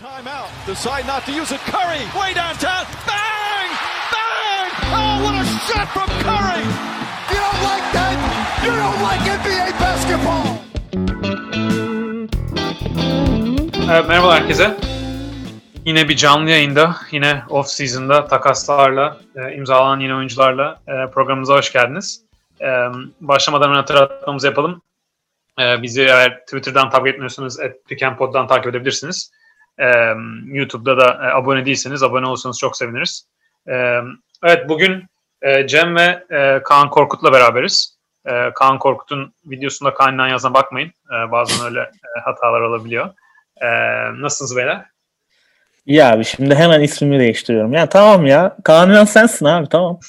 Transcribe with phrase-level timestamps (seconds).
[0.00, 0.48] Timeout.
[0.66, 1.60] Decide not to use it.
[1.60, 2.86] Curry, way downtown.
[3.06, 3.68] Bang!
[4.12, 4.70] Bang!
[4.96, 6.64] Oh, what a shot from Curry!
[7.30, 8.16] You don't like that?
[8.64, 10.46] You don't like NBA basketball!
[13.92, 14.76] Evet, merhaba herkese.
[15.84, 21.72] Yine bir canlı yayında, yine off season'da takaslarla, e, imzalanan yeni oyuncularla e, programımıza hoş
[21.72, 22.22] geldiniz.
[22.60, 22.66] E,
[23.20, 24.82] başlamadan hatırlatmamızı yapalım.
[25.60, 29.30] E, bizi eğer Twitter'dan takip etmiyorsanız @pickandpod'dan takip edebilirsiniz.
[29.80, 30.14] E,
[30.46, 33.26] YouTube'da da e, abone değilseniz abone olursanız çok seviniriz.
[33.68, 34.00] E,
[34.44, 35.04] evet bugün
[35.42, 37.98] e, Cem ve e, Kaan Korkut'la beraberiz.
[38.26, 40.88] E, Kaan Korkut'un videosunda Kaan'dan yazına bakmayın.
[40.88, 43.10] E, bazen öyle e, hatalar olabiliyor.
[43.60, 43.66] Ee,
[44.22, 44.84] nasılsınız beyler?
[45.86, 47.72] İyi abi şimdi hemen ismimi değiştiriyorum.
[47.72, 48.56] Ya tamam ya.
[48.64, 50.00] Kaan sensin abi tamam.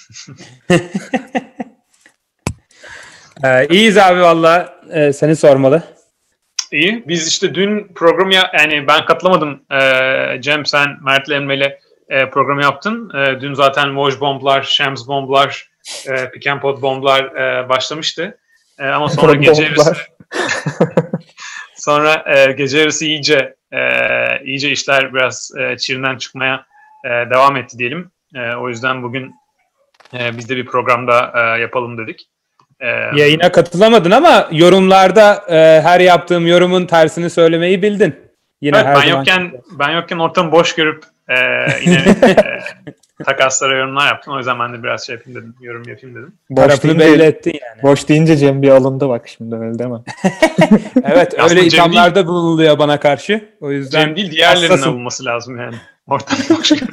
[3.43, 4.73] Ee, iyiyiz abi valla.
[4.91, 5.83] Ee, seni sormalı.
[6.71, 7.03] İyi.
[7.07, 9.61] Biz işte dün programı ya, yani ben katılamadım.
[9.71, 13.11] Ee, Cem sen Mert'le Emre'yle e, programı yaptın.
[13.17, 15.69] E, dün zaten Woj bomblar, Shams bomblar,
[16.07, 18.37] e, Pick and Pod bomblar e, başlamıştı.
[18.79, 19.95] E, ama sonra gece yarısı
[21.75, 23.79] sonra e, gece yarısı iyice e,
[24.43, 26.65] iyice işler biraz e, çığırından çıkmaya
[27.05, 28.11] e, devam etti diyelim.
[28.35, 29.35] E, o yüzden bugün
[30.13, 32.27] e, biz de bir programda e, yapalım dedik.
[32.81, 38.15] E, Yayına katılamadın ama yorumlarda e, her yaptığım yorumun tersini söylemeyi bildin.
[38.61, 39.17] Yine Evet, her ben zaman.
[39.17, 41.35] yokken ben yokken ortamı boş görüp e,
[41.85, 44.33] yine e, takaslara yorumlar yaptım.
[44.33, 45.55] O yüzden ben de biraz şey yapayım dedim.
[45.61, 46.33] Yorum yapayım dedim.
[46.49, 47.83] Boş Tarafını deyince, belli ettin yani.
[47.83, 49.99] boş deyince Cem bir alındı bak şimdi öyle değil mi?
[51.03, 53.49] Evet Aslında öyle Cem ithamlarda bulunuluyor bana karşı.
[53.61, 55.75] O yüzden Cem değil diğerlerinin alınması lazım yani.
[56.07, 56.89] Ortamı boş görüp.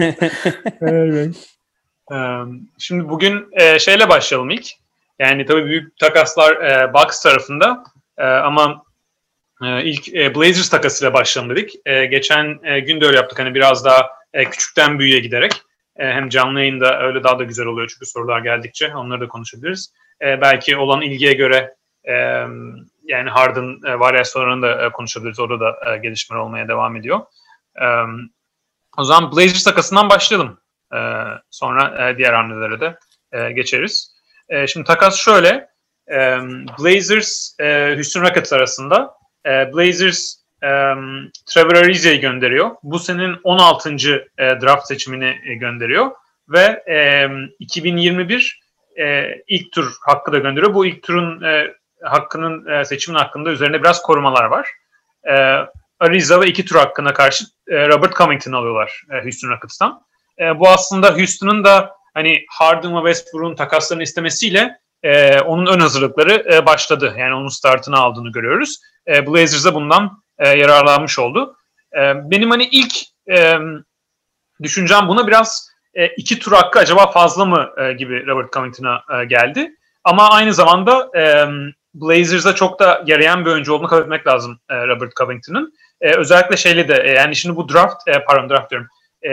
[0.80, 1.34] evet.
[2.78, 4.66] Şimdi bugün şeyle başlayalım ilk.
[5.18, 6.58] Yani tabii büyük takaslar
[6.94, 7.84] Bucks tarafında
[8.20, 8.84] ama
[9.60, 11.84] ilk Blazers takasıyla başlayalım dedik.
[11.84, 14.10] Geçen gün de öyle yaptık hani biraz daha
[14.50, 15.52] küçükten büyüğe giderek.
[15.96, 19.92] Hem canlı yayında öyle daha da güzel oluyor çünkü sorular geldikçe onları da konuşabiliriz.
[20.20, 21.74] Belki olan ilgiye göre
[23.04, 25.40] yani Harden varyasyonlarını da konuşabiliriz.
[25.40, 27.20] Orada da gelişmeler olmaya devam ediyor.
[28.98, 30.58] O zaman Blazers takasından başlayalım.
[30.94, 32.98] Ee, sonra e, diğer hamlelere de
[33.32, 34.14] e, geçeriz.
[34.48, 35.68] E, şimdi takas şöyle.
[36.10, 36.38] E,
[36.78, 39.14] Blazers, e, Houston Rockets arasında
[39.46, 40.68] e, Blazers e,
[41.46, 42.70] Trevor Arize'yi gönderiyor.
[42.82, 43.90] Bu senin 16.
[44.38, 46.10] E, draft seçimini e, gönderiyor.
[46.48, 47.28] Ve e,
[47.58, 48.60] 2021
[48.96, 50.74] e, ilk tur hakkı da gönderiyor.
[50.74, 54.68] Bu ilk turun e, hakkının e, seçimin hakkında üzerine biraz korumalar var.
[55.28, 55.34] E,
[56.00, 60.04] Ariza ve iki tur hakkına karşı e, Robert Covington alıyorlar e, Houston Rockets'tan.
[60.40, 66.54] E, bu aslında Houston'ın da hani Harden ve Westbrook'un takaslarını istemesiyle e, onun ön hazırlıkları
[66.54, 67.14] e, başladı.
[67.18, 68.80] Yani onun startını aldığını görüyoruz.
[69.08, 71.56] E, Blazers da bundan e, yararlanmış oldu.
[71.96, 72.94] E, benim hani ilk
[73.30, 73.54] e,
[74.62, 79.24] düşüncem buna biraz e, iki tur hakkı acaba fazla mı e, gibi Robert Covington'a e,
[79.24, 79.70] geldi.
[80.04, 81.46] Ama aynı zamanda e,
[81.94, 85.72] Blazers'a çok da yarayan bir oyuncu olduğunu kabul etmek lazım e, Robert Covington'ın.
[86.00, 88.88] E, özellikle şeyle de e, yani şimdi bu draft, e, pardon draft diyorum,
[89.24, 89.30] e,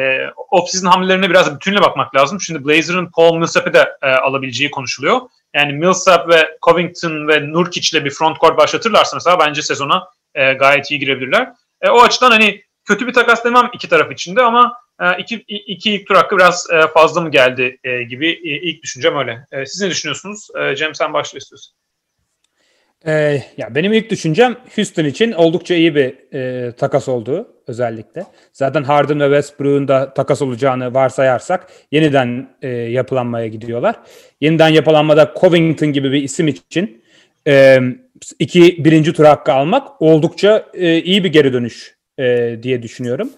[0.51, 2.41] off-season hamlelerine biraz bütünle bakmak lazım.
[2.41, 5.21] Şimdi Blazer'ın Paul Millsap'ı da e, alabileceği konuşuluyor.
[5.53, 10.53] Yani Millsap ve Covington ve Nurkic ile bir front court başlatırlarsa mesela bence sezona e,
[10.53, 11.49] gayet iyi girebilirler.
[11.81, 15.93] E, o açıdan hani kötü bir takas demem iki taraf içinde ama e, iki, iki
[15.93, 19.45] ilk tur hakkı biraz e, fazla mı geldi e, gibi e, ilk düşüncem öyle.
[19.51, 20.47] E, siz ne düşünüyorsunuz?
[20.59, 21.73] E, Cem sen başla istiyorsun.
[23.07, 28.25] Ee, ya benim ilk düşüncem Houston için oldukça iyi bir e, takas olduğu özellikle.
[28.53, 33.95] Zaten Harden ve Westbrook'un da takas olacağını varsayarsak yeniden e, yapılanmaya gidiyorlar.
[34.41, 37.03] Yeniden yapılanmada Covington gibi bir isim için
[37.47, 37.79] e,
[38.39, 43.29] iki birinci tur hakkı almak oldukça e, iyi bir geri dönüş e, diye düşünüyorum.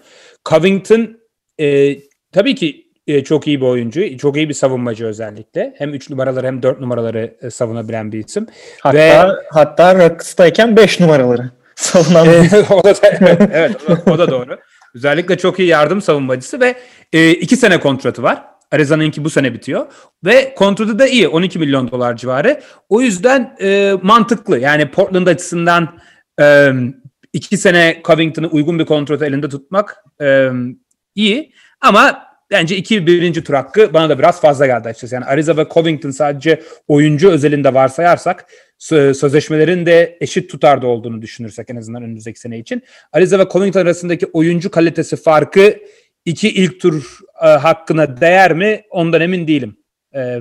[0.44, 1.20] Covington
[1.60, 1.98] e,
[2.32, 5.74] tabii ki e, çok iyi bir oyuncu, çok iyi bir savunmacı özellikle.
[5.78, 8.46] Hem 3 numaraları hem 4 numaraları e, savunabilen bir isim.
[8.80, 11.50] Hatta, Ve- hatta Rockets'tayken 5 numaraları.
[11.74, 12.28] Savunan
[12.70, 12.94] o da,
[13.52, 14.58] evet o da, o da doğru.
[14.94, 16.74] Özellikle çok iyi yardım savunmacısı ve
[17.12, 18.42] e, iki sene kontratı var.
[18.72, 19.86] Arizona'nınki bu sene bitiyor.
[20.24, 21.28] Ve kontratı da iyi.
[21.28, 22.60] 12 milyon dolar civarı.
[22.88, 24.58] O yüzden e, mantıklı.
[24.58, 25.98] Yani Portland açısından
[26.40, 26.72] e,
[27.32, 30.48] iki sene Covington'ı uygun bir kontratı elinde tutmak e,
[31.14, 31.52] iyi.
[31.80, 32.22] Ama
[32.54, 35.14] bence iki birinci tur hakkı bana da biraz fazla geldi açıkçası.
[35.14, 38.46] Yani Ariza ve Covington sadece oyuncu özelinde varsayarsak
[38.80, 42.82] sö- sözleşmelerin de eşit tutarda olduğunu düşünürsek en azından önümüzdeki sene için.
[43.12, 45.76] Ariza ve Covington arasındaki oyuncu kalitesi farkı
[46.24, 49.76] iki ilk tur e, hakkına değer mi ondan emin değilim.
[50.14, 50.40] E,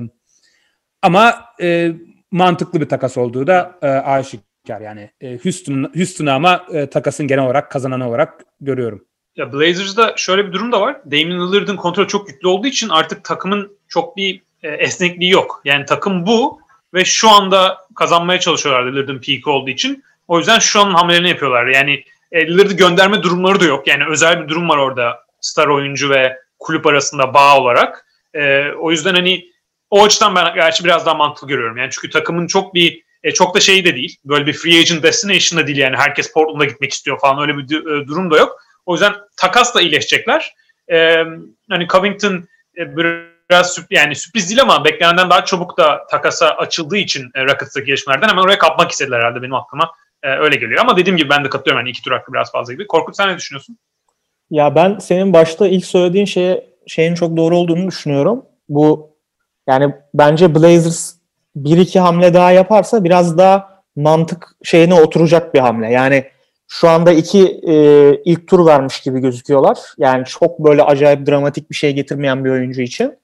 [1.01, 1.92] ama e,
[2.31, 4.45] mantıklı bir takas olduğu da e, aşikar.
[4.68, 5.12] kar yani.
[5.21, 9.06] E, Houston Houston'ı ama e, takasın genel olarak kazananı olarak görüyorum.
[9.35, 10.97] Ya Blazers'da şöyle bir durum da var.
[11.06, 15.62] Damian Lillard'ın kontrolü çok yüklü olduğu için artık takımın çok bir e, esnekliği yok.
[15.65, 16.62] Yani takım bu
[16.94, 20.03] ve şu anda kazanmaya çalışıyorlar Lillard'ın peak olduğu için.
[20.27, 21.68] O yüzden şu an hamlelerini yapıyorlar.
[21.68, 23.88] Yani e, Lillard'ı gönderme durumları da yok.
[23.88, 28.06] Yani özel bir durum var orada star oyuncu ve kulüp arasında bağ olarak.
[28.33, 29.45] E, o yüzden hani
[29.89, 31.77] o açıdan ben gerçi biraz daha mantıklı görüyorum.
[31.77, 34.18] Yani çünkü takımın çok bir e, çok da şey de değil.
[34.25, 35.97] Böyle bir free agent destination da değil yani.
[35.97, 38.62] Herkes Portland'a gitmek istiyor falan öyle bir e, durum da yok.
[38.85, 40.53] O yüzden takasla iyileşecekler.
[40.91, 41.24] E,
[41.69, 42.47] hani Covington
[42.77, 42.97] e,
[43.50, 47.85] biraz sürp yani sürpriz değil ama beklenenden daha çabuk da takasa açıldığı için e, Rockets'taki
[47.85, 49.91] gelişmelerden hemen oraya kapmak istediler herhalde benim aklıma.
[50.24, 50.81] E, öyle geliyor.
[50.81, 51.80] Ama dediğim gibi ben de katılıyorum.
[51.80, 52.88] Yani iki tur hakkı biraz fazla gibi.
[52.88, 53.77] Korkut sen ne düşünüyorsun?
[54.50, 58.45] Ya ben senin başta ilk söylediğin şeye şeyin çok doğru olduğunu düşünüyorum.
[58.69, 59.18] Bu
[59.68, 61.13] yani bence Blazers
[61.56, 65.91] bir iki hamle daha yaparsa biraz daha mantık şeyine oturacak bir hamle.
[65.91, 66.25] Yani
[66.73, 67.75] şu anda iki e,
[68.25, 69.79] ilk tur vermiş gibi gözüküyorlar.
[69.97, 73.17] Yani çok böyle acayip dramatik bir şey getirmeyen bir oyuncu için.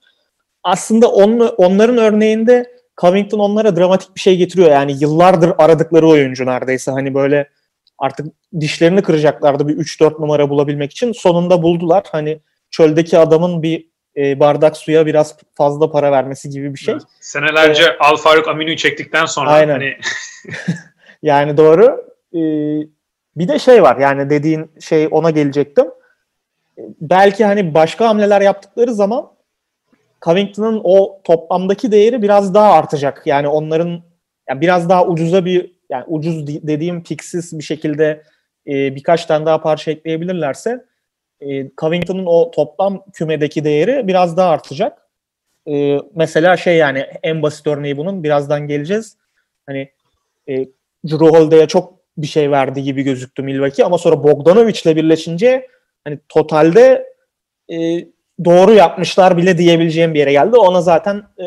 [0.64, 2.70] Aslında on, onların örneğinde
[3.00, 4.70] Covington onlara dramatik bir şey getiriyor.
[4.70, 6.90] Yani yıllardır aradıkları oyuncu neredeyse.
[6.90, 7.48] Hani böyle
[7.98, 8.26] artık
[8.60, 11.12] dişlerini kıracaklardı bir 3-4 numara bulabilmek için.
[11.12, 12.04] Sonunda buldular.
[12.12, 13.86] Hani çöldeki adamın bir
[14.16, 16.94] e, bardak suya biraz fazla para vermesi gibi bir şey.
[16.94, 17.02] Evet.
[17.20, 19.72] Senelerce ee, Al Faruk Aminu'yu çektikten sonra aynen.
[19.72, 19.96] hani
[21.22, 22.10] yani doğru.
[22.34, 22.99] Ee,
[23.40, 25.86] bir de şey var yani dediğin şey ona gelecektim.
[27.00, 29.30] Belki hani başka hamleler yaptıkları zaman
[30.22, 33.22] Covington'ın o toplamdaki değeri biraz daha artacak.
[33.26, 34.02] Yani onların
[34.48, 38.22] yani biraz daha ucuza bir yani ucuz dediğim piksiz bir şekilde
[38.66, 40.84] e, birkaç tane daha parça ekleyebilirlerse
[41.40, 45.08] e, Covington'ın o toplam kümedeki değeri biraz daha artacak.
[45.68, 49.16] E, mesela şey yani en basit örneği bunun birazdan geleceğiz.
[49.66, 49.90] Hani
[50.48, 50.54] e,
[51.04, 55.68] Drew Holiday'e çok bir şey verdi gibi gözüktü Milwaukee ama sonra Bogdanovic'le birleşince
[56.04, 57.06] hani totalde
[57.72, 57.76] e,
[58.44, 60.56] doğru yapmışlar bile diyebileceğim bir yere geldi.
[60.56, 61.46] Ona zaten e,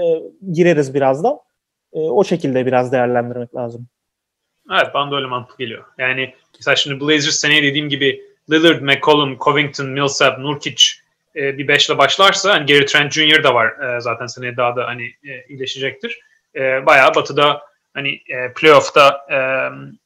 [0.51, 1.37] gireriz birazdan.
[1.93, 3.87] E, o şekilde biraz değerlendirmek lazım.
[4.71, 5.83] Evet bana da öyle mantık geliyor.
[5.97, 8.21] Yani mesela şimdi Blazers seneye dediğim gibi
[8.51, 10.85] Lillard, McCollum, Covington, Millsap, Nurkic
[11.35, 13.43] e, bir beşle başlarsa hani Gary Trent Jr.
[13.43, 16.19] da var e, zaten seneye daha da hani e, iyileşecektir.
[16.55, 17.61] E, bayağı batıda
[17.93, 19.37] hani e, playoff'ta e,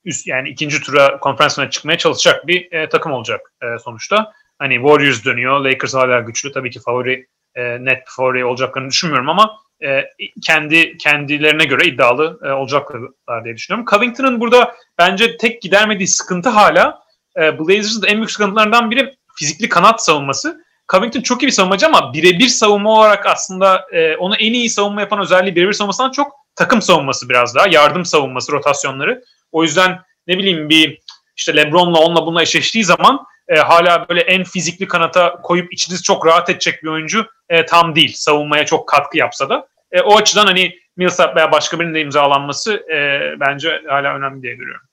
[0.06, 4.34] üst yani ikinci tura konferansına çıkmaya çalışacak bir e, takım olacak e, sonuçta.
[4.60, 5.60] Hani Warriors dönüyor.
[5.60, 6.51] Lakers hala güçlü.
[6.51, 10.04] Tabii ki favori e, net favori olacaklarını düşünmüyorum ama e,
[10.44, 13.86] kendi kendilerine göre iddialı e, olacaklar diye düşünüyorum.
[13.92, 17.00] Covington'ın burada bence tek gidermediği sıkıntı hala
[17.38, 20.66] e, Blazers'ın en büyük sıkıntılarından biri fizikli kanat savunması.
[20.92, 25.01] Covington çok iyi bir savunmacı ama birebir savunma olarak aslında e, onu en iyi savunma
[25.01, 27.68] yapan özelliği birebir savunmasından çok takım savunması biraz daha.
[27.68, 29.24] Yardım savunması, rotasyonları.
[29.51, 31.00] O yüzden ne bileyim bir
[31.38, 36.25] işte Lebron'la onunla bununla eşleştiği zaman e, hala böyle en fizikli kanata koyup içiniz çok
[36.25, 38.13] rahat edecek bir oyuncu e, tam değil.
[38.15, 39.68] Savunmaya çok katkı yapsa da.
[39.92, 44.56] E, o açıdan hani Millsap veya başka birinin de imzalanması e, bence hala önemli diye
[44.56, 44.88] görüyorum.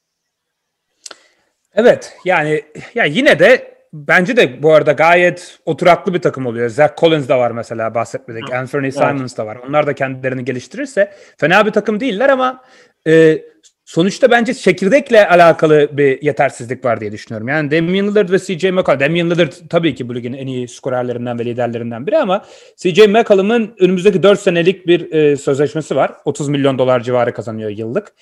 [1.75, 2.65] Evet yani
[2.95, 6.69] ya yine de bence de bu arada gayet oturaklı bir takım oluyor.
[6.69, 8.51] Zach Collins da var mesela bahsetmedik.
[8.51, 8.59] Hı.
[8.59, 9.39] Anthony Simons evet.
[9.39, 9.59] da var.
[9.69, 12.65] Onlar da kendilerini geliştirirse fena bir takım değiller ama
[13.07, 13.43] e,
[13.85, 17.49] sonuçta bence çekirdekle alakalı bir yetersizlik var diye düşünüyorum.
[17.49, 19.01] Yani Damian Lillard ve CJ McCollum.
[19.01, 22.45] Damian Lillard tabii ki bu ligin en iyi skorerlerinden ve liderlerinden biri ama
[22.77, 26.13] CJ McCollum'un önümüzdeki 4 senelik bir e, sözleşmesi var.
[26.25, 28.13] 30 milyon dolar civarı kazanıyor yıllık.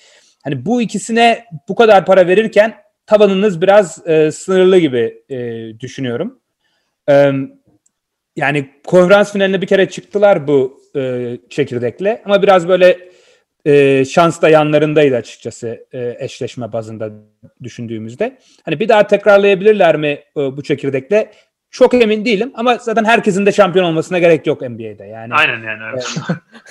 [0.43, 5.39] Hani bu ikisine bu kadar para verirken tavanınız biraz e, sınırlı gibi e,
[5.79, 6.39] düşünüyorum.
[7.09, 7.31] E,
[8.35, 12.99] yani konferans finaline bir kere çıktılar bu e, çekirdekle ama biraz böyle
[13.65, 17.11] e, şans da yanlarındaydı açıkçası e, eşleşme bazında
[17.63, 18.37] düşündüğümüzde.
[18.65, 21.31] Hani bir daha tekrarlayabilirler mi e, bu çekirdekle?
[21.71, 25.05] Çok emin değilim ama zaten herkesin de şampiyon olmasına gerek yok NBA'de.
[25.05, 26.15] Yani Aynen yani evet.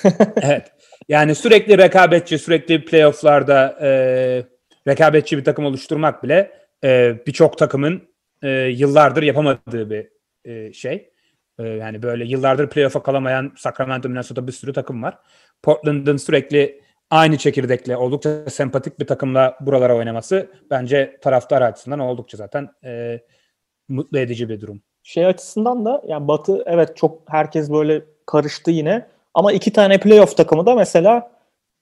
[0.41, 0.71] evet.
[1.09, 4.43] Yani sürekli rekabetçi, sürekli playoff'larda e,
[4.87, 6.51] rekabetçi bir takım oluşturmak bile
[6.83, 8.03] e, birçok takımın
[8.41, 10.09] e, yıllardır yapamadığı bir
[10.45, 11.09] e, şey.
[11.59, 15.17] E, yani böyle yıllardır playoff'a kalamayan Sacramento, Minnesota bir sürü takım var.
[15.63, 22.69] Portland'ın sürekli aynı çekirdekle oldukça sempatik bir takımla buralara oynaması bence taraftar açısından oldukça zaten
[22.83, 23.19] e,
[23.89, 24.81] mutlu edici bir durum.
[25.03, 30.37] Şey açısından da yani Batı evet çok herkes böyle karıştı yine ama iki tane playoff
[30.37, 31.31] takımı da mesela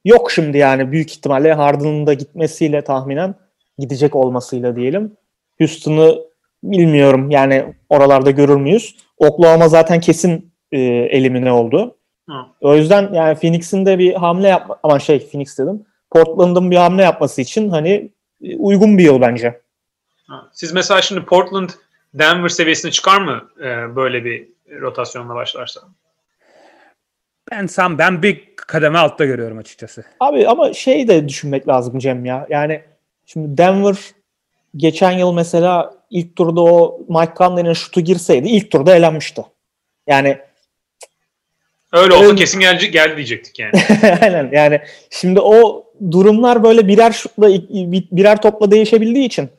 [0.06, 3.36] yok şimdi yani büyük ihtimalle Harden'ın da gitmesiyle tahminen
[3.78, 5.18] gidecek olmasıyla diyelim.
[5.58, 6.18] Houston'ı
[6.64, 8.96] bilmiyorum yani oralarda görür müyüz?
[9.18, 11.96] Oklahoma zaten kesin e, elimine oldu.
[12.30, 12.36] Hı.
[12.62, 15.86] O yüzden yani Phoenix'in de bir hamle yapma ama şey Phoenix dedim.
[16.12, 18.12] Portland'ın bir hamle yapması için hani
[18.44, 19.62] e, uygun bir yol bence.
[20.52, 21.70] Siz mesela şimdi Portland
[22.14, 24.48] Denver seviyesine çıkar mı e, böyle bir
[24.82, 25.82] rotasyonla başlarsa?
[27.52, 30.04] Ben sam ben bir kademe altta görüyorum açıkçası.
[30.20, 32.48] Abi ama şey de düşünmek lazım Cem ya.
[32.50, 32.82] Yani
[33.26, 33.98] şimdi Denver
[34.76, 39.42] geçen yıl mesela ilk turda o Mike Conley'nin şutu girseydi ilk turda elenmişti.
[40.08, 40.38] Yani
[41.94, 43.72] Öyle olsa Öyle- kesin geldi, geldi diyecektik yani.
[44.22, 47.50] aynen yani şimdi o durumlar böyle birer şutla
[48.12, 49.50] birer topla değişebildiği için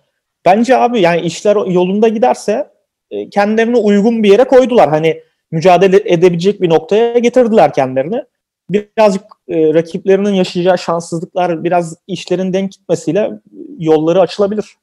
[0.45, 2.71] bence abi yani işler yolunda giderse
[3.11, 4.89] e, kendilerine uygun bir yere koydular.
[4.91, 5.23] Hani
[5.53, 8.25] mücadele edebilecek bir noktaya getirdiler kendilerini.
[8.71, 13.31] Birazcık e, rakiplerinin yaşayacağı şanssızlıklar biraz işlerin denk gitmesiyle
[13.79, 14.77] yolları açılabilir.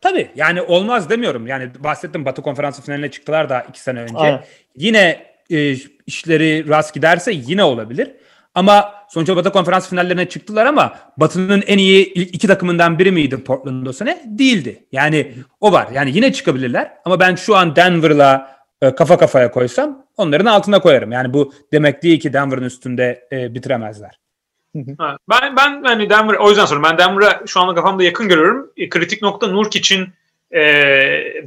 [0.00, 1.46] Tabii yani olmaz demiyorum.
[1.46, 4.16] Yani bahsettim Batı Konferansı finaline çıktılar da iki sene önce.
[4.16, 4.44] Aynen.
[4.76, 5.76] Yine e,
[6.06, 8.10] işleri rast giderse yine olabilir.
[8.54, 13.44] Ama sonuçta Batı Konferans finallerine çıktılar ama Batı'nın en iyi ilk iki takımından biri miydi
[13.44, 14.22] Portland o sene?
[14.26, 14.84] Değildi.
[14.92, 15.88] Yani o var.
[15.94, 16.92] Yani yine çıkabilirler.
[17.04, 21.12] Ama ben şu an Denver'la e, kafa kafaya koysam onların altına koyarım.
[21.12, 24.18] Yani bu demek değil ki Denver'ın üstünde e, bitiremezler.
[25.30, 26.90] Ben ben hani Denver o yüzden soruyorum.
[26.90, 28.70] Ben Denver'a şu anda kafamda yakın görüyorum.
[28.76, 30.08] E, kritik nokta Nurkic'in
[30.54, 30.62] e,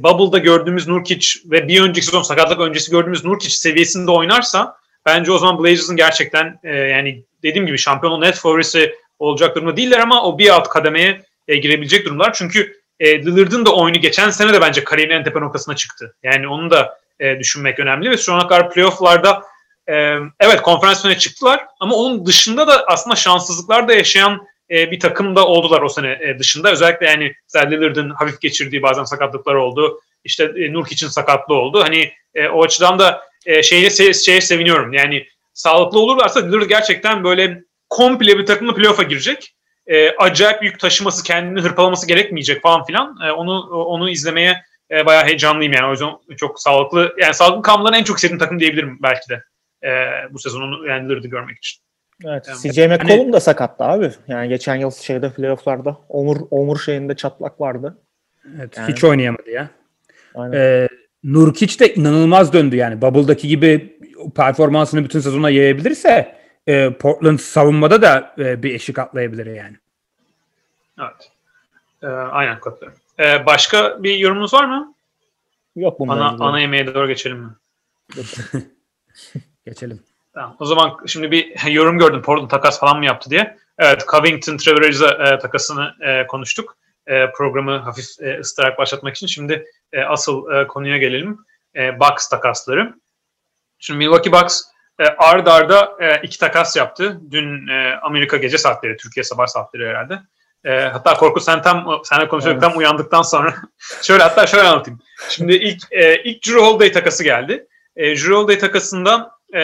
[0.02, 4.76] Bubble'da gördüğümüz Nurkic ve bir önceki sezon sakatlık öncesi gördüğümüz Nurkic seviyesinde oynarsa
[5.06, 9.98] bence o zaman Blazers'ın gerçekten e, yani dediğim gibi şampiyonun net favorisi olacak durumda değiller
[9.98, 12.32] ama o bir alt kademeye e, girebilecek durumlar.
[12.32, 16.16] Çünkü e, Lillard'ın da oyunu geçen sene de bence kariyerinin en tepe noktasına çıktı.
[16.22, 19.42] Yani onu da e, düşünmek önemli ve şu ana kadar playoff'larda
[19.88, 19.94] e,
[20.40, 25.36] evet konferans finaline çıktılar ama onun dışında da aslında şanssızlıklar da yaşayan e, bir takım
[25.36, 26.72] da oldular o sene e, dışında.
[26.72, 30.00] Özellikle yani mesela Lillard'ın hafif geçirdiği bazen sakatlıklar oldu.
[30.24, 31.82] İşte e, Nurkic'in sakatlığı oldu.
[31.82, 34.92] Hani e, o açıdan da e, şeye, şeye seviniyorum.
[34.92, 39.52] Yani sağlıklı olurlarsa Lillard gerçekten böyle komple bir takımla playoff'a girecek.
[39.86, 43.18] E, acayip yük taşıması, kendini hırpalaması gerekmeyecek falan filan.
[43.26, 45.86] E, onu onu izlemeye e, bayağı heyecanlıyım yani.
[45.86, 49.42] O yüzden çok sağlıklı, yani sağlıklı kalmaların en çok sevdiğim takım diyebilirim belki de.
[49.88, 49.90] E,
[50.30, 51.82] bu sezonu yani Lillard'ı görmek için.
[52.24, 52.48] Evet.
[52.48, 54.10] Yani- CJ McCollum da sakattı abi.
[54.28, 57.98] Yani geçen yıl şeyde playoff'larda omur omur şeyinde çatlak vardı.
[58.58, 59.68] Evet, Yani- Hiç oynayamadı ya.
[60.34, 60.52] Aynen.
[60.58, 60.88] Ee,
[61.24, 63.02] Nurkic de inanılmaz döndü yani.
[63.02, 63.98] Bubble'daki gibi
[64.36, 69.76] performansını bütün sezona yayabilirse e, Portland savunmada da e, bir eşik atlayabilir yani.
[71.00, 71.30] Evet.
[72.02, 72.98] E, aynen katılıyorum.
[73.18, 74.94] E, başka bir yorumunuz var mı?
[75.76, 77.50] Yok bundan Ana, ana yemeğe doğru geçelim mi?
[79.66, 80.02] Geçelim.
[80.34, 80.56] Tamam.
[80.58, 82.22] O zaman şimdi bir yorum gördüm.
[82.22, 83.56] Portland takas falan mı yaptı diye.
[83.78, 86.76] Evet, Covington, Trevor Ariza e, takasını e, konuştuk.
[87.06, 89.26] E, programı hafif e, ısıtarak başlatmak için.
[89.26, 91.38] Şimdi e, asıl e, konuya gelelim.
[91.76, 92.94] E, Bucks takasları.
[93.78, 94.62] Şimdi Milwaukee Bucks
[94.98, 97.20] e, ard arda e, iki takas yaptı.
[97.30, 100.20] Dün e, Amerika gece saatleri, Türkiye sabah saatleri herhalde.
[100.66, 102.72] E, hatta Korkut sen tam seninle konuşuyorduk Evet.
[102.72, 103.54] tam uyandıktan sonra
[104.02, 105.00] şöyle hatta şöyle anlatayım.
[105.30, 107.66] Şimdi ilk e, ilk Drew Holiday takası geldi.
[107.96, 109.60] E, Drew Holiday takasında e,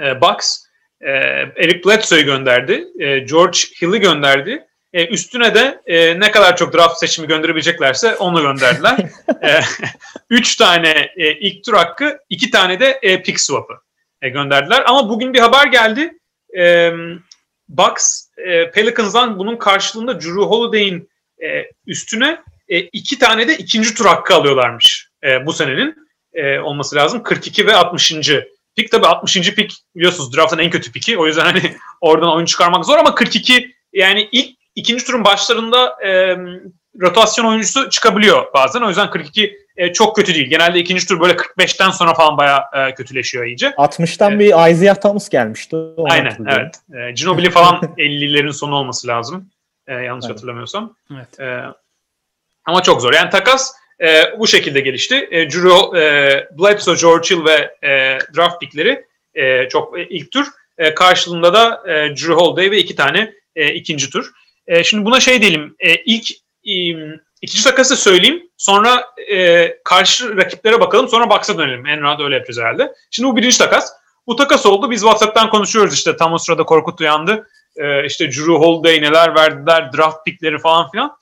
[0.00, 0.64] e, Bucks
[1.00, 1.10] e,
[1.56, 2.84] Eric Bledsoe'yu gönderdi.
[2.98, 4.66] E, George Hill'i gönderdi.
[4.92, 8.98] E, üstüne de e, ne kadar çok draft seçimi gönderebileceklerse onu gönderdiler.
[9.42, 9.60] e,
[10.30, 13.74] üç tane e, ilk tur hakkı, iki tane de e, pick swap'ı
[14.22, 14.82] e, gönderdiler.
[14.86, 16.18] Ama bugün bir haber geldi.
[16.58, 16.92] E,
[17.68, 21.08] Bucks e, Pelicans'dan bunun karşılığında Drew Holiday'in
[21.42, 25.94] e, üstüne e, iki tane de ikinci tur hakkı alıyorlarmış e, bu senenin
[26.34, 27.22] e, olması lazım.
[27.22, 28.12] 42 ve 60.
[28.76, 29.54] Pik tabii 60.
[29.54, 31.18] pik biliyorsunuz draft'ın en kötü piki.
[31.18, 36.36] O yüzden hani oradan oyun çıkarmak zor ama 42 yani ilk ikinci turun başlarında e,
[37.00, 38.80] rotasyon oyuncusu çıkabiliyor bazen.
[38.80, 40.50] O yüzden 42 e, çok kötü değil.
[40.50, 43.66] Genelde ikinci tur böyle 45'ten sonra falan bayağı e, kötüleşiyor iyice.
[43.68, 44.40] 60'tan Evet.
[44.40, 45.76] bir Isaiah Thomas gelmişti.
[46.10, 46.70] Aynen hatırlıyorum.
[46.92, 47.08] evet.
[47.08, 49.50] E, Ginobili falan 50'lerin sonu olması lazım.
[49.86, 50.34] E, yanlış Aynen.
[50.34, 50.96] hatırlamıyorsam.
[51.14, 51.40] Evet.
[51.40, 51.60] E,
[52.64, 53.12] ama çok zor.
[53.14, 55.28] Yani takas e, bu şekilde gelişti.
[55.30, 60.46] E, Drew, e, Bledsoe, George Hill ve e, draft pickleri e, çok e, ilk tur.
[60.78, 64.30] E, karşılığında da e, Drew Holiday ve iki tane e, ikinci tur.
[64.66, 65.74] E, şimdi buna şey diyelim.
[65.78, 66.30] E, ilk
[66.64, 66.72] e,
[67.42, 68.42] ikinci takası söyleyeyim.
[68.56, 71.08] Sonra e, karşı rakiplere bakalım.
[71.08, 71.86] Sonra Bucks'a dönelim.
[71.86, 72.92] En rahat öyle yapacağız herhalde.
[73.10, 73.92] Şimdi bu birinci takas.
[74.26, 74.90] Bu takas oldu.
[74.90, 76.16] Biz WhatsApp'tan konuşuyoruz işte.
[76.16, 77.48] Tam o sırada Korkut uyandı.
[77.76, 79.92] E, işte Drew Holiday neler verdiler.
[79.92, 81.16] Draft pickleri falan filan.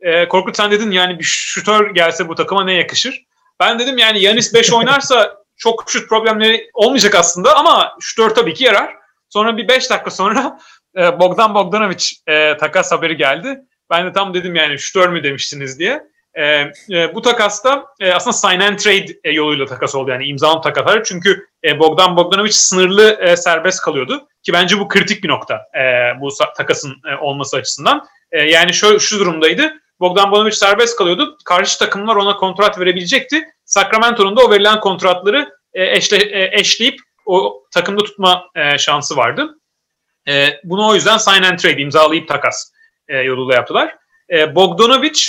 [0.00, 3.24] E, Korkut sen dedin yani bir şutör gelse bu takıma ne yakışır?
[3.60, 8.64] Ben dedim yani Yanis 5 oynarsa çok şut problemleri olmayacak aslında ama şutör tabii ki
[8.64, 8.96] yarar.
[9.28, 10.58] Sonra bir 5 dakika sonra
[10.96, 13.60] e, Bogdan Bogdanovic e, takas haberi geldi.
[13.92, 16.02] Ben de tam dedim yani şutör mü demiştiniz diye.
[16.34, 16.44] E,
[16.90, 21.04] e, bu takasta e, aslında sign and trade e, yoluyla takas oldu yani imzalı takaslar.
[21.04, 24.28] Çünkü e, Bogdan Bogdanovic sınırlı e, serbest kalıyordu.
[24.42, 25.80] ki bence bu kritik bir nokta e,
[26.20, 28.06] bu takasın e, olması açısından.
[28.32, 29.74] E, yani şu, şu durumdaydı.
[30.00, 31.38] Bogdan Bogdanovic serbest kalıyordu.
[31.44, 33.44] Karşı takımlar ona kontrat verebilecekti.
[33.64, 39.58] Sacramento'nun da o verilen kontratları e, eşle, e, eşleyip o takımda tutma e, şansı vardı.
[40.28, 42.72] E, bunu o yüzden sign and trade imzalayıp takas
[43.08, 43.96] e, yoluyla yaptılar.
[44.30, 45.20] E, Bogdanovic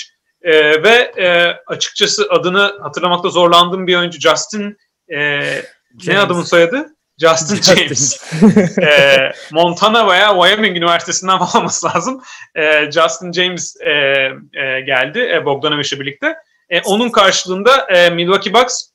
[0.41, 4.77] e, ve e, açıkçası adını hatırlamakta zorlandığım bir oyuncu Justin
[5.13, 5.41] e,
[6.07, 6.95] ne adamın soyadı?
[7.17, 8.33] Justin, James.
[8.77, 12.21] e, Montana veya Wyoming Üniversitesi'nden olması lazım.
[12.55, 16.35] E, Justin James e, e, geldi e, Bogdanovic'le birlikte.
[16.69, 18.89] E, onun karşılığında e, Milwaukee Bucks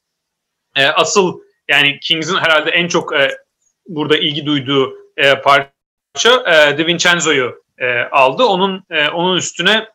[0.77, 3.39] e, asıl yani Kings'in herhalde en çok e,
[3.87, 8.45] burada ilgi duyduğu e, parça e, DiVincenzo'yu e, aldı.
[8.45, 9.89] Onun e, onun üstüne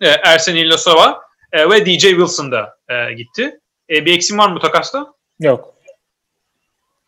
[0.00, 1.22] e, Ersen İlyasova
[1.52, 3.60] e, ve DJ Wilson da e, gitti.
[3.90, 5.06] E, bir eksim var mı takasta?
[5.40, 5.74] Yok.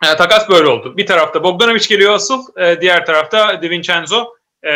[0.04, 0.96] E, takas böyle oldu.
[0.96, 4.70] Bir tarafta Bogdanovic geliyor asıl, e, diğer tarafta DiVincenzo, e,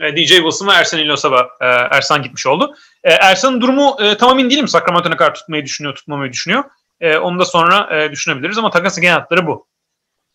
[0.00, 2.74] e DJ Wilson ve Ersan İlyasova e, Ersan gitmiş oldu.
[3.04, 4.68] E, Ersan'ın durumu e, tam emin değilim.
[4.68, 6.64] Sacramento'na kadar tutmayı düşünüyor, tutmamayı düşünüyor.
[7.00, 9.66] E, onu da sonra e, düşünebiliriz ama takasın genel hatları bu.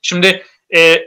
[0.02, 0.46] Şimdi
[0.76, 1.02] e,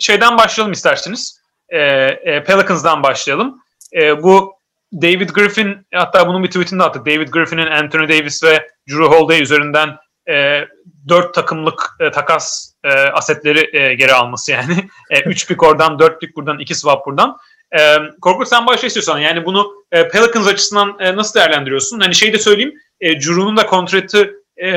[0.00, 1.43] şeyden başlayalım isterseniz.
[1.74, 1.80] E,
[2.24, 3.62] e, Pelicans'dan başlayalım.
[3.92, 4.54] E, bu
[4.92, 7.06] David Griffin hatta bunun bir tweetini de attık.
[7.06, 9.96] David Griffin'in Anthony Davis ve Drew Holiday üzerinden
[10.28, 10.64] e,
[11.08, 14.88] dört takımlık e, takas e, asetleri e, geri alması yani.
[15.10, 17.36] E, üç pick oradan, dört pick buradan, iki swap buradan.
[17.78, 19.18] E, Korkut sen başla istiyorsan.
[19.18, 22.00] Yani bunu e, Pelicans açısından e, nasıl değerlendiriyorsun?
[22.00, 22.74] Hani şey de söyleyeyim.
[23.00, 24.68] E, Drew'nun da kontratı e,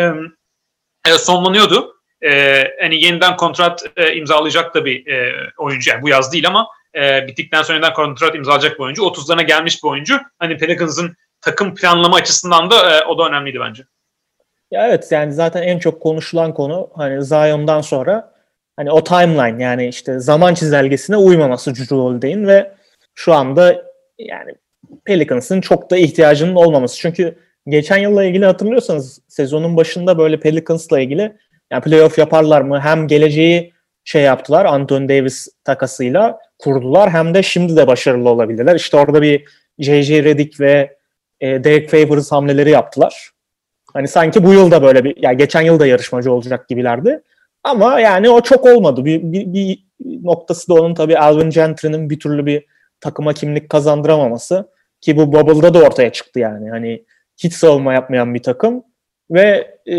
[1.07, 1.93] e, sonlanıyordu.
[2.25, 5.89] E, hani yeniden kontrat e, imzalayacak da bir e, oyuncu.
[5.89, 9.01] Yani bu yaz değil ama e, bittikten sonra yeniden kontrat imzalayacak bir oyuncu.
[9.01, 10.19] 30'larına gelmiş bir oyuncu.
[10.39, 13.83] Hani Pelicans'ın takım planlama açısından da e, o da önemliydi bence.
[14.71, 18.33] Ya evet yani zaten en çok konuşulan konu hani Zion'dan sonra
[18.75, 22.71] hani o timeline yani işte zaman çizelgesine uymaması Drew Holiday'in ve
[23.15, 23.85] şu anda
[24.19, 24.51] yani
[25.05, 26.97] Pelicans'ın çok da ihtiyacının olmaması.
[26.99, 27.35] Çünkü
[27.67, 31.37] geçen yılla ilgili hatırlıyorsanız sezonun başında böyle Pelicans'la ilgili
[31.71, 33.73] yani playoff yaparlar mı hem geleceği
[34.07, 38.75] şey yaptılar Anthony Davis takasıyla kurdular hem de şimdi de başarılı olabilirler.
[38.75, 39.45] İşte orada bir
[39.79, 40.23] J.J.
[40.23, 40.97] Redick ve
[41.39, 43.31] e, Derek Favors hamleleri yaptılar.
[43.93, 47.21] Hani sanki bu yılda böyle bir, yani geçen yılda yarışmacı olacak gibilerdi.
[47.63, 49.05] Ama yani o çok olmadı.
[49.05, 49.79] Bir, bir, bir
[50.23, 52.65] noktası da onun tabii Alvin Gentry'nin bir türlü bir
[53.01, 54.69] takıma kimlik kazandıramaması.
[55.01, 56.69] Ki bu Bubble'da da ortaya çıktı yani.
[56.69, 57.03] Hani
[57.37, 58.83] hiç savunma yapmayan bir takım
[59.31, 59.95] ve e,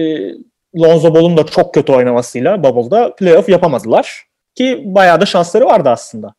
[0.77, 4.25] Lonzo Ball'un da çok kötü oynamasıyla Bubble'da playoff yapamadılar.
[4.55, 6.35] Ki bayağı da şansları vardı aslında.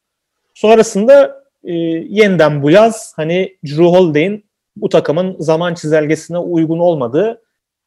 [0.53, 1.73] Sonrasında e,
[2.09, 7.41] yeniden bu yaz hani Drew Holiday'in bu takımın zaman çizelgesine uygun olmadığı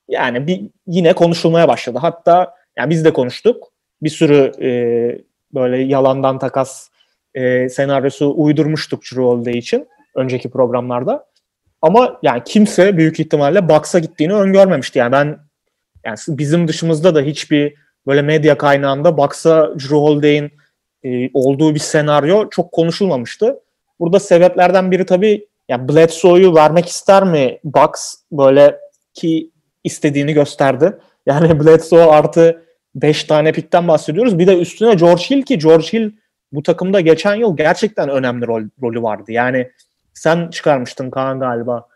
[0.09, 1.99] yani bir yine konuşulmaya başladı.
[2.01, 3.69] Hatta yani biz de konuştuk.
[4.03, 4.71] Bir sürü e,
[5.55, 6.89] böyle yalandan takas
[7.35, 11.27] e, senaryosu uydurmuştuk Drew Holiday için önceki programlarda.
[11.83, 14.99] Ama yani kimse büyük ihtimalle Bucks'a gittiğini öngörmemişti.
[14.99, 15.39] Yani ben
[16.05, 17.75] yani bizim dışımızda da hiçbir
[18.07, 20.53] böyle medya kaynağında Bucks'a Drew Holiday'in
[21.05, 23.61] e, olduğu bir senaryo çok konuşulmamıştı.
[24.01, 28.79] Burada sebeplerden biri tabii yani Bledsoe'yu vermek ister mi Bucks böyle
[29.15, 29.51] ki
[29.85, 30.99] istediğini gösterdi.
[31.27, 32.63] Yani Bledsoe artı
[32.95, 34.39] 5 tane pikten bahsediyoruz.
[34.39, 36.13] Bir de üstüne George Hill ki George Hill
[36.53, 39.33] bu takımda geçen yıl gerçekten önemli rol, rolü vardı.
[39.33, 39.71] Yani
[40.15, 41.89] sen çıkarmıştın Kaan galiba.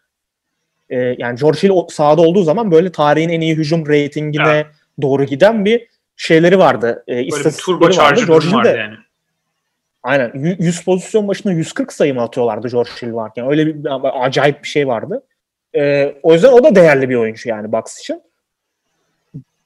[0.91, 4.67] Ee, yani George Hill sahada olduğu zaman böyle tarihin en iyi hücum reytingine evet.
[5.03, 7.05] doğru giden bir şeyleri vardı.
[7.09, 8.21] E, böyle bir turbo vardı.
[8.27, 8.95] George Hill de, yani.
[10.03, 10.57] Aynen.
[10.59, 13.51] 100 pozisyon başına 140 sayı mı atıyorlardı George Hill varken.
[13.51, 13.89] Öyle bir
[14.25, 15.23] acayip bir şey vardı.
[15.77, 18.23] Ee, o yüzden o da değerli bir oyuncu yani Bucks için.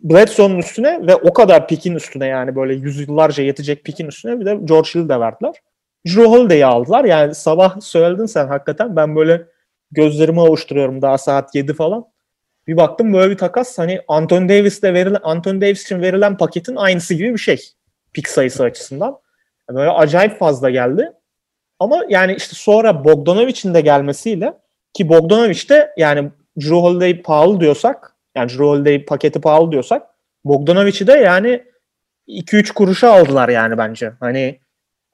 [0.00, 4.58] Bledsoe'nun üstüne ve o kadar pikin üstüne yani böyle yüzyıllarca yetecek pikin üstüne bir de
[4.64, 5.54] George Hill de verdiler.
[6.06, 7.04] Drew Holiday'i aldılar.
[7.04, 9.42] Yani sabah söyledin sen hakikaten ben böyle
[9.92, 12.06] gözlerimi avuşturuyorum daha saat 7 falan.
[12.66, 17.14] Bir baktım böyle bir takas hani Anthony Davis'le verilen Anthony Davis için verilen paketin aynısı
[17.14, 17.60] gibi bir şey.
[18.12, 19.18] Pik sayısı açısından.
[19.70, 21.12] Böyle acayip fazla geldi.
[21.78, 24.54] Ama yani işte sonra Bogdanovic'in de gelmesiyle
[24.94, 30.02] ki Bogdanovic de yani Drew Holiday pahalı diyorsak yani Drew Holiday paketi pahalı diyorsak
[30.44, 31.64] Bogdanovic'i de yani
[32.28, 34.12] 2-3 kuruşa aldılar yani bence.
[34.20, 34.60] Hani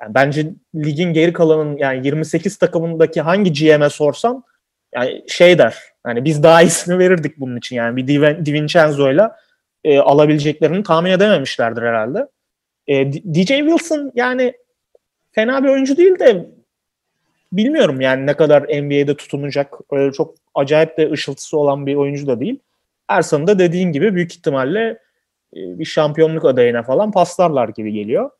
[0.01, 4.45] yani bence ligin geri kalanın yani 28 takımındaki hangi GM'e sorsan
[4.97, 5.79] yani şey der.
[6.07, 8.07] Yani biz daha iyisini verirdik bunun için yani bir
[8.47, 9.37] DiVincenzo'yla
[9.85, 12.29] e, alabileceklerini tahmin edememişlerdir herhalde.
[12.87, 14.53] E, DJ Wilson yani
[15.33, 16.47] fena bir oyuncu değil de
[17.53, 19.75] bilmiyorum yani ne kadar NBA'de tutunacak.
[19.93, 22.59] Öyle çok acayip de ışıltısı olan bir oyuncu da değil.
[23.09, 24.81] Ersan'ı da dediğin gibi büyük ihtimalle
[25.57, 28.31] e, bir şampiyonluk adayına falan paslarlar gibi geliyor.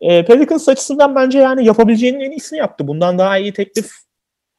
[0.00, 2.88] E, Pelicans açısından bence yani yapabileceğinin en iyisini yaptı.
[2.88, 3.90] Bundan daha iyi teklif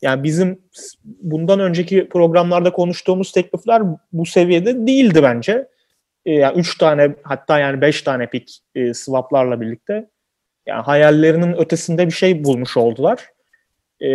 [0.02, 0.62] yani bizim
[1.04, 3.82] bundan önceki programlarda konuştuğumuz teklifler
[4.14, 5.68] bu seviyede değildi bence.
[6.26, 10.10] E, yani 3 tane hatta yani 5 tane pick e, swaplarla birlikte
[10.66, 13.26] yani hayallerinin ötesinde bir şey bulmuş oldular.
[14.02, 14.08] E,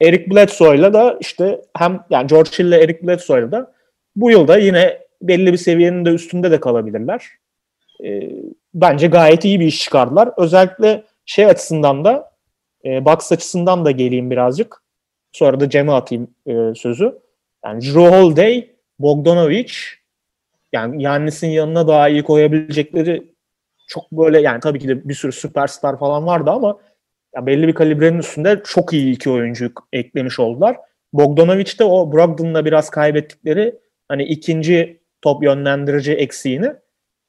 [0.00, 3.72] Eric Bledsoe'yla da işte hem yani George Hill ile Eric Bledsoe'yla da
[4.16, 7.28] bu yılda yine belli bir seviyenin de üstünde de kalabilirler.
[8.04, 8.30] E,
[8.74, 10.30] bence gayet iyi bir iş çıkardılar.
[10.36, 12.32] Özellikle şey açısından da
[12.84, 14.83] e, box açısından da geleyim birazcık.
[15.34, 17.18] Sonra da Cem'e atayım e, sözü.
[17.64, 19.72] Yani Drew Holiday, Bogdanovic
[20.72, 23.22] yani Yannis'in yanına daha iyi koyabilecekleri
[23.88, 26.78] çok böyle yani tabii ki de bir sürü süperstar falan vardı ama
[27.36, 30.76] ya belli bir kalibrenin üstünde çok iyi iki oyuncu eklemiş oldular.
[31.12, 36.72] Bogdanovic de o Brogdon'la biraz kaybettikleri hani ikinci top yönlendirici eksiğini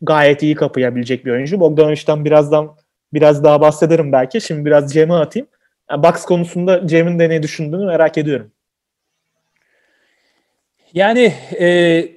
[0.02, 1.60] gayet iyi kapayabilecek bir oyuncu.
[1.60, 2.76] Bogdanovic'den birazdan
[3.14, 4.42] biraz daha bahsederim belki.
[4.42, 5.48] Şimdi biraz Cem'e atayım.
[5.92, 8.52] Yani Bucks konusunda Cem'in de ne düşündüğünü merak ediyorum.
[10.94, 12.08] Yani e,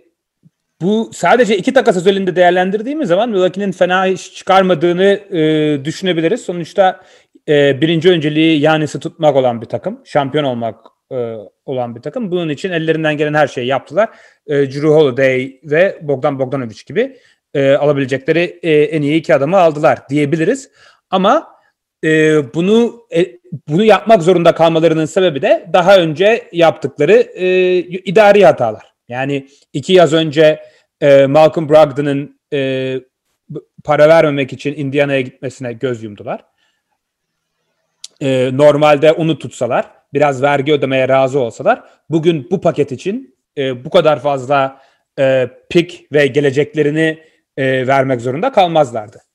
[0.80, 6.42] bu sadece iki takas özelinde değerlendirdiğimiz zaman Milwaukee'nin fena iş çıkarmadığını e, düşünebiliriz.
[6.42, 7.00] Sonuçta
[7.48, 10.00] e, birinci önceliği Yanis'i tutmak olan bir takım.
[10.04, 10.80] Şampiyon olmak
[11.12, 11.34] e,
[11.66, 12.30] olan bir takım.
[12.30, 14.08] Bunun için ellerinden gelen her şeyi yaptılar.
[14.46, 17.16] E, Drew Holiday ve Bogdan Bogdanovic gibi
[17.54, 20.70] e, alabilecekleri e, en iyi iki adamı aldılar diyebiliriz.
[21.10, 21.57] Ama
[22.04, 22.08] e,
[22.54, 28.92] bunu e, bunu yapmak zorunda kalmalarının sebebi de daha önce yaptıkları e, idari hatalar.
[29.08, 30.60] Yani iki yaz önce
[31.00, 33.00] e, Malcolm Brogdon'ın e,
[33.84, 36.44] para vermemek için Indiana'ya gitmesine göz yumdular.
[38.20, 43.90] E, normalde onu tutsalar, biraz vergi ödemeye razı olsalar, bugün bu paket için e, bu
[43.90, 44.80] kadar fazla
[45.18, 47.18] e, pik ve geleceklerini
[47.56, 49.27] e, vermek zorunda kalmazlardı.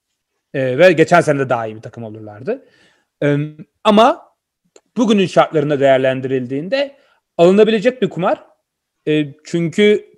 [0.54, 2.66] E, ve geçen sene de daha iyi bir takım olurlardı.
[3.24, 3.38] E,
[3.84, 4.22] ama
[4.98, 6.96] bugünün şartlarında değerlendirildiğinde
[7.38, 8.44] alınabilecek bir kumar.
[9.08, 10.13] E, çünkü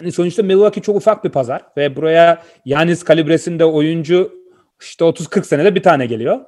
[0.00, 4.32] yani sonuçta Milwaukee çok ufak bir pazar ve buraya Yanis kalibresinde oyuncu
[4.80, 6.40] işte 30-40 senede bir tane geliyor.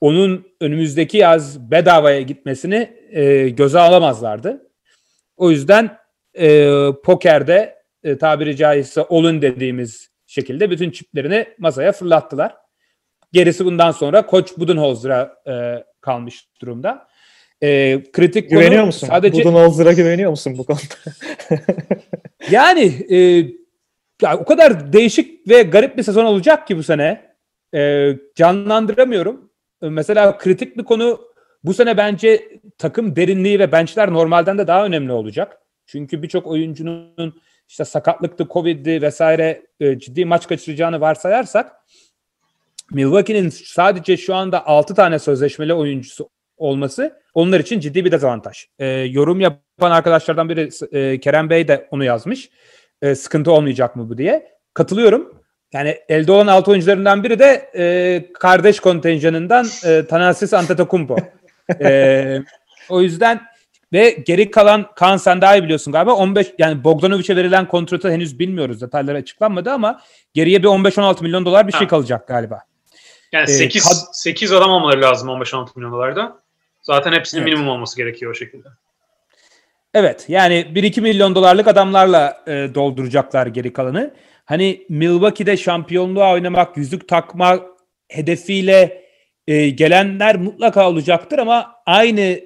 [0.00, 4.70] Onun önümüzdeki yaz bedavaya gitmesini e, göze alamazlardı.
[5.36, 5.98] O yüzden
[6.34, 6.68] e,
[7.04, 12.59] pokerde e, tabiri caizse olun dediğimiz şekilde bütün çiplerini masaya fırlattılar.
[13.32, 17.08] Gerisi bundan sonra Koç Budenholzer'a e, kalmış durumda.
[17.62, 19.06] E, kritik güveniyor konu musun?
[19.06, 20.94] Sadece Budenholzer'a güveniyor musun bu konuda?
[22.50, 23.16] yani e,
[24.22, 27.30] ya o kadar değişik ve garip bir sezon olacak ki bu sene.
[27.74, 29.50] E, canlandıramıyorum.
[29.82, 31.20] E, mesela kritik bir konu
[31.64, 35.58] bu sene bence takım derinliği ve benchler normalden de daha önemli olacak.
[35.86, 41.72] Çünkü birçok oyuncunun işte sakatlıktı, Covid'di vesaire e, ciddi maç kaçıracağını varsayarsak
[42.90, 48.66] Milwaukee'nin sadece şu anda 6 tane sözleşmeli oyuncusu olması onlar için ciddi bir dezavantaj.
[48.78, 52.50] E, yorum yapan arkadaşlardan biri e, Kerem Bey de onu yazmış.
[53.02, 54.48] E, sıkıntı olmayacak mı bu diye.
[54.74, 55.34] Katılıyorum.
[55.72, 61.16] Yani elde olan 6 oyuncularından biri de e, kardeş kontenjanından e, Thanasis Antetokounmpo.
[61.80, 62.38] e,
[62.88, 63.40] o yüzden
[63.92, 68.38] ve geri kalan Kaan sen daha iyi biliyorsun galiba 15 yani Bogdanovic'e verilen kontratı henüz
[68.38, 70.00] bilmiyoruz detayları açıklanmadı ama
[70.34, 72.69] geriye bir 15-16 milyon dolar bir şey kalacak galiba.
[73.32, 76.42] Yani 8, ee, kad- 8 adam olmaları lazım 15-16 milyon dolarda.
[76.82, 77.52] Zaten hepsinin evet.
[77.52, 78.68] minimum olması gerekiyor o şekilde.
[79.94, 84.14] Evet yani 1-2 milyon dolarlık adamlarla e, dolduracaklar geri kalanı.
[84.44, 87.60] Hani Milwaukee'de şampiyonluğa oynamak, yüzük takma
[88.08, 89.04] hedefiyle
[89.46, 92.40] e, gelenler mutlaka olacaktır ama aynı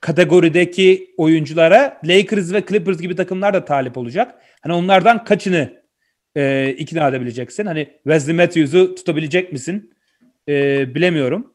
[0.00, 4.34] kategorideki oyunculara Lakers ve Clippers gibi takımlar da talip olacak.
[4.60, 5.82] Hani onlardan kaçını
[6.36, 7.66] e, ikna edebileceksin?
[7.66, 9.94] Hani Wesley Matthews'u tutabilecek misin?
[10.48, 11.54] E, bilemiyorum.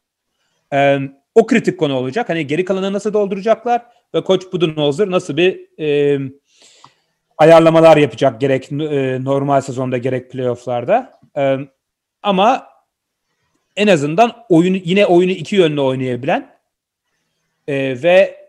[0.73, 0.99] E,
[1.35, 2.29] o kritik konu olacak.
[2.29, 3.81] Hani geri kalanı nasıl dolduracaklar
[4.15, 6.19] ve Koç Budenholzer nasıl bir e,
[7.37, 11.19] ayarlamalar yapacak gerek e, normal sezonda gerek playofflarda.
[11.37, 11.57] E,
[12.23, 12.67] ama
[13.75, 16.55] en azından oyunu yine oyunu iki yönlü oynayabilen
[17.67, 18.40] e, ve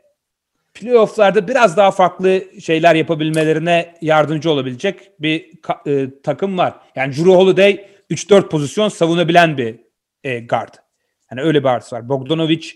[0.74, 5.50] playofflarda biraz daha farklı şeyler yapabilmelerine yardımcı olabilecek bir
[5.87, 6.74] e, takım var.
[6.96, 9.76] Yani Drew Holiday 3-4 pozisyon savunabilen bir
[10.24, 10.74] e, guard.
[11.30, 12.08] Yani öyle bir artısı var.
[12.08, 12.68] Bogdanovic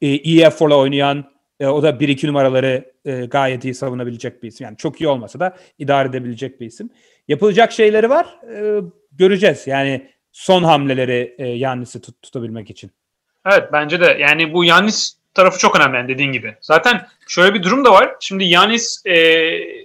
[0.00, 1.24] e, iyi eforla oynayan
[1.60, 4.64] e, o da 1-2 numaraları e, gayet iyi savunabilecek bir isim.
[4.64, 6.90] Yani çok iyi olmasa da idare edebilecek bir isim.
[7.28, 8.38] Yapılacak şeyleri var.
[8.56, 8.80] E,
[9.12, 9.66] göreceğiz.
[9.66, 12.90] Yani son hamleleri e, Yannis'i tut, tutabilmek için.
[13.46, 14.16] Evet bence de.
[14.20, 16.56] Yani bu Yannis tarafı çok önemli yani dediğin gibi.
[16.60, 18.16] Zaten şöyle bir durum da var.
[18.20, 19.16] Şimdi Yanis e,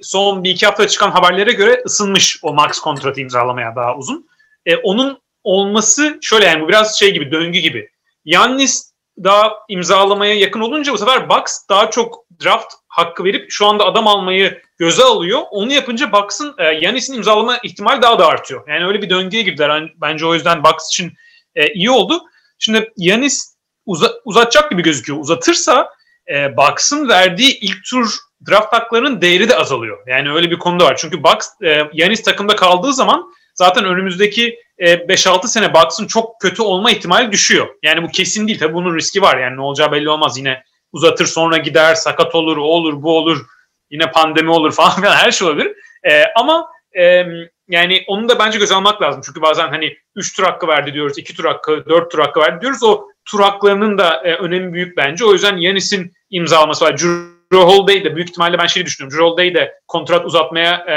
[0.02, 4.30] son bir iki hafta çıkan haberlere göre ısınmış o max kontratı imzalamaya daha uzun.
[4.66, 7.90] E, onun olması şöyle yani bu biraz şey gibi döngü gibi.
[8.26, 13.86] Yannis daha imzalamaya yakın olunca bu sefer Bucks daha çok draft hakkı verip şu anda
[13.86, 15.42] adam almayı göze alıyor.
[15.52, 18.68] Onu yapınca Bucks'ın e, Yannis'in imzalama ihtimali daha da artıyor.
[18.68, 19.94] Yani öyle bir döngüye girdiler.
[20.02, 21.14] Bence o yüzden Bucks için
[21.56, 22.22] e, iyi oldu.
[22.60, 23.56] Şimdi Yanis
[23.90, 25.20] uza, uzatacak gibi gözüküyor.
[25.20, 25.90] Uzatırsa
[26.34, 28.10] e, Bucks'ın verdiği ilk tur
[28.50, 29.98] draft haklarının değeri de azalıyor.
[30.08, 30.96] Yani öyle bir konuda var.
[30.98, 36.62] Çünkü Bucks e, Yanis takımda kaldığı zaman zaten önümüzdeki e, 5-6 sene Bucks'ın çok kötü
[36.62, 37.68] olma ihtimali düşüyor.
[37.84, 38.60] Yani bu kesin değil.
[38.60, 39.38] Tabii bunun riski var.
[39.38, 40.38] Yani ne olacağı belli olmaz.
[40.38, 43.46] Yine uzatır sonra gider, sakat olur, o olur, bu olur.
[43.90, 45.74] Yine pandemi olur falan filan her şey olabilir.
[46.10, 46.68] E, ama
[47.00, 47.26] e,
[47.68, 49.22] yani onu da bence göz almak lazım.
[49.26, 52.62] Çünkü bazen hani 3 tur hakkı verdi diyoruz, 2 tur hakkı, 4 tur hakkı verdi
[52.62, 52.84] diyoruz.
[52.84, 55.26] O tur haklarının da e, önemi büyük bence.
[55.26, 56.98] O yüzden Yanis'in imzalaması var.
[56.98, 59.18] Drew Holiday de büyük ihtimalle ben şey düşünüyorum.
[59.18, 60.94] Drew Holiday de kontrat uzatmaya e,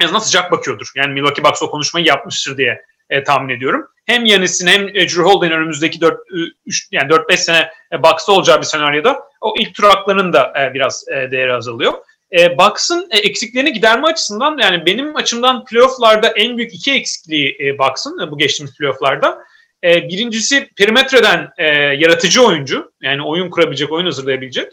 [0.00, 0.86] en azından sıcak bakıyordur.
[0.96, 3.86] Yani Milwaukee Bucks o konuşmayı yapmıştır diye e, tahmin ediyorum.
[4.06, 6.20] Hem Yanis'in hem e, Drew Holiday'in önümüzdeki 4
[6.66, 10.74] 3 yani 4-5 sene e, Bucks'ta olacağı bir senaryoda o ilk tur haklarının da e,
[10.74, 11.92] biraz e, değeri azalıyor.
[12.32, 17.78] E, Bucks'ın e, eksiklerini giderme açısından yani benim açımdan playofflarda en büyük iki eksikliği e,
[17.78, 19.38] Bucks'ın e, bu geçtiğimiz playofflarda.
[19.84, 24.72] E, birincisi perimetreden e, yaratıcı oyuncu yani oyun kurabilecek, oyun hazırlayabilecek.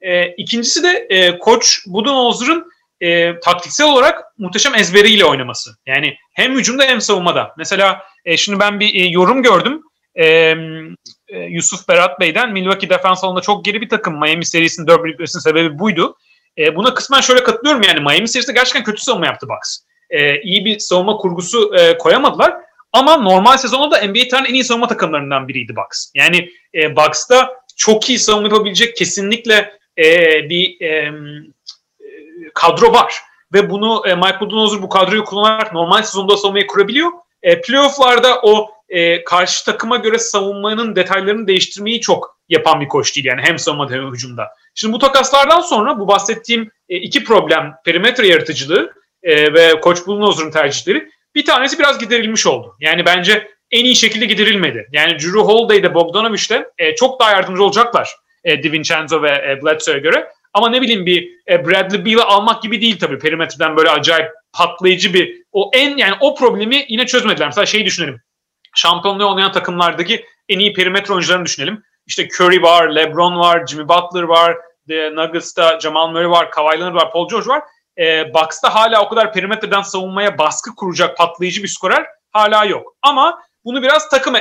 [0.00, 5.70] E, ikincisi de e, koç Budenholzer'ın e, taktiksel olarak muhteşem ezberiyle oynaması.
[5.86, 7.54] Yani hem hücumda hem savunmada.
[7.58, 9.82] Mesela e, şimdi ben bir e, yorum gördüm.
[10.14, 10.26] E,
[11.28, 14.20] e, Yusuf Berat Bey'den Milwaukee defans alanında çok geri bir takım.
[14.20, 16.16] Miami serisinin 4 bitmesinin sebebi buydu.
[16.58, 19.78] E, buna kısmen şöyle katılıyorum yani Miami serisinde gerçekten kötü savunma yaptı Bucks.
[20.10, 22.54] E, iyi bir savunma kurgusu e, koyamadılar.
[22.92, 26.12] Ama normal sezonda da NBA tarihinin en iyi savunma takımlarından biriydi Bucks.
[26.14, 30.04] Yani e, Bucks'ta çok iyi savunma yapabilecek kesinlikle e,
[30.50, 31.12] bir e,
[32.54, 33.14] kadro var.
[33.52, 37.10] Ve bunu e, Mike Budenholzer bu kadroyu kullanarak normal sezonda savunmayı kurabiliyor.
[37.42, 43.26] E, playoff'larda o e, karşı takıma göre savunmanın detaylarını değiştirmeyi çok yapan bir koç değil.
[43.26, 44.48] Yani hem savunmada hem hücumda.
[44.74, 50.50] Şimdi bu takaslardan sonra bu bahsettiğim e, iki problem perimetre yaratıcılığı e, ve koç Budenholzer'ın
[50.50, 52.76] tercihleri bir tanesi biraz giderilmiş oldu.
[52.80, 54.88] Yani bence en iyi şekilde giderilmedi.
[54.92, 58.10] Yani Drew Holiday'de Bogdanovic'de e, çok daha yardımcı olacaklar
[58.44, 60.28] e, DiVincenzo ve e, Bledsoe'ya göre.
[60.54, 63.18] Ama ne bileyim bir e, Bradley Beal'ı almak gibi değil tabii.
[63.18, 67.46] Perimetreden böyle acayip patlayıcı bir o en yani o problemi yine çözmediler.
[67.46, 68.20] Mesela şeyi düşünelim.
[68.74, 71.82] Şampiyonluğu oynayan takımlardaki en iyi perimetre oyuncularını düşünelim.
[72.06, 74.56] İşte Curry var, LeBron var, Jimmy Butler var,
[74.88, 77.62] The Nuggets'ta Jamal Murray var, Kawhi Leonard var, Paul George var.
[77.98, 82.94] E, Bucks'ta hala o kadar perimetreden savunmaya baskı kuracak patlayıcı bir skorer hala yok.
[83.02, 84.34] Ama bunu biraz takım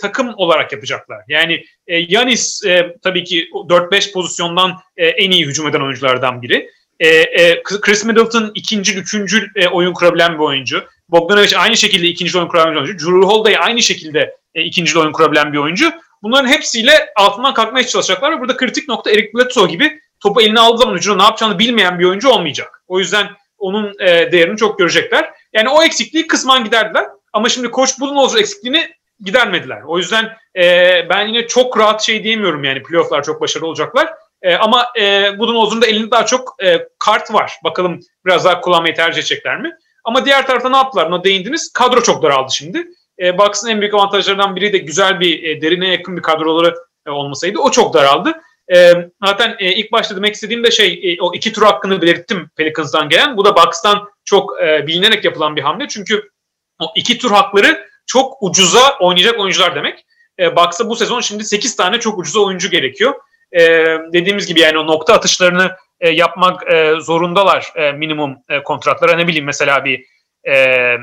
[0.00, 1.24] takım olarak yapacaklar.
[1.28, 6.70] Yani e, Yanis e, tabii ki 4-5 pozisyondan e, en iyi hücum eden oyunculardan biri.
[7.00, 10.84] E, e, Chris Middleton ikinci, üçüncü e, oyun kurabilen bir oyuncu.
[11.08, 13.06] Bogdanovic aynı şekilde ikinci oyun kurabilen bir oyuncu.
[13.06, 15.92] Drew Holiday aynı şekilde e, ikinci oyun kurabilen bir oyuncu.
[16.22, 20.78] Bunların hepsiyle altından kalkmaya çalışacaklar ve burada kritik nokta Eric Bledsoe gibi topu eline aldığı
[20.78, 22.79] zaman hücumda ne yapacağını bilmeyen bir oyuncu olmayacak.
[22.90, 23.26] O yüzden
[23.58, 25.30] onun e, değerini çok görecekler.
[25.52, 27.06] Yani o eksikliği kısmen giderdiler.
[27.32, 29.82] Ama şimdi koç Budenholzer eksikliğini gidermediler.
[29.86, 30.64] O yüzden e,
[31.08, 34.08] ben yine çok rahat şey diyemiyorum yani playofflar çok başarılı olacaklar.
[34.42, 37.52] E, ama e, Budenholzer'ın da elinde daha çok e, kart var.
[37.64, 39.72] Bakalım biraz daha kullanmayı tercih edecekler mi?
[40.04, 41.10] Ama diğer tarafta ne yaptılar?
[41.10, 41.72] Buna değindiniz.
[41.72, 42.86] Kadro çok daraldı şimdi.
[43.18, 46.74] E, Bucks'ın en büyük avantajlarından biri de güzel bir e, derine yakın bir kadroları
[47.06, 47.58] e, olmasaydı.
[47.58, 48.40] O çok daraldı.
[48.74, 48.92] E,
[49.24, 53.08] zaten e, ilk başta demek istediğim de şey e, o iki tur hakkını belirttim Pelicans'dan
[53.08, 53.36] gelen.
[53.36, 55.88] Bu da Bucks'tan çok e, bilinerek yapılan bir hamle.
[55.88, 56.30] Çünkü
[56.80, 60.04] o iki tur hakları çok ucuza oynayacak oyuncular demek.
[60.38, 63.14] E, Bucks'a bu sezon şimdi 8 tane çok ucuza oyuncu gerekiyor.
[63.52, 63.60] E,
[64.12, 69.16] dediğimiz gibi yani o nokta atışlarını e, yapmak e, zorundalar e, minimum e, kontratlara.
[69.16, 70.04] Ne bileyim mesela bir
[70.48, 70.96] e,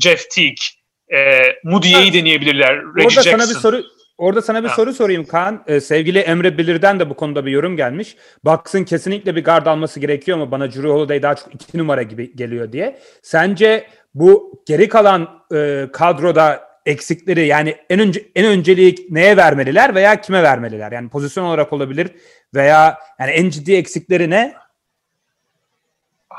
[0.00, 0.64] Jeff Teague,
[1.12, 2.76] e, Moody'yi deneyebilirler.
[2.76, 3.38] Reggie Orada Jackson.
[3.38, 3.84] sana bir soru
[4.18, 4.74] Orada sana bir Ha.
[4.74, 5.62] soru sorayım Kaan.
[5.66, 8.16] Ee, sevgili Emre Bilir'den de bu konuda bir yorum gelmiş.
[8.44, 12.36] Bucks'ın kesinlikle bir guard alması gerekiyor ama bana Drew Holiday daha çok iki numara gibi
[12.36, 12.98] geliyor diye.
[13.22, 20.20] Sence bu geri kalan e, kadroda eksikleri yani en önce en önceliği neye vermeliler veya
[20.20, 20.92] kime vermeliler?
[20.92, 22.08] Yani pozisyon olarak olabilir
[22.54, 24.54] veya yani en ciddi eksikleri ne?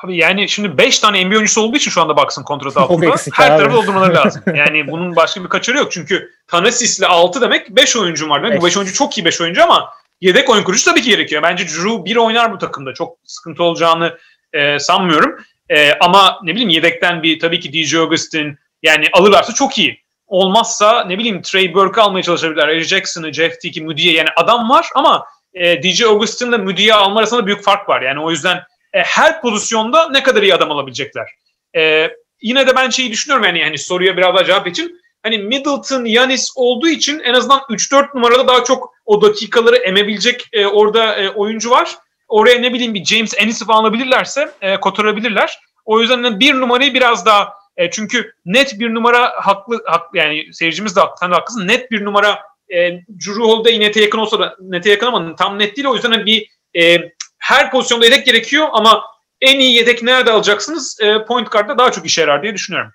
[0.04, 3.58] Abi yani şimdi 5 tane NBA oyuncusu olduğu için şu anda Bucks'ın kontratı altında her
[3.58, 4.44] tarafı doldurmaları lazım.
[4.56, 5.92] Yani bunun başka bir kaçarı yok.
[5.92, 8.44] Çünkü Tanasis'le 6 demek 5 oyuncu var.
[8.44, 8.62] demek.
[8.62, 8.72] Bu Beş.
[8.72, 11.44] 5 oyuncu çok iyi 5 oyuncu ama yedek oyun kurucu tabii ki gerekiyor.
[11.44, 12.94] Bence Drew bir oynar bu takımda.
[12.94, 14.18] Çok sıkıntı olacağını
[14.54, 15.36] e, sanmıyorum.
[15.70, 20.04] E, ama ne bileyim yedekten bir tabii ki DJ Augustin yani alırlarsa çok iyi.
[20.28, 22.68] Olmazsa ne bileyim Trey Burke almaya çalışabilirler.
[22.68, 27.46] Reggie Jackson'ı, Jeff Teague'i, Moody'ye yani adam var ama e, DJ Augustin'le Moody'ye alma arasında
[27.46, 28.02] büyük fark var.
[28.02, 31.30] Yani o yüzden e, her pozisyonda ne kadar iyi adam alabilecekler.
[31.76, 32.10] E,
[32.42, 35.00] yine de ben şeyi düşünüyorum yani, yani soruya biraz daha cevap için.
[35.24, 40.66] hani Middleton, Yanis olduğu için en azından 3-4 numarada daha çok o dakikaları emebilecek e,
[40.66, 41.98] orada e, oyuncu var.
[42.28, 45.60] Oraya ne bileyim bir James Ennis'i falan alabilirlerse e, kotarabilirler.
[45.86, 50.54] O yüzden de bir numarayı biraz daha e, çünkü net bir numara haklı, haklı yani
[50.54, 51.68] seyircimiz de haklı, sen haklısın.
[51.68, 55.78] Net bir numara e, Drew Holiday nete yakın olsa da nete yakın ama tam net
[55.78, 55.88] değil.
[55.88, 56.98] O yüzden bir e,
[57.40, 59.04] her pozisyonda yedek gerekiyor ama
[59.42, 60.98] en iyi yedek nerede alacaksınız?
[61.02, 62.92] E, point guard'da daha çok işe yarar diye düşünüyorum.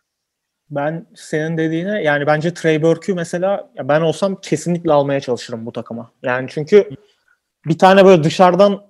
[0.71, 6.11] Ben senin dediğine yani bence Trey Burke'ü mesela ben olsam kesinlikle almaya çalışırım bu takıma.
[6.23, 6.91] Yani çünkü
[7.67, 8.83] bir tane böyle dışarıdan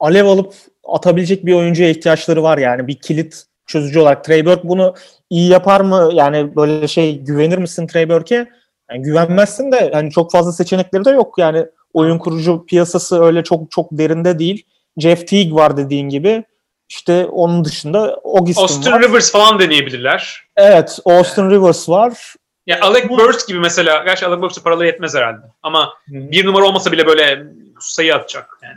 [0.00, 4.24] alev alıp atabilecek bir oyuncuya ihtiyaçları var yani bir kilit çözücü olarak.
[4.24, 4.94] Trey Burke bunu
[5.30, 6.10] iyi yapar mı?
[6.12, 8.48] Yani böyle şey güvenir misin Trey Burke'e?
[8.90, 11.34] Yani güvenmezsin de hani çok fazla seçenekleri de yok.
[11.38, 14.66] Yani oyun kurucu piyasası öyle çok çok derinde değil.
[14.96, 16.44] Jeff Teague var dediğin gibi.
[16.88, 19.02] İşte onun dışında Augustin Austin var.
[19.02, 20.42] Rivers falan deneyebilirler.
[20.56, 22.34] Evet, Austin Rivers var.
[22.66, 24.04] Ya Alec Burks gibi mesela.
[24.04, 25.40] Gerçi Alec Burks'e paraları yetmez herhalde.
[25.62, 27.42] Ama bir numara olmasa bile böyle
[27.80, 28.76] sayı atacak yani.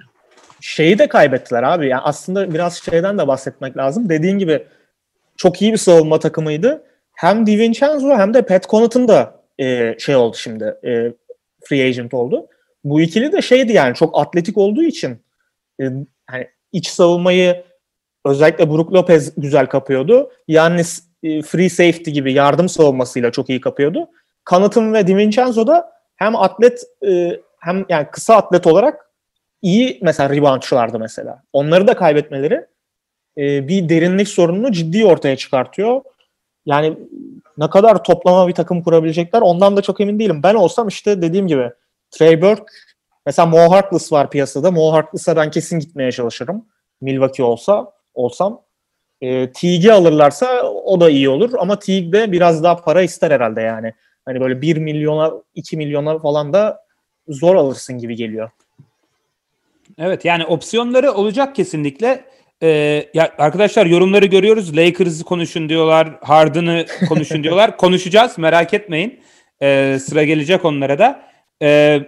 [0.62, 1.88] Şeyi de kaybettiler abi.
[1.88, 4.10] Yani aslında biraz şeyden de bahsetmek lazım.
[4.10, 4.68] Dediğin gibi
[5.38, 6.84] çok iyi bir savunma takımıydı.
[7.16, 10.76] Hem DiVincenzo hem de Pat Connaughton da e, şey oldu şimdi.
[10.86, 11.14] E,
[11.70, 12.48] free agent oldu.
[12.90, 15.22] Bu ikili de şeydi yani çok atletik olduğu için
[15.82, 15.84] e,
[16.28, 17.64] hani iç savunmayı
[18.26, 20.32] özellikle Brook Lopez güzel kapıyordu.
[20.48, 24.10] Yannis e, free safety gibi yardım savunmasıyla çok iyi kapıyordu.
[24.50, 29.12] Connaughton ve DiVincenzo da hem atlet e, hem yani kısa atlet olarak
[29.62, 31.44] iyi mesela reboundçulardı mesela.
[31.54, 32.66] Onları da kaybetmeleri
[33.38, 36.02] e, bir derinlik sorununu ciddi ortaya çıkartıyor.
[36.66, 36.98] Yani
[37.58, 40.44] ne kadar toplama bir takım kurabilecekler ondan da çok emin değilim.
[40.44, 41.72] Ben olsam işte dediğim gibi
[42.12, 42.64] Trey Burke
[43.26, 44.72] mesela Mo Harkless var piyasada.
[44.72, 46.66] Mo Harkless'a ben kesin gitmeye çalışırım.
[47.02, 48.62] Milwaukee olsa olsam.
[49.22, 53.62] E, Teague'i alırlarsa o da iyi olur ama Teague de biraz daha para ister herhalde
[53.62, 53.94] yani.
[54.26, 56.80] Hani böyle 1 milyona 2 milyona falan da
[57.28, 58.50] zor alırsın gibi geliyor.
[59.98, 62.26] Evet yani opsiyonları olacak kesinlikle.
[62.64, 64.78] Ee, ya arkadaşlar yorumları görüyoruz.
[64.78, 66.20] Lakers'ı konuşun diyorlar.
[66.22, 67.78] Harden'ı konuşun diyorlar.
[67.78, 69.20] Konuşacağız merak etmeyin.
[69.62, 71.22] Ee, sıra gelecek onlara da.
[71.62, 72.02] Ee,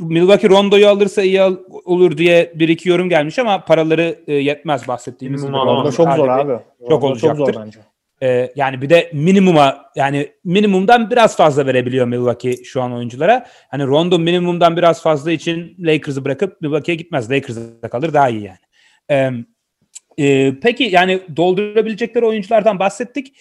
[0.00, 4.88] Milwaukee Rondo'yu alırsa iyi al- olur diye bir iki yorum gelmiş ama paraları e, yetmez
[4.88, 5.52] bahsettiğimiz gibi.
[5.52, 6.52] Rondo çok zor abi.
[6.88, 7.44] Çok Orada olacaktır.
[7.44, 7.78] Çok zor bence.
[8.22, 13.46] Ee, yani bir de minimuma yani minimumdan biraz fazla verebiliyor Milwaukee şu an oyunculara.
[13.70, 17.30] Hani Rondo minimumdan biraz fazla için Lakers'ı bırakıp Milwaukee'ye gitmez.
[17.30, 18.58] Lakers'da kalır daha iyi yani.
[19.10, 19.30] Ee,
[20.18, 23.36] e, peki yani doldurabilecekleri oyunculardan bahsettik.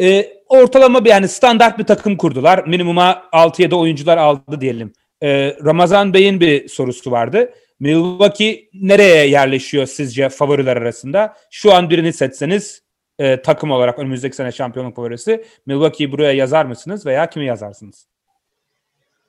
[0.00, 2.66] Ee, ortalama bir yani standart bir takım kurdular.
[2.66, 4.92] Minimuma 6-7 oyuncular aldı diyelim.
[5.22, 7.52] Ee, Ramazan Bey'in bir sorusu vardı.
[7.80, 11.36] Milwaukee nereye yerleşiyor sizce favoriler arasında?
[11.50, 12.82] Şu an birini seçseniz
[13.18, 18.06] e, takım olarak önümüzdeki sene şampiyonluk favorisi Milwaukee'yi buraya yazar mısınız veya kimi yazarsınız?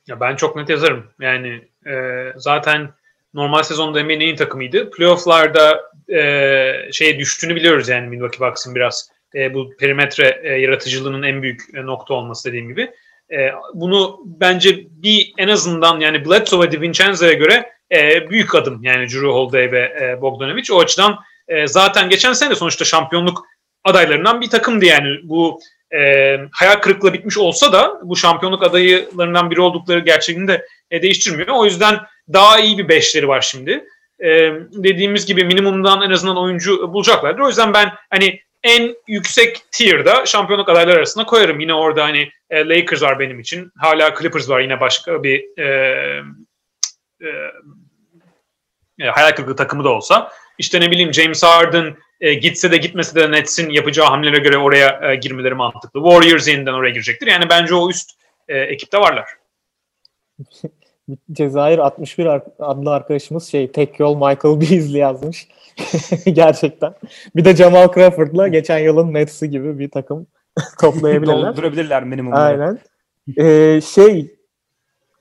[0.08, 1.08] Ya ben çok net yazarım.
[1.20, 1.94] Yani e,
[2.36, 2.90] zaten
[3.34, 4.92] normal sezonda NBA'nin en iyi takımıydı.
[4.92, 11.42] Playoff'larda e, şey düştüğünü biliyoruz yani Milwaukee Bucks'ın biraz e, bu perimetre e, yaratıcılığının en
[11.42, 12.92] büyük e, nokta olması dediğim gibi.
[13.32, 19.10] E, bunu bence bir en azından yani Bledsoe ve DiVincenzo'ya göre e, büyük adım yani
[19.10, 20.74] Drew Holiday ve e, Bogdanovic.
[20.74, 23.46] O açıdan e, zaten geçen sene sonuçta şampiyonluk
[23.84, 25.08] adaylarından bir takımdı yani.
[25.24, 25.60] Bu
[25.96, 26.00] e,
[26.52, 31.48] hayal kırıklığı bitmiş olsa da bu şampiyonluk adaylarından biri oldukları gerçeğini de e, değiştirmiyor.
[31.48, 32.00] O yüzden
[32.34, 33.86] daha iyi bir beşleri var şimdi.
[34.20, 34.30] E,
[34.72, 37.42] dediğimiz gibi minimumdan en azından oyuncu bulacaklardır.
[37.42, 41.60] O yüzden ben hani en yüksek tier'da şampiyonluk adayları arasında koyarım.
[41.60, 43.72] Yine orada hani e, Lakers var benim için.
[43.78, 45.66] Hala Clippers var yine başka bir e,
[47.22, 47.28] e,
[49.00, 50.32] e, hayal kırıklığı takımı da olsa.
[50.58, 55.12] İşte ne bileyim James Harden e, gitse de gitmese de Nets'in yapacağı hamlelere göre oraya
[55.12, 56.04] e, girmeleri mantıklı.
[56.04, 57.28] Warriors yeniden oraya girecektir.
[57.28, 58.12] Yani bence o üst
[58.48, 59.30] e, ekipte varlar.
[61.32, 65.48] Cezayir 61 ar- adlı arkadaşımız şey tek yol Michael Beasley yazmış.
[66.34, 66.94] Gerçekten.
[67.36, 70.28] Bir de Jamal Crawford'la geçen yılın Nets'i gibi bir takım
[70.82, 71.42] toplayabilirler.
[71.42, 72.64] Doldurabilirler minimumları.
[72.64, 72.80] Aynen.
[73.38, 74.20] Ee, şey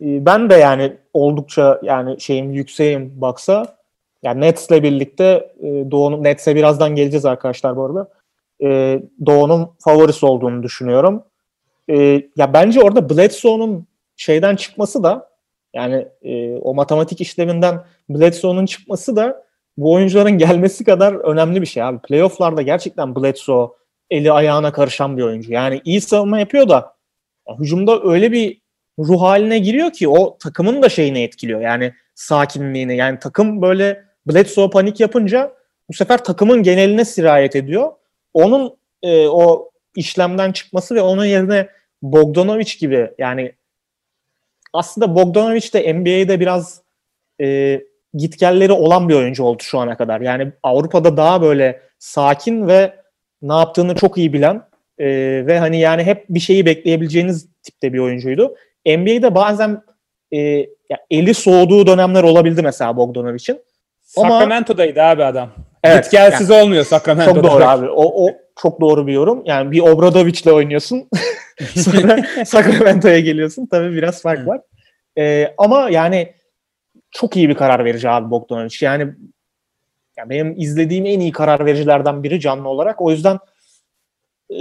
[0.00, 3.76] e, ben de yani oldukça yani şeyim yükseğim baksa
[4.22, 8.08] yani Nets'le birlikte e, Doğu'nun Nets'e birazdan geleceğiz arkadaşlar bu arada.
[8.62, 11.22] E, Doğu'nun favorisi olduğunu düşünüyorum.
[11.90, 11.96] E,
[12.36, 13.86] ya bence orada Bledsoe'nun
[14.16, 15.28] şeyden çıkması da
[15.74, 19.44] yani e, o matematik işleminden Bledsoe'nun çıkması da
[19.76, 21.98] bu oyuncuların gelmesi kadar önemli bir şey abi.
[21.98, 23.70] Playoff'larda gerçekten Bledsoe
[24.10, 25.52] eli ayağına karışan bir oyuncu.
[25.52, 26.94] Yani iyi savunma yapıyor da
[27.58, 28.60] hücumda öyle bir
[28.98, 31.60] ruh haline giriyor ki o takımın da şeyini etkiliyor.
[31.60, 32.96] Yani sakinliğini.
[32.96, 35.52] Yani takım böyle Bledsoe panik yapınca
[35.88, 37.92] bu sefer takımın geneline sirayet ediyor.
[38.34, 41.68] Onun e, o işlemden çıkması ve onun yerine
[42.02, 43.52] Bogdanovic gibi yani
[44.72, 46.82] aslında Bogdanovic de NBA'de biraz
[47.40, 47.80] e,
[48.14, 50.20] gitgelleri olan bir oyuncu oldu şu ana kadar.
[50.20, 52.94] Yani Avrupa'da daha böyle sakin ve
[53.42, 54.62] ne yaptığını çok iyi bilen
[54.98, 55.06] e,
[55.46, 58.54] ve hani yani hep bir şeyi bekleyebileceğiniz tipte bir oyuncuydu.
[58.86, 59.82] NBA'de bazen
[60.32, 60.38] e,
[60.90, 63.60] ya eli soğuduğu dönemler olabildi mesela Bogdanovic'in.
[64.16, 65.50] Ama- Sacramento'daydı abi adam.
[65.84, 67.42] Evet, Git gelsiz olmuyor Sacramento'da.
[67.42, 67.88] Çok doğru abi.
[67.88, 68.30] O, o
[68.62, 69.42] çok doğru bir yorum.
[69.44, 71.08] Yani bir Obradovic'le oynuyorsun.
[71.74, 73.66] Sonra Sacramento'ya geliyorsun.
[73.70, 74.60] Tabii biraz fark var.
[75.18, 76.34] Ee, ama yani
[77.12, 78.76] çok iyi bir karar verici abi Bogdanovic.
[78.80, 79.14] Yani,
[80.16, 83.00] yani benim izlediğim en iyi karar vericilerden biri canlı olarak.
[83.00, 83.38] O yüzden
[84.50, 84.56] e,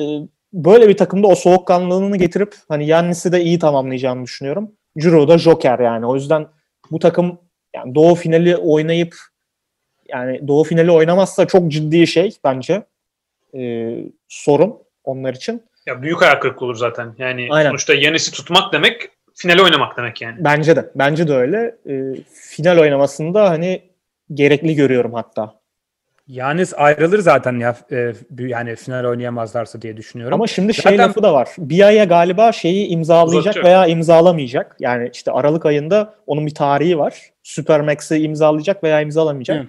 [0.53, 4.71] böyle bir takımda o soğukkanlılığını getirip hani Yannis'i de iyi tamamlayacağını düşünüyorum.
[4.97, 6.05] Ciro da Joker yani.
[6.05, 6.47] O yüzden
[6.91, 7.39] bu takım
[7.75, 9.15] yani Doğu finali oynayıp
[10.07, 12.83] yani Doğu finali oynamazsa çok ciddi şey bence.
[13.55, 13.97] Ee,
[14.27, 15.63] sorun onlar için.
[15.85, 17.15] Ya büyük ayak kırıklığı olur zaten.
[17.17, 17.69] Yani Aynen.
[17.69, 20.35] sonuçta Yanis'i tutmak demek finale oynamak demek yani.
[20.39, 20.89] Bence de.
[20.95, 21.75] Bence de öyle.
[21.89, 22.01] Ee,
[22.33, 23.81] final oynamasında hani
[24.33, 25.61] gerekli görüyorum hatta.
[26.27, 30.33] Yanis ayrılır zaten ya e, yani final oynayamazlarsa diye düşünüyorum.
[30.35, 31.49] Ama şimdi şey Zaten- lafı da var.
[31.57, 33.65] Bir aya galiba şeyi imzalayacak Uzatacak.
[33.65, 34.75] veya imzalamayacak.
[34.79, 37.31] Yani işte Aralık ayında onun bir tarihi var.
[37.43, 39.63] Supermax'i imzalayacak veya imzalamayacak.
[39.63, 39.67] Hı.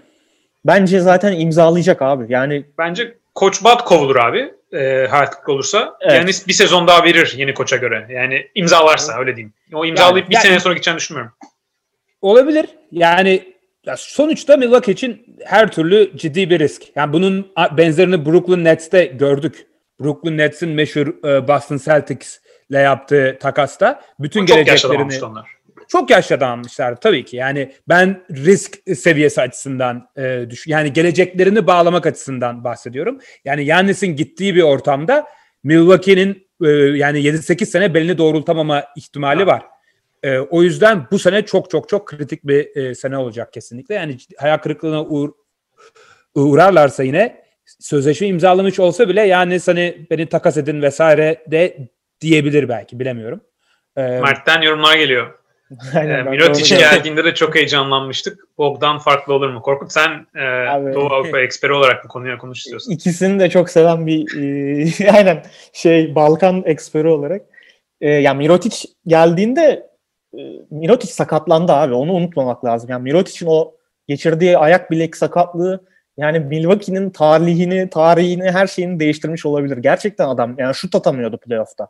[0.64, 2.26] Bence zaten imzalayacak abi.
[2.28, 4.54] Yani Bence Koç Bat kovulur abi.
[4.72, 5.96] E, hayatlık olursa.
[6.00, 6.14] Evet.
[6.14, 8.06] Yanis bir sezon daha verir yeni koça göre.
[8.10, 9.54] Yani imzalarsa öyle diyeyim.
[9.72, 11.32] O imzalayıp bir yani- sene sonra gideceğini düşünmüyorum.
[12.20, 12.66] Olabilir.
[12.92, 13.52] Yani
[13.86, 16.82] ya sonuçta Milwaukee için her türlü ciddi bir risk.
[16.96, 19.66] Yani bunun benzerini Brooklyn Nets'te gördük.
[20.00, 25.12] Brooklyn Nets'in meşhur e, Boston Celtics'le yaptığı takasta bütün yaşlı geleceklerini.
[25.92, 26.38] Çok yaşlı
[27.00, 27.36] tabii ki.
[27.36, 33.18] Yani ben risk seviyesi açısından e, düş yani geleceklerini bağlamak açısından bahsediyorum.
[33.44, 35.26] Yani Yannis'in gittiği bir ortamda
[35.62, 36.68] Milwaukee'nin e,
[36.98, 39.62] yani 7-8 sene belini doğrultamama ihtimali var.
[40.22, 43.94] E, o yüzden bu sene çok çok çok kritik bir e, sene olacak kesinlikle.
[43.94, 45.30] Yani hayal kırıklığına uğur,
[46.34, 47.42] uğrarlarsa yine
[47.80, 51.88] sözleşme imzalamış olsa bile yani hani beni takas edin vesaire de
[52.20, 53.40] diyebilir belki bilemiyorum.
[53.96, 55.41] E, Mert'ten yorumlar geliyor.
[55.94, 58.58] aynen E, Mirotic geldiğinde de çok heyecanlanmıştık.
[58.58, 59.62] Bogdan farklı olur mu?
[59.62, 60.94] Korkut sen e, Abi.
[60.94, 62.92] Doğu Avrupa eksperi olarak bu konuya konuş istiyorsun.
[62.92, 67.42] İkisini de çok seven bir e, aynen şey Balkan eksperi olarak.
[68.00, 69.90] E, ya Mirotic geldiğinde
[70.34, 71.94] e, Mirotic sakatlandı abi.
[71.94, 72.90] Onu unutmamak lazım.
[72.90, 73.74] Yani Mirotic'in o
[74.08, 79.76] geçirdiği ayak bilek sakatlığı yani Milwaukee'nin tarihini, tarihini, her şeyini değiştirmiş olabilir.
[79.76, 81.88] Gerçekten adam yani şut atamıyordu playoff'ta.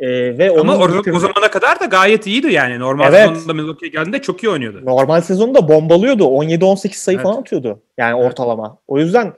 [0.00, 2.78] E, ve Ama orada, getirdiği- o zamana kadar da gayet iyiydi yani.
[2.78, 3.28] Normal Evet.
[3.28, 4.80] sezonunda Milwaukee'ye geldiğinde çok iyi oynuyordu.
[4.84, 6.24] normal sezonda bombalıyordu.
[6.24, 7.22] 17-18 sayı Evet.
[7.26, 7.82] falan atıyordu.
[7.98, 8.30] Yani Evet.
[8.30, 8.78] ortalama.
[8.88, 9.32] O yüzden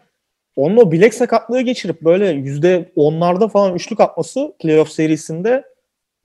[0.56, 5.64] onun o bilek sakatlığı geçirip böyle yüzde onlarda falan üçlük atması playoff serisinde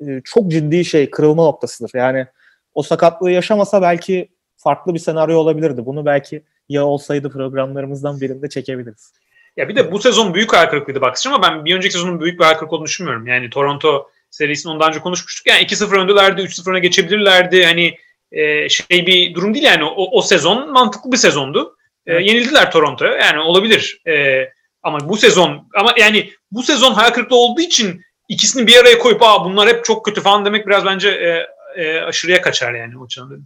[0.07, 1.91] e, çok ciddi şey kırılma noktasıdır.
[1.93, 2.25] Yani
[2.73, 5.85] o sakatlığı yaşamasa belki farklı bir senaryo olabilirdi.
[5.85, 9.13] Bunu belki ya olsaydı programlarımızdan birinde çekebiliriz.
[9.57, 12.39] Ya bir de bu sezon büyük hayal kırıklığıydı Bucks ama ben bir önceki sezonun büyük
[12.39, 13.27] bir hayal kırıklığı olduğunu düşünmüyorum.
[13.27, 15.47] Yani Toronto serisini ondan önce konuşmuştuk.
[15.47, 17.65] Yani 2-0 öndelerdi, 3-0 öne geçebilirlerdi.
[17.65, 17.97] Hani
[18.31, 19.83] e, şey bir durum değil yani.
[19.83, 21.77] O, o sezon mantıklı bir sezondu.
[22.07, 22.27] E, Evet.
[22.27, 23.13] yenildiler Toronto'ya.
[23.13, 24.01] Yani olabilir.
[24.07, 24.43] E,
[24.83, 29.21] ama bu sezon ama yani bu sezon hayal kırıklığı olduğu için ikisini bir araya koyup
[29.21, 31.47] Aa, bunlar hep çok kötü falan demek biraz bence e,
[31.83, 33.45] e, aşırıya kaçar yani o açıdan.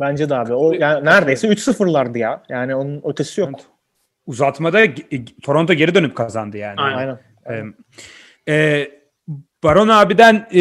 [0.00, 0.54] Bence de abi.
[0.54, 2.42] O yani neredeyse 3-0'lardı ya.
[2.48, 3.50] Yani onun ötesi yok.
[3.54, 3.66] Evet.
[4.26, 4.80] Uzatmada
[5.42, 6.80] Toronto geri dönüp kazandı yani.
[6.80, 7.18] Aynen.
[7.46, 7.74] Aynen.
[8.48, 8.90] Ee, e,
[9.64, 10.60] Baron abiden e,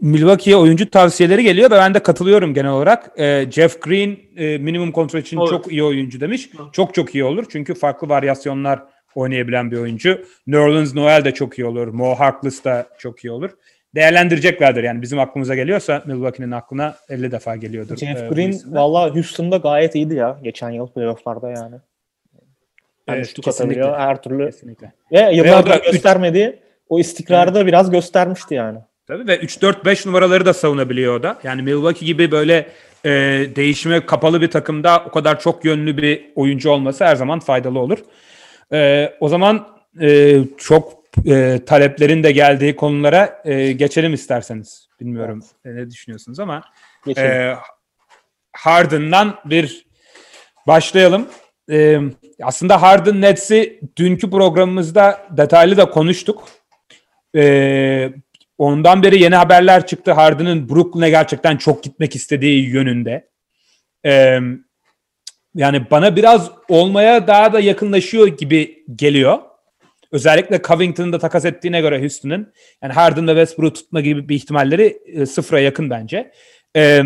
[0.00, 3.10] Milwaukee'ye oyuncu tavsiyeleri geliyor ve ben de katılıyorum genel olarak.
[3.20, 5.50] E, Jeff Green e, minimum kontrol için Olur.
[5.50, 6.50] çok iyi oyuncu demiş.
[6.60, 6.72] Olur.
[6.72, 8.82] Çok çok iyi olur çünkü farklı varyasyonlar
[9.14, 10.24] oynayabilen bir oyuncu.
[10.46, 11.88] Nerlens Noel de çok iyi olur.
[11.88, 13.50] Mo Harkless da çok iyi olur.
[13.94, 17.96] Değerlendireceklerdir yani bizim aklımıza geliyorsa Milwaukee'nin aklına 50 defa geliyordur.
[17.96, 21.76] Jeff e, Green valla Houston'da gayet iyiydi ya geçen yıl playoff'larda yani.
[23.06, 23.50] Hem Evet, kesinlikle.
[23.50, 24.46] atabiliyor her türlü.
[24.46, 24.92] Kesinlikle.
[25.12, 26.58] Ve yıllardır da üç- göstermediği
[26.90, 28.78] o istikrarı da biraz göstermişti yani.
[29.06, 31.38] Tabii ve 3-4-5 numaraları da savunabiliyor o da.
[31.42, 32.68] Yani Milwaukee gibi böyle
[33.04, 33.10] e,
[33.56, 37.98] değişime kapalı bir takımda o kadar çok yönlü bir oyuncu olması her zaman faydalı olur.
[38.72, 39.68] E, o zaman
[40.00, 40.92] e, çok
[41.26, 44.88] e, taleplerin de geldiği konulara e, geçelim isterseniz.
[45.00, 46.62] Bilmiyorum e, ne düşünüyorsunuz ama
[47.06, 47.30] Geçelim.
[47.30, 47.56] e,
[48.52, 49.86] Harden'dan bir
[50.66, 51.28] başlayalım.
[51.70, 52.00] E,
[52.42, 56.48] aslında Harden Nets'i dünkü programımızda detaylı da konuştuk.
[57.36, 58.12] E,
[58.58, 60.12] ondan beri yeni haberler çıktı.
[60.12, 63.28] Harden'ın Brooklyn'e gerçekten çok gitmek istediği yönünde.
[64.06, 64.40] E,
[65.54, 69.38] yani bana biraz olmaya daha da yakınlaşıyor gibi geliyor.
[70.12, 72.52] Özellikle Covington'ı da takas ettiğine göre Houston'ın
[72.82, 76.32] yani Harden ve Westbrook tutma gibi bir ihtimalleri e, sıfıra yakın bence.
[76.76, 77.02] E,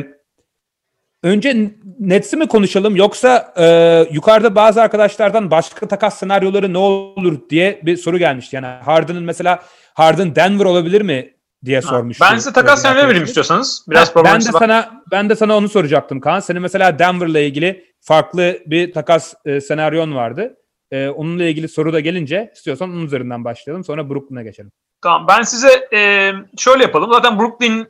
[1.22, 1.70] önce
[2.01, 3.66] Nets'i mi konuşalım yoksa e,
[4.14, 8.57] yukarıda bazı arkadaşlardan başka takas senaryoları ne olur diye bir soru gelmişti.
[8.57, 9.62] Yani Harden'ın mesela
[9.95, 11.34] Harden Denver olabilir mi
[11.64, 12.24] diye sormuştu.
[12.30, 13.84] Ben size takas senaryo vereyim istiyorsanız.
[13.88, 16.40] Biraz ben, ben de problemsiz- sana ben de sana onu soracaktım Kaan.
[16.40, 20.57] Senin mesela Denver'la ilgili farklı bir takas e, senaryon vardı.
[20.90, 23.84] E, onunla ilgili soru da gelince istiyorsan onun üzerinden başlayalım.
[23.84, 24.72] Sonra Brooklyn'a geçelim.
[25.03, 27.12] Tamam ben size e, şöyle yapalım.
[27.12, 27.86] Zaten Brooklyn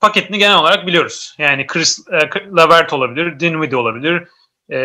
[0.00, 1.34] paketini genel olarak biliyoruz.
[1.38, 2.18] Yani Chris e,
[2.56, 4.28] Lavert olabilir, Dinwiddie olabilir.
[4.68, 4.78] E,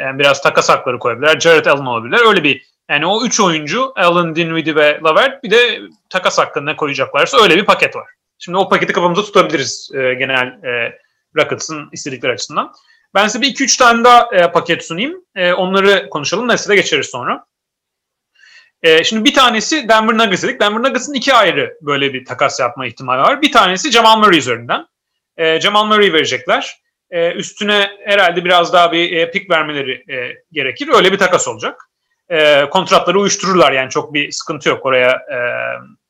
[0.00, 1.40] yani biraz takas hakları koyabilirler.
[1.40, 2.20] Jared Allen olabilir.
[2.26, 5.80] Öyle bir yani o üç oyuncu Allen, Dinwiddie ve Lavert bir de
[6.10, 8.06] takas hakkını ne koyacaklarsa öyle bir paket var.
[8.38, 10.98] Şimdi o paketi kafamızda tutabiliriz e, genel e,
[11.36, 12.72] Rockets'ın istedikleri açısından.
[13.14, 15.24] Ben size bir iki üç tane daha e, paket sunayım.
[15.34, 16.48] E, onları konuşalım.
[16.48, 17.46] Nesile geçeriz sonra.
[18.82, 20.60] E, şimdi bir tanesi Denver Nuggets dedik.
[20.60, 23.42] Denver Nuggets'ın iki ayrı böyle bir takas yapma ihtimali var.
[23.42, 24.86] Bir tanesi Jamal Murray üzerinden.
[25.36, 26.76] E, Jamal Murray verecekler.
[27.10, 30.88] E, üstüne herhalde biraz daha bir e, pick vermeleri e, gerekir.
[30.88, 31.90] Öyle bir takas olacak.
[32.28, 35.10] E, kontratları uyuştururlar yani çok bir sıkıntı yok oraya.
[35.10, 35.38] E,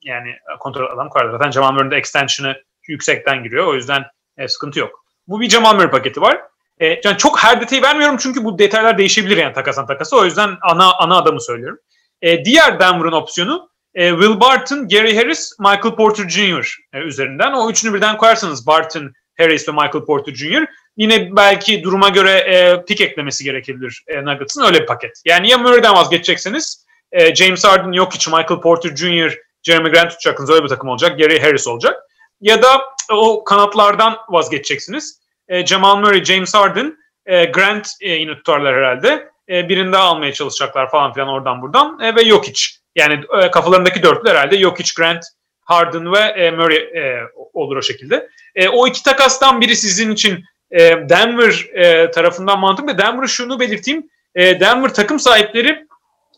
[0.03, 1.33] yani kontrat adam koyarlar.
[1.33, 2.57] Zaten Jamal Murray'in de extension'ı
[2.89, 3.67] yüksekten giriyor.
[3.67, 4.05] O yüzden
[4.39, 5.05] e, sıkıntı yok.
[5.29, 6.41] Bu bir Jamal Murray paketi var.
[6.81, 10.17] E, yani çok her detayı vermiyorum çünkü bu detaylar değişebilir yani takasan takası.
[10.17, 11.79] O yüzden ana ana adamı söylüyorum.
[12.23, 16.79] E, diğer Denver'ın opsiyonu e, Will Barton, Gary Harris, Michael Porter Jr.
[16.93, 17.53] E, üzerinden.
[17.53, 20.67] O üçünü birden koyarsanız Barton, Harris ve Michael Porter Jr.
[20.97, 25.23] Yine belki duruma göre e, pick eklemesi gerekebilir e, Nuggets'ın öyle bir paket.
[25.25, 30.51] Yani ya Murray'den vazgeçeceksiniz, e, James Harden yok hiç Michael Porter Jr., Jeremy Grant tutacaksınız
[30.51, 31.19] öyle bir takım olacak.
[31.19, 32.03] Gary Harris olacak.
[32.41, 32.83] Ya da
[33.13, 35.21] o kanatlardan vazgeçeceksiniz.
[35.49, 39.29] E, Jamal Murray, James Harden, e, Grant e, yine tutarlar herhalde.
[39.49, 42.01] E, birini daha almaya çalışacaklar falan filan oradan buradan.
[42.01, 42.63] E, ve Jokic.
[42.97, 45.25] Yani e, kafalarındaki dörtlü herhalde Jokic, Grant,
[45.61, 47.21] Harden ve e, Murray e,
[47.53, 48.29] olur o şekilde.
[48.55, 52.99] E, o iki takastan biri sizin için e, Denver e, tarafından mantıklı.
[52.99, 54.11] Denver'ı şunu belirteyim.
[54.35, 55.87] E, Denver takım sahipleri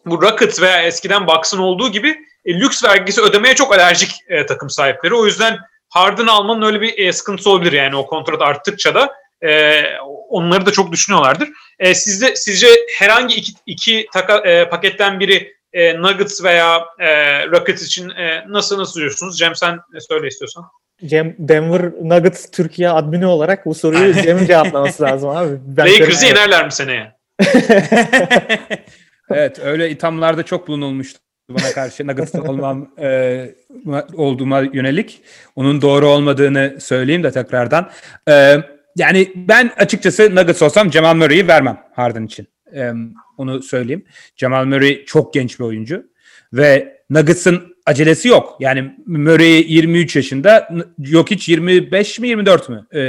[0.06, 4.10] bu Rockets veya eskiden Bucks'ın olduğu gibi lüks vergisi ödemeye çok alerjik
[4.48, 5.14] takım sahipleri.
[5.14, 5.58] O yüzden
[5.88, 9.12] Harden almanın öyle bir e, sıkıntısı olabilir yani o kontrat arttıkça da
[10.28, 11.48] onları da çok düşünüyorlardır.
[11.78, 12.68] E, sizde sizce
[12.98, 17.10] herhangi iki, iki taka, paketten biri e, Nuggets veya e,
[17.46, 18.12] Rockets için
[18.48, 19.38] nasıl nasıl diyorsunuz?
[19.38, 19.78] Cem sen
[20.08, 20.64] söyle istiyorsan.
[21.04, 25.58] Cem Denver Nuggets Türkiye admini olarak bu soruyu Cem'in cevaplaması lazım abi.
[25.66, 27.16] Ben Lakers'ı yenerler mi seneye?
[29.30, 31.20] evet öyle ithamlarda çok bulunulmuştu
[31.50, 33.54] bana karşı Nuggets'ta olmam e,
[34.14, 35.22] olduğuma yönelik.
[35.56, 37.90] Onun doğru olmadığını söyleyeyim de tekrardan.
[38.28, 38.56] E,
[38.96, 42.48] yani ben açıkçası Nuggets olsam Jamal Murray'i vermem Harden için.
[42.74, 42.92] E,
[43.38, 44.04] onu söyleyeyim.
[44.36, 46.06] Jamal Murray çok genç bir oyuncu
[46.52, 48.56] ve Nuggets'ın acelesi yok.
[48.60, 50.68] Yani Murray 23 yaşında,
[51.02, 52.86] Jokic 25 mi 24 mü?
[52.94, 53.00] E,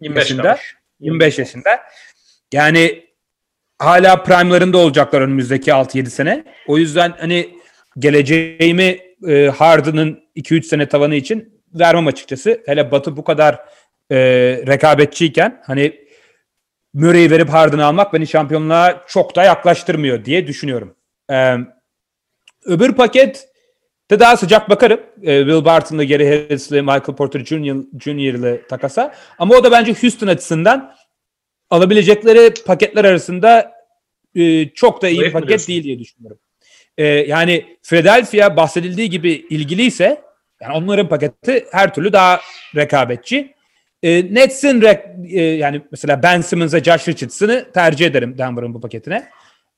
[0.00, 0.42] 25 yaşında.
[0.42, 0.76] kalmış.
[1.00, 1.80] 25 yaşında.
[2.52, 3.04] Yani
[3.78, 6.44] hala prime'larında olacaklar önümüzdeki 6-7 sene.
[6.66, 7.58] O yüzden hani
[7.98, 8.98] geleceğimi
[9.28, 12.62] e, Harden'ın 2-3 sene tavanı için vermem açıkçası.
[12.66, 13.54] Hele Batı bu kadar
[14.10, 14.16] e,
[14.66, 16.04] rekabetçiyken hani
[16.94, 20.96] Murray'i verip Harden'ı almak beni şampiyonluğa çok da yaklaştırmıyor diye düşünüyorum.
[21.30, 21.56] E,
[22.64, 23.48] öbür paket
[24.14, 25.00] de daha sıcak bakarım.
[25.22, 27.76] E, Will Barton'la Gary Harris'le Michael Porter Jr.
[28.00, 29.14] Jr.'le takasa.
[29.38, 30.94] Ama o da bence Houston açısından
[31.70, 33.72] alabilecekleri paketler arasında
[34.34, 36.38] e, çok da iyi bir paket değil diye düşünüyorum.
[36.98, 40.22] E, yani Philadelphia bahsedildiği gibi ilgiliyse
[40.62, 42.40] yani onların paketi her türlü daha
[42.76, 43.54] rekabetçi.
[44.02, 49.28] E, Nets'in re- e, yani mesela Ben Simmons'a Josh Richardson'ı tercih ederim Denver'ın bu paketine.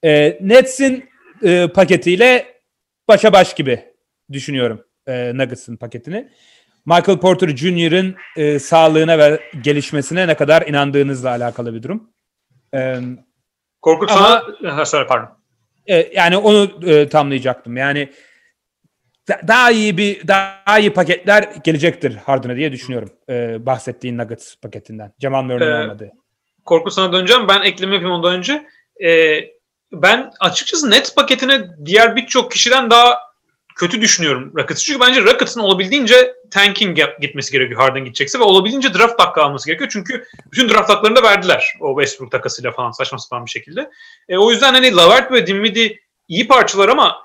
[0.04, 1.08] E, Nets'in
[1.42, 2.46] e, paketiyle
[3.08, 3.95] başa baş gibi
[4.32, 6.28] düşünüyorum e, Nuggets'ın paketini.
[6.86, 12.10] Michael Porter Jr.'ın e, sağlığına ve gelişmesine ne kadar inandığınızla alakalı bir durum.
[12.74, 12.96] E,
[13.82, 14.76] Korkut Ama- sana...
[14.76, 15.28] Ha, söyle pardon.
[15.86, 17.76] e, yani onu e, tamlayacaktım.
[17.76, 18.12] Yani
[19.28, 23.10] da- daha iyi bir daha iyi paketler gelecektir Harden'a diye düşünüyorum.
[23.28, 25.12] E, bahsettiğin Nuggets paketinden.
[25.22, 26.10] Jamal Murray'nin Ee, olmadığı.
[26.64, 27.48] Korkut sana döneceğim.
[27.48, 28.66] Ben ekleme yapayım ondan önce.
[29.04, 29.40] Ee,
[29.92, 33.18] ben açıkçası Nets paketine diğer birçok kişiden daha
[33.76, 34.84] kötü düşünüyorum Rockets'ı.
[34.84, 39.90] Çünkü bence Rockets'ın olabildiğince tanking gitmesi gerekiyor Harden gidecekse ve olabildiğince draft hakkı alması gerekiyor.
[39.92, 43.90] Çünkü bütün draft haklarını da verdiler o Westbrook takasıyla falan saçma sapan bir şekilde.
[44.28, 45.98] E, o yüzden hani Lavert ve Dinwiddie
[46.28, 47.22] iyi parçalar ama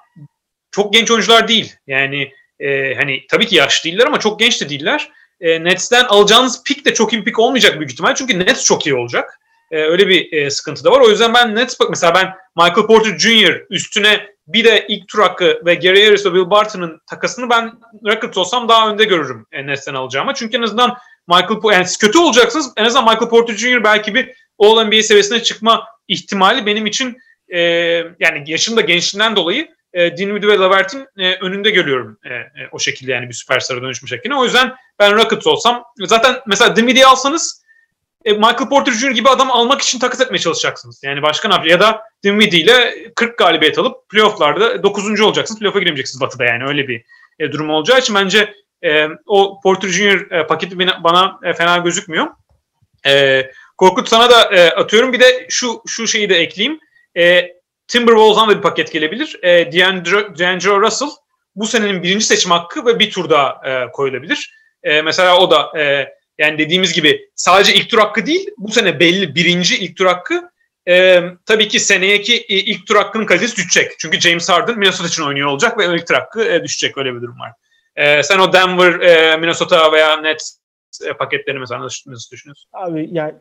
[0.71, 1.75] çok genç oyuncular değil.
[1.87, 5.11] Yani e, hani tabii ki yaşlı değiller ama çok genç de değiller.
[5.41, 8.15] E, Nets'ten alacağınız pick de çok iyi pick olmayacak büyük ihtimal.
[8.15, 9.39] Çünkü Nets çok iyi olacak.
[9.71, 10.99] E, öyle bir e, sıkıntı da var.
[10.99, 13.65] O yüzden ben Nets bak mesela ben Michael Porter Jr.
[13.69, 17.71] üstüne bir de ilk tur hakkı ve Gary Harris ve Will Barton'ın takasını ben
[18.05, 20.33] Rockets olsam daha önde görürüm e, Nets'ten alacağıma.
[20.33, 22.73] Çünkü en azından Michael yani kötü olacaksınız.
[22.77, 23.83] En azından Michael Porter Jr.
[23.83, 27.17] belki bir All NBA seviyesine çıkma ihtimali benim için
[27.49, 27.59] e,
[28.19, 32.79] yani yaşım da gençliğinden dolayı e, Dinwiddie ve Lavert'in e, önünde görüyorum e, e, o
[32.79, 34.35] şekilde yani bir süperstara dönüşmüş şeklini.
[34.35, 37.60] O yüzden ben Rockets olsam zaten mesela Dinwiddie'yi alsanız
[38.25, 39.11] e, Michael Porter Jr.
[39.11, 41.01] gibi adam almak için takas etmeye çalışacaksınız.
[41.03, 41.71] Yani başka ne yapacak?
[41.71, 45.21] Ya da Dinwiddie ile 40 galibiyet alıp playofflarda 9.
[45.21, 45.59] olacaksınız.
[45.59, 47.03] Playoff'a giremeyeceksiniz Batı'da yani öyle bir
[47.39, 48.53] e, durum olacağı için bence
[48.83, 50.31] e, o Porter Jr.
[50.31, 52.27] E, paketi bana e, fena gözükmüyor.
[53.05, 53.43] E,
[53.77, 55.13] Korkut sana da e, atıyorum.
[55.13, 56.79] Bir de şu şu şeyi de ekleyeyim.
[57.17, 57.47] E,
[57.87, 59.39] Timberwolves'dan da bir paket gelebilir.
[59.43, 59.71] E,
[60.39, 61.09] D'Angelo Russell
[61.55, 64.53] bu senenin birinci seçim hakkı ve bir tur daha e, koyulabilir.
[64.83, 68.99] E, mesela o da e, yani dediğimiz gibi sadece ilk tur hakkı değil bu sene
[68.99, 70.51] belli birinci ilk tur hakkı
[70.87, 73.91] e, tabii ki seneyeki ilk tur hakkının kalitesi düşecek.
[73.99, 77.21] Çünkü James Harden Minnesota için oynuyor olacak ve ilk tur hakkı e, düşecek öyle bir
[77.21, 77.51] durum var.
[77.95, 80.57] E, sen o Denver, e, Minnesota veya Nets
[81.05, 82.69] e, paketlerini mesela nasıl, nasıl düşünüyorsun?
[82.73, 83.33] Abi yani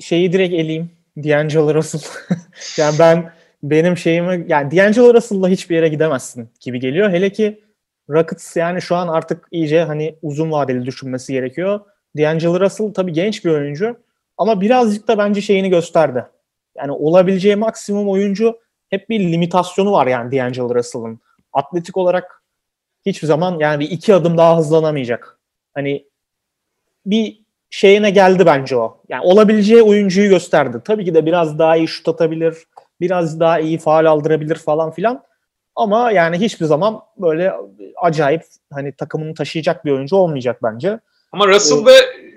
[0.00, 0.90] şeyi direkt eleyeyim.
[1.16, 2.00] D'Angelo Russell.
[2.76, 7.10] yani ben benim şeyimi yani D'Angelo Russell'la hiçbir yere gidemezsin gibi geliyor.
[7.10, 7.64] Hele ki
[8.10, 11.80] Rockets yani şu an artık iyice hani uzun vadeli düşünmesi gerekiyor.
[12.16, 13.96] D'Angelo Russell tabii genç bir oyuncu
[14.38, 16.26] ama birazcık da bence şeyini gösterdi.
[16.76, 18.58] Yani olabileceği maksimum oyuncu
[18.90, 21.20] hep bir limitasyonu var yani D'Angelo Russell'ın.
[21.52, 22.42] Atletik olarak
[23.06, 25.38] hiçbir zaman yani bir iki adım daha hızlanamayacak.
[25.74, 26.06] Hani
[27.06, 29.00] bir şeyine geldi bence o.
[29.08, 30.78] Yani olabileceği oyuncuyu gösterdi.
[30.84, 32.56] Tabii ki de biraz daha iyi şut atabilir,
[33.00, 35.24] biraz daha iyi faal aldırabilir falan filan.
[35.76, 37.52] Ama yani hiçbir zaman böyle
[38.02, 38.42] acayip
[38.72, 41.00] hani takımını taşıyacak bir oyuncu olmayacak bence.
[41.32, 41.92] Ama Russell ve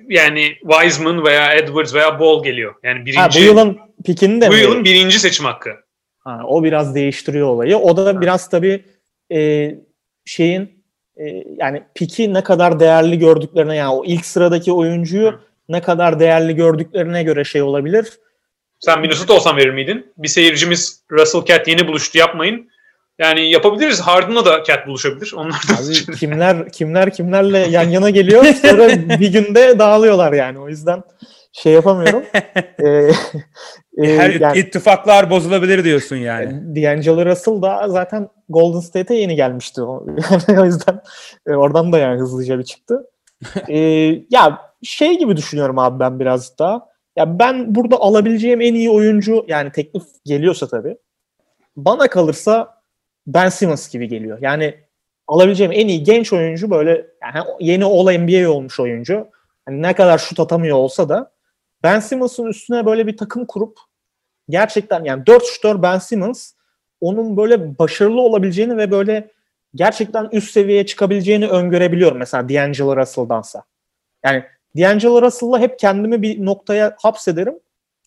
[0.10, 2.76] yani Wiseman veya Edwards veya Ball geliyor.
[2.84, 3.20] Yani birinci.
[3.20, 4.60] Ha, bu yılın pikini de Bu mi?
[4.60, 5.72] yılın birinci seçim hakkı.
[6.20, 7.78] Ha, o biraz değiştiriyor olayı.
[7.78, 8.22] O da ha.
[8.22, 8.86] biraz tabii
[9.32, 9.72] e,
[10.26, 10.84] şeyin
[11.18, 15.40] e, yani piki ne kadar değerli gördüklerine yani o ilk sıradaki oyuncuyu Hı.
[15.70, 18.20] ne kadar değerli gördüklerine göre şey olabilir.
[18.80, 20.14] Sen Minnesota olsan verir miydin?
[20.18, 22.70] Bir seyircimiz Russell Cat yeni buluştu yapmayın.
[23.20, 24.02] Yani yapabiliriz.
[24.02, 25.34] Harden'la da Cat buluşabilir.
[25.36, 28.90] Onlar da Abi, kimler kimler kimlerle yan yana geliyor sonra
[29.20, 30.60] bir günde dağılıyorlar yani.
[30.60, 31.04] O yüzden
[31.52, 32.24] şey yapamıyorum.
[32.84, 33.12] ee,
[33.98, 36.76] e, Her yani, ittifaklar bozulabilir diyorsun yani.
[36.76, 39.82] D'Angelo Russell da zaten Golden State'e yeni gelmişti.
[40.48, 41.02] Yani o yüzden
[41.48, 43.08] e, oradan da yani hızlıca bir çıktı.
[43.70, 43.78] ee,
[44.30, 46.88] ya şey gibi düşünüyorum abi ben biraz daha.
[47.16, 50.98] Ya ben burada alabileceğim en iyi oyuncu yani teklif geliyorsa tabii.
[51.76, 52.75] Bana kalırsa
[53.28, 54.38] Ben Simmons gibi geliyor.
[54.42, 54.76] Yani
[55.28, 59.28] alabileceğim en iyi genç oyuncu böyle yani yeni All NBA olmuş oyuncu.
[59.68, 61.32] Yani ne kadar şut atamıyor olsa da
[61.84, 63.78] Ben Simmons'ın üstüne böyle bir takım kurup
[64.50, 66.52] gerçekten yani 4 şutör Ben Simmons
[67.02, 69.32] onun böyle başarılı olabileceğini ve böyle
[69.76, 73.64] gerçekten üst seviyeye çıkabileceğini öngörebiliyorum mesela D'Angelo Russell'dansa.
[74.26, 74.44] Yani
[74.78, 77.60] D'Angelo Russell'la hep kendimi bir noktaya hapsederim.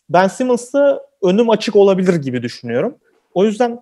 [0.09, 2.97] Ben Simmons'la önüm açık olabilir gibi düşünüyorum.
[3.33, 3.81] O yüzden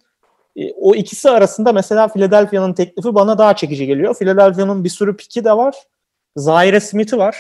[0.76, 4.16] o ikisi arasında mesela Philadelphia'nın teklifi bana daha çekici geliyor.
[4.16, 5.76] Philadelphia'nın bir sürü piki de var.
[6.36, 7.38] Zaire Smith'i var.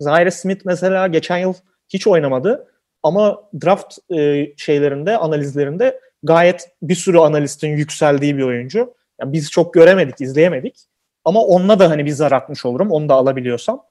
[0.00, 1.54] Zaire Smith mesela geçen yıl
[1.88, 2.66] hiç oynamadı.
[3.02, 8.94] Ama draft e, şeylerinde, analizlerinde gayet bir sürü analistin yükseldiği bir oyuncu.
[9.20, 10.76] Yani biz çok göremedik, izleyemedik.
[11.24, 12.90] Ama onunla da hani bir zar atmış olurum.
[12.90, 13.84] Onu da alabiliyorsam.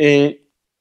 [0.00, 0.38] E,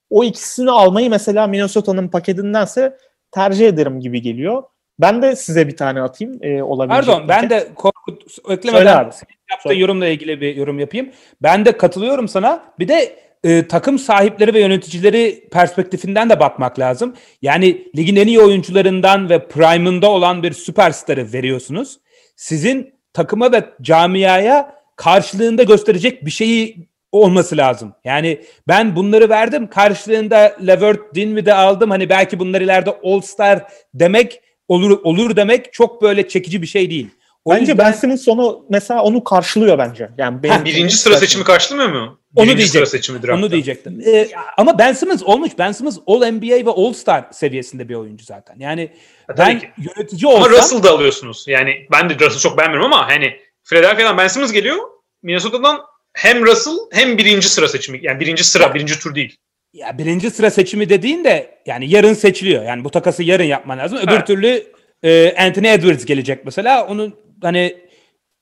[0.10, 2.98] o ikisini almayı mesela Minnesota'nın paketindense
[3.32, 4.64] tercih ederim gibi geliyor.
[5.00, 7.06] Ben de size bir tane atayım e, olabilecek.
[7.06, 9.12] Pardon ben de Korkut eklemeden
[9.52, 11.10] yaptığı yorumla ilgili bir yorum yapayım.
[11.41, 12.64] Ben de katılıyorum sana.
[12.80, 17.14] Bir de e, takım sahipleri ve yöneticileri perspektifinden de bakmak lazım.
[17.41, 22.00] Yani ligin en iyi oyuncularından ve prime'ında olan bir süperstarı veriyorsunuz.
[22.36, 27.93] Sizin takıma ve camiaya karşılığında gösterecek bir şeyi olması lazım.
[28.04, 29.68] Yani ben bunları verdim.
[29.68, 31.89] Karşılığında Levert Dinwiddie aldım.
[31.89, 36.89] Hani belki bunlar ileride All Star demek olur olur demek çok böyle çekici bir şey
[36.89, 37.09] değil.
[37.45, 37.78] O bence yüzden...
[37.78, 40.09] Ben Simmons sonu mesela onu karşılıyor bence.
[40.18, 42.20] Yani benim ha, birinci sıra seçimi karşılamıyor mu?
[42.36, 42.86] Birinci onu diyecektim.
[42.86, 43.36] Sıra seçimi draftta.
[43.36, 44.01] Onu diyecektim.
[44.05, 45.51] Ee, ama Ben Simmons olmuş.
[45.57, 48.55] Ben Simmons All NBA ve All Star seviyesinde bir oyuncu zaten.
[48.59, 48.91] Yani
[49.28, 49.70] ha, ben ki.
[49.78, 50.43] yönetici olsam...
[50.43, 51.45] Ama Russell da alıyorsunuz.
[51.47, 54.78] Yani ben de Russell'ı çok beğenmiyorum ama hani Philadelphia'dan Ben Simmons geliyor.
[55.24, 55.82] Minnesota'dan
[56.13, 57.99] hem Russell hem birinci sıra seçimi.
[58.01, 59.38] Yani birinci sıra, birinci tur değil.
[59.76, 62.64] Ya birinci sıra seçimi dediğin de yani yarın seçiliyor.
[62.64, 63.98] Yani bu takası yarın yapman lazım.
[63.98, 64.28] Öbür evet.
[64.28, 64.64] türlü
[65.04, 66.88] e, Anthony Edwards gelecek mesela.
[66.88, 67.12] Onu
[67.42, 67.78] hani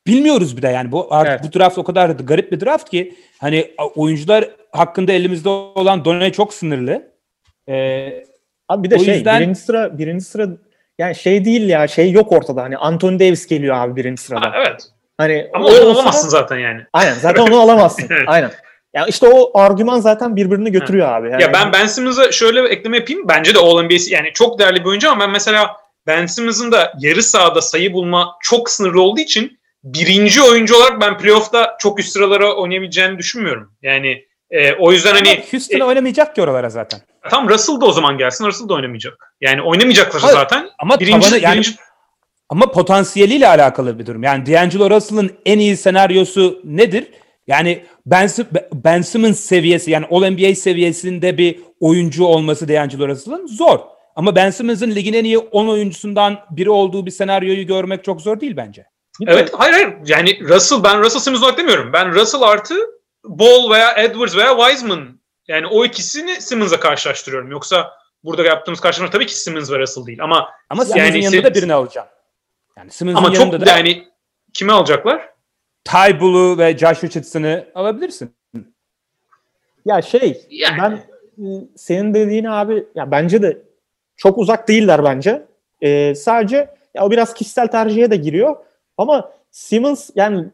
[0.08, 1.44] bilmiyoruz bir de yani bu artık evet.
[1.44, 6.54] bu draft o kadar garip bir draft ki hani oyuncular hakkında elimizde olan donay çok
[6.54, 7.14] sınırlı.
[7.70, 8.24] Ee,
[8.70, 9.42] Abi bir de şey yüzden...
[9.42, 10.48] birinci sıra birinci sıra
[11.00, 12.64] yani şey değil ya şey yok ortada.
[12.64, 14.46] Hani Anthony Davis geliyor abi birinci sırada.
[14.46, 14.82] Ha, evet.
[15.18, 16.82] Hani Ama onu alamazsın zaten yani.
[16.94, 18.08] Aynen zaten onu alamazsın.
[18.10, 18.24] Evet.
[18.28, 18.52] Aynen.
[18.94, 21.30] Yani işte o argüman zaten birbirini götürüyor abi.
[21.30, 23.28] Yani Ya ben Ben Simmons'a şöyle bir ekleme yapayım.
[23.28, 25.78] Bence de All NBA'si yani çok değerli bir oyuncu ama ben mesela
[26.08, 31.18] Ben Simmons'ın da yarı sahada sayı bulma çok sınırlı olduğu için birinci oyuncu olarak ben
[31.18, 33.72] playoff'ta çok üst sıralara oynayabileceğini düşünmüyorum.
[33.82, 37.00] Yani e, o yüzden hani Ama Houston'a oynamayacak ki oralara zaten.
[37.30, 38.46] tam Russell da o zaman gelsin.
[38.46, 39.36] Russell da oynamayacak.
[39.42, 40.70] Yani oynamayacaklar Hayır, zaten.
[40.80, 41.76] Ama Birinci, tabanı yani birinci
[42.50, 44.24] ama potansiyeliyle alakalı bir durum.
[44.24, 47.08] Yani D'Angelo Russell'ın en iyi senaryosu nedir?
[47.48, 48.30] Yani Ben,
[48.74, 53.80] ben Simmons seviyesi yani All NBA seviyesinde bir oyuncu olması D'Angelo Russell'ın zor.
[54.16, 58.40] Ama Ben Simmons'ın ligin en iyi 10 oyuncusundan biri olduğu bir senaryoyu görmek çok zor
[58.40, 58.86] değil bence.
[59.28, 61.94] Evet hayır hayır yani Russell ben Russell Simmons olarak demiyorum.
[61.94, 62.76] Ben Russell artı
[63.26, 67.52] Ball veya Edwards veya Wiseman yani o ikisini Simmons'la karşılaştırıyorum.
[67.52, 67.92] Yoksa
[68.24, 71.52] burada yaptığımız karşılaşma tabii ki Simmons ve Russell değil ama Ama Yani Simmons'ın yanında se-
[71.52, 72.08] da birini alacağım.
[72.78, 74.08] Yani Simmons'ın ama yanında çok da yani
[74.54, 75.30] kime alacaklar?
[75.86, 78.36] Ty Bull'u ve Josh Richardson'ı alabilirsin.
[79.86, 80.78] Ya şey Yani.
[80.82, 83.62] ben e, senin dediğin abi ya bence de
[84.18, 85.46] çok uzak değiller bence.
[85.82, 88.56] E, sadece ya o biraz kişisel tercihe de giriyor.
[88.98, 90.46] Ama Simmons yani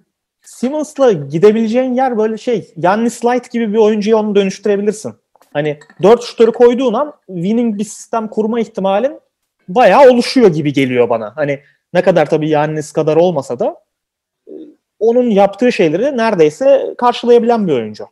[0.42, 5.14] Simmons'la gidebileceğin yer böyle şey Yannis Light gibi bir oyuncuya onu dönüştürebilirsin.
[5.54, 9.20] Hani dört şutörü koyduğun an winning bir sistem kurma ihtimalin
[9.68, 11.36] bayağı oluşuyor gibi geliyor bana.
[11.36, 11.60] Hani
[11.94, 13.76] ne kadar tabii Yannis kadar olmasa da
[15.00, 18.08] onun yaptığı şeyleri neredeyse karşılayabilen bir oyuncu.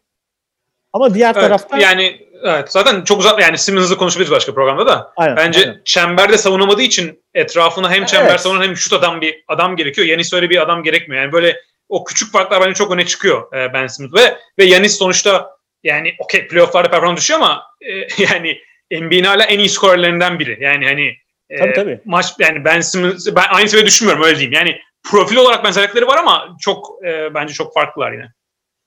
[0.94, 5.14] Ama diğer Evet, tarafta yani evet, zaten çok uzak yani Simmons'ı konuşabiliriz başka programda da.
[5.18, 5.82] Aynen, Bence aynen.
[5.86, 8.42] çemberde savunamadığı için etrafına hem çember Evet.
[8.42, 10.08] savunan hem şut adam bir adam gerekiyor.
[10.08, 11.22] Yanis öyle bir adam gerekmiyor.
[11.22, 11.58] Yani böyle
[11.90, 15.50] o küçük farklar bence çok öne çıkıyor e, Ben Simmons ve ve Yanis sonuçta
[15.84, 18.58] yani okey playoff'larda performans düşüyor ama e, yani
[18.92, 20.58] NBA'nin hala en iyi skorerlerinden biri.
[20.62, 21.14] Yani hani
[21.50, 22.00] e, Tabii, tabii.
[22.06, 24.54] maç yani Ben Simmons ben aynı seviyede düşünmüyorum öyle diyeyim.
[24.54, 24.80] Yani
[25.12, 28.26] profil olarak benzerlikleri var ama çok e, bence çok farklılar yine.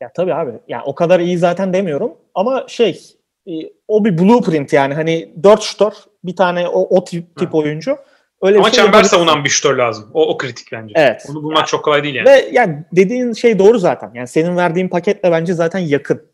[0.01, 0.53] Ya tabii abi.
[0.69, 3.01] Ya o kadar iyi zaten demiyorum ama şey
[3.47, 3.53] e,
[3.89, 5.93] o bir blueprint yani hani dört şutör
[6.25, 7.97] bir tane o, o tip, tip oyuncu.
[8.43, 9.17] Öyle Ama şey çember yapabilirsin.
[9.17, 10.11] savunan bir şutör lazım.
[10.15, 10.95] O, o kritik bence.
[10.97, 11.27] Evet.
[11.31, 12.29] Onu bulmak çok kolay değil yani.
[12.29, 14.11] Ve yani dediğin şey doğru zaten.
[14.15, 16.31] Yani senin verdiğin paketle bence zaten yakın.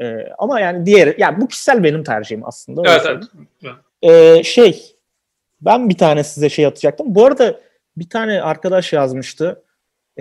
[0.00, 2.82] Ee, ama yani diğeri ya bu kişisel benim tercihim aslında.
[2.86, 3.48] evet söyleyeyim.
[3.62, 3.74] evet.
[4.38, 4.96] Ee, şey
[5.60, 7.06] ben bir tane size şey atacaktım.
[7.14, 7.60] Bu arada
[7.96, 9.62] bir tane arkadaş yazmıştı.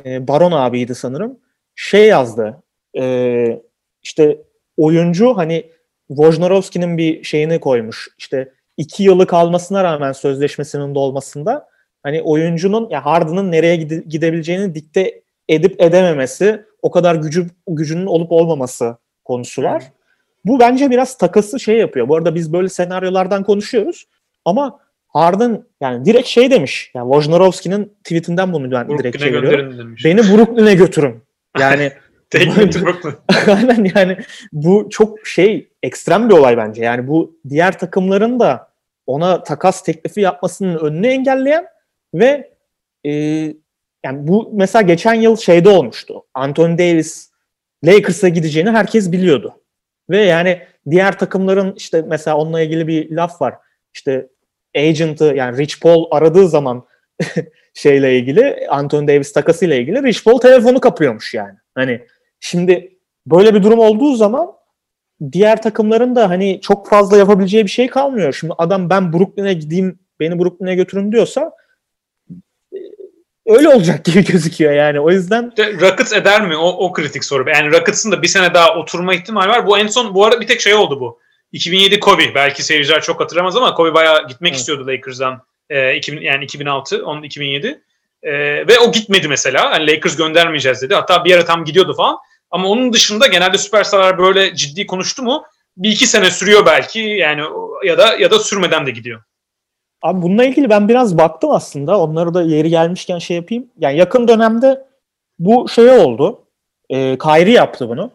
[0.06, 1.40] Ee, Baron abiydi sanırım.
[1.76, 2.64] Şey yazdı.
[2.98, 3.62] Ee,
[4.04, 4.38] işte
[4.78, 5.72] oyuncu hani
[6.08, 8.10] Wojnarowski'nin bir şeyini koymuş.
[8.18, 11.70] İşte iki yılı kalmasına rağmen sözleşmesinin dolmasında
[12.04, 18.32] hani oyuncunun ya Harden'ın nereye gide- gidebileceğini dikte edip edememesi, o kadar gücü gücünün olup
[18.32, 19.84] olmaması konusu var.
[20.46, 22.08] Bu bence biraz takası şey yapıyor.
[22.10, 24.08] Bu arada biz böyle senaryolardan konuşuyoruz
[24.46, 24.80] ama
[25.14, 26.92] Harden yani direkt şey demiş.
[26.94, 29.78] Yani Wojnarowski'nin tweetinden bunu ben direkt çeviriyorum.
[29.78, 30.06] demiş.
[30.06, 31.24] Beni Brooklyn'e götürün.
[31.60, 31.92] Yani
[33.48, 34.18] aynen yani
[34.54, 36.84] bu çok şey ekstrem bir olay bence.
[36.84, 38.72] Yani bu diğer takımların da
[39.08, 41.66] ona takas teklifi yapmasının önünü engelleyen
[42.14, 42.52] ve
[43.06, 43.12] e,
[44.06, 46.24] yani bu mesela geçen yıl şeyde olmuştu.
[46.34, 47.32] Anthony Davis
[47.84, 49.56] Lakers'a gideceğini herkes biliyordu.
[50.10, 53.56] Ve yani diğer takımların işte mesela onunla ilgili bir laf var.
[53.94, 54.28] İşte
[54.76, 56.86] agent'ı yani Rich Paul aradığı zaman
[57.74, 61.54] şeyle ilgili Anthony Davis takasıyla ilgili Rich Paul telefonu kapıyormuş yani.
[61.76, 62.02] Hani
[62.40, 64.52] şimdi böyle bir durum olduğu zaman
[65.32, 68.34] diğer takımların da hani çok fazla yapabileceği bir şey kalmıyor.
[68.34, 71.52] Şimdi adam ben Brooklyn'e gideyim beni Brooklyn'e götürün diyorsa
[72.74, 72.78] e,
[73.48, 75.00] öyle olacak gibi gözüküyor yani.
[75.00, 76.58] O yüzden Rockets eder mi?
[76.58, 77.50] O, o kritik soru.
[77.50, 79.68] Yani Rockets'ın da bir sene daha oturma ihtimali var.
[79.68, 81.21] Bu en son bu arada bir tek şey oldu bu.
[81.52, 82.36] 2007 Kobe.
[82.36, 84.60] Belki seyirciler çok hatırlamaz ama Kobe bayağı gitmek Evet.
[84.60, 85.42] istiyordu Lakers'dan.
[85.70, 87.82] Ee, 2000, yani 2006, onun 2007.
[88.24, 88.32] Ee,
[88.68, 89.72] ve o gitmedi mesela.
[89.74, 90.96] Yani Lakers göndermeyeceğiz dedi.
[90.96, 92.18] Hatta bir ara tam gidiyordu falan.
[92.52, 95.44] Ama onun dışında genelde süperstarlar böyle ciddi konuştu mu
[95.78, 97.42] bir iki sene sürüyor belki yani
[97.86, 99.22] ya da ya da sürmeden de gidiyor.
[100.02, 102.00] Abi bununla ilgili ben biraz baktım aslında.
[102.00, 103.66] Onları da yeri gelmişken şey yapayım.
[103.80, 104.86] Yani yakın dönemde
[105.40, 106.42] bu şey oldu.
[106.90, 108.12] E, Kyrie yaptı bunu.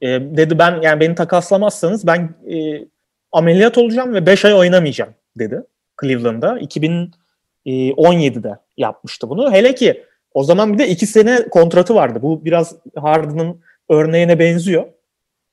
[0.00, 2.84] E, dedi ben yani beni takaslamazsanız ben e,
[3.32, 5.62] ameliyat olacağım ve 5 ay oynamayacağım dedi
[6.00, 6.58] Cleveland'da.
[6.58, 9.52] 2017'de yapmıştı bunu.
[9.52, 12.18] Hele ki o zaman bir de 2 sene kontratı vardı.
[12.22, 14.86] Bu biraz Harden'ın örneğine benziyor.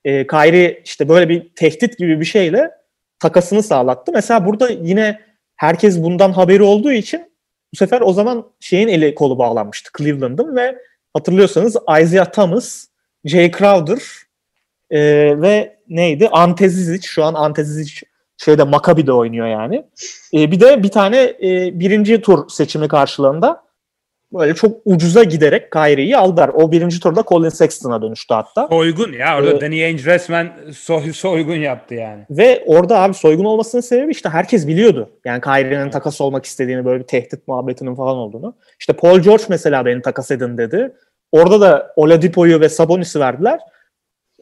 [0.05, 2.71] E, Kyrie işte böyle bir tehdit gibi bir şeyle
[3.19, 4.11] takasını sağlattı.
[4.11, 5.21] Mesela burada yine
[5.55, 7.31] herkes bundan haberi olduğu için
[7.73, 10.77] bu sefer o zaman şeyin eli kolu bağlanmıştı Cleveland'ın ve
[11.13, 12.87] hatırlıyorsanız Isaiah Thomas,
[13.25, 13.99] Jay Crowder
[14.91, 14.99] e,
[15.41, 16.29] ve neydi?
[16.31, 17.07] Ante Zizic.
[17.07, 18.01] Şu an Ante Zizic
[18.37, 19.85] Şeyde Maccabi'de oynuyor yani.
[20.33, 23.67] E, bir de bir tane e, birinci tur seçimi karşılığında
[24.33, 26.49] böyle çok ucuza giderek Kyrie'yi aldılar.
[26.53, 28.67] O birinci turda Colin Sexton'a dönüştü hatta.
[28.67, 32.23] Soygun ya orada Ee, Danny Ainge resmen soy, soygun yaptı yani.
[32.29, 35.09] Ve orada abi soygun olmasının sebebi işte herkes biliyordu.
[35.25, 38.55] Yani Kyrie'nin takas olmak istediğini böyle bir tehdit muhabbetinin falan olduğunu.
[38.79, 40.91] İşte Paul George mesela beni takas edin dedi.
[41.31, 43.59] Orada da Oladipo'yu ve Sabonis'i verdiler.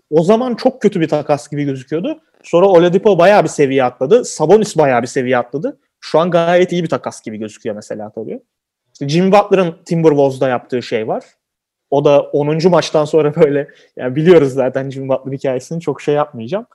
[0.10, 2.20] O zaman çok kötü bir takas gibi gözüküyordu.
[2.44, 4.26] Sonra Oladipo bayağı bir seviye atladı.
[4.26, 5.80] Sabonis bayağı bir seviye atladı.
[6.00, 8.40] Şu an gayet iyi bir takas gibi gözüküyor mesela tabii.
[8.94, 11.24] İşte Jimmy Butler'ın Timberwolves'da yaptığı şey var.
[11.90, 12.70] O da 10.
[12.70, 16.66] maçtan sonra böyle yani biliyoruz zaten Jimmy Butler hikayesini çok şey yapmayacağım.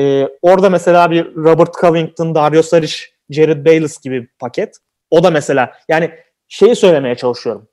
[0.00, 2.96] Ee, orada mesela bir Robert Covington, Dario Saric,
[3.30, 4.76] Jared Bayless gibi bir paket.
[5.10, 6.10] O da mesela yani
[6.48, 7.68] şeyi söylemeye çalışıyorum.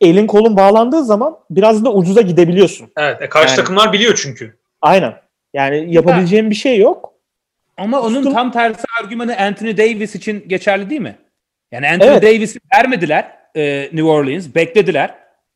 [0.00, 2.90] Elin kolun bağlandığı zaman biraz da ucuza gidebiliyorsun.
[2.96, 3.22] Evet.
[3.22, 4.56] E, karşı Yani- takımlar biliyor çünkü.
[4.82, 5.14] Aynen.
[5.54, 7.12] Yani yapabileceğin bir şey yok.
[7.76, 11.16] Ama onun Houston- tam tersi argümanı Anthony Davis için geçerli değil mi?
[11.72, 12.22] Yani Anthony Evet.
[12.22, 14.46] Davis'i vermediler e, New Orleans.
[14.54, 15.14] Beklediler.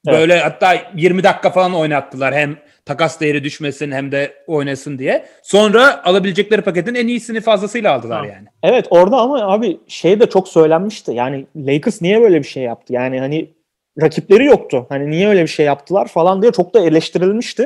[0.09, 0.19] Evet.
[0.19, 2.35] Böyle hatta 20 dakika falan oynattılar.
[2.35, 5.25] Hem takas değeri düşmesin hem de oynasın diye.
[5.43, 8.31] Sonra alabilecekleri paketin en iyisini fazlasıyla aldılar Tamam.
[8.35, 8.47] yani.
[8.63, 11.13] Evet orada ama abi şey de çok söylenmişti.
[11.15, 12.93] Yani Lakers niye böyle bir şey yaptı?
[12.93, 13.51] Yani hani
[14.01, 14.87] rakipleri yoktu.
[14.89, 17.63] Hani niye öyle bir şey yaptılar falan diye çok da eleştirilmişti.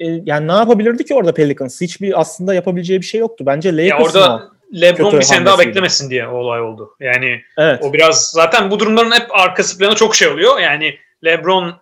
[0.00, 1.80] E, yani ne yapabilirdi ki orada Pelicans?
[1.80, 3.46] Hiçbir aslında yapabileceği bir şey yoktu.
[3.46, 4.50] Bence Lakers'ın orada.
[4.74, 6.90] LeBron bir sene daha beklemesin diye o olay oldu.
[7.00, 7.80] Yani Evet.
[7.82, 10.58] o biraz zaten bu durumların hep arkası planı çok şey oluyor.
[10.58, 10.94] Yani
[11.24, 11.74] LeBron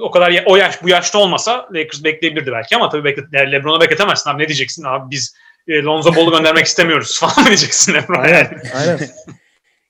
[0.00, 3.80] o kadar o yaş bu yaşta olmasa Lakers bekleyebilirdi belki ama tabii beklet, yani LeBron'a
[3.80, 5.36] bekletemezsin abi ne diyeceksin abi biz
[5.68, 8.48] e, Lonzo Ball'u göndermek istemiyoruz falan diyeceksin LeBron'a yani.
[8.74, 8.88] Aynen.
[8.88, 8.98] Aynen.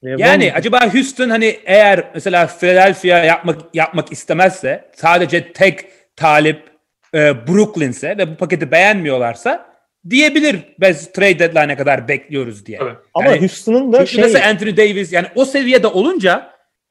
[0.05, 5.87] LeBron- Yani acaba Houston hani eğer mesela Philadelphia yapmak yapmak istemezse sadece tek
[6.17, 6.71] talip
[7.15, 9.69] e, Brooklyn'se ve bu paketi beğenmiyorlarsa
[10.11, 12.79] diyebilir biz trade deadline'e kadar bekliyoruz diye.
[13.15, 16.51] Ama Yani Houston'ın da şey mesela Anthony Davis yani o seviyede olunca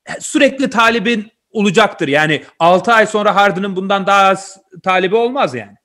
[0.09, 2.07] e, sürekli talibin olacaktır.
[2.07, 5.75] Yani 6 ay sonra Harden'ın bundan daha az talibi olmaz yani.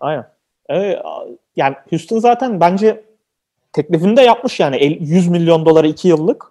[0.00, 0.26] Aynen.
[0.68, 1.24] Evet, a-
[1.56, 3.04] yani Houston zaten bence
[3.74, 6.44] teklifini de yapmış yani El- 100 milyon doları 2 yıllık.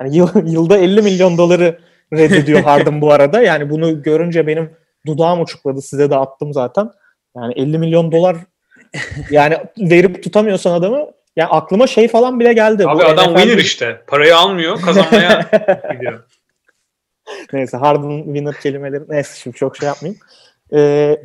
[0.00, 1.78] Yani yıl- yılda 50 milyon doları
[2.12, 3.42] reddediyor Harden bu arada.
[3.42, 4.70] Yani bunu görünce benim
[5.06, 5.82] dudağım uçukladı.
[5.82, 6.90] Size de attım zaten.
[7.36, 8.36] Yani 50 milyon dolar
[9.30, 11.06] yani verip tutamıyorsan adamı
[11.36, 12.84] yani aklıma şey falan bile geldi.
[12.86, 14.00] Abi Bu adam NFL'de winner işte.
[14.06, 15.40] Parayı almıyor kazanmaya
[15.92, 16.24] gidiyor.
[17.52, 20.20] Neyse Harden winner kelimeleri neyse şimdi çok şey yapmayayım.
[20.74, 21.16] Ee,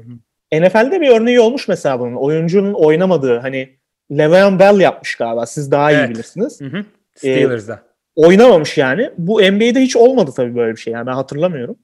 [0.61, 2.15] NFL'de bir örneği olmuş mesela bunun.
[2.15, 3.69] Oyuncunun oynamadığı hani
[4.11, 5.45] Le'Veon Bell yapmış galiba.
[5.45, 6.09] Siz daha iyi Evet.
[6.09, 6.61] bilirsiniz.
[6.61, 6.85] Hı hı.
[7.15, 7.83] Steelers'da.
[8.15, 9.11] Oynamamış yani.
[9.17, 10.93] Bu NBA'de hiç olmadı tabii böyle bir şey.
[10.93, 11.75] Yani ben hatırlamıyorum.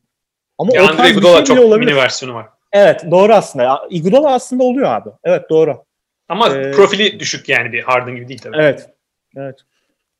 [0.57, 1.91] Ama o Yani tarz bir şey çok olabilir.
[1.91, 2.45] mini versiyonu var.
[2.73, 3.65] Evet doğru aslında.
[3.65, 5.09] Ya, Iguodala aslında oluyor abi.
[5.23, 5.83] Evet doğru.
[6.29, 8.57] Ama Ee, profili düşük yani bir Harden gibi değil tabii.
[8.59, 8.89] Evet.
[9.37, 9.59] Evet.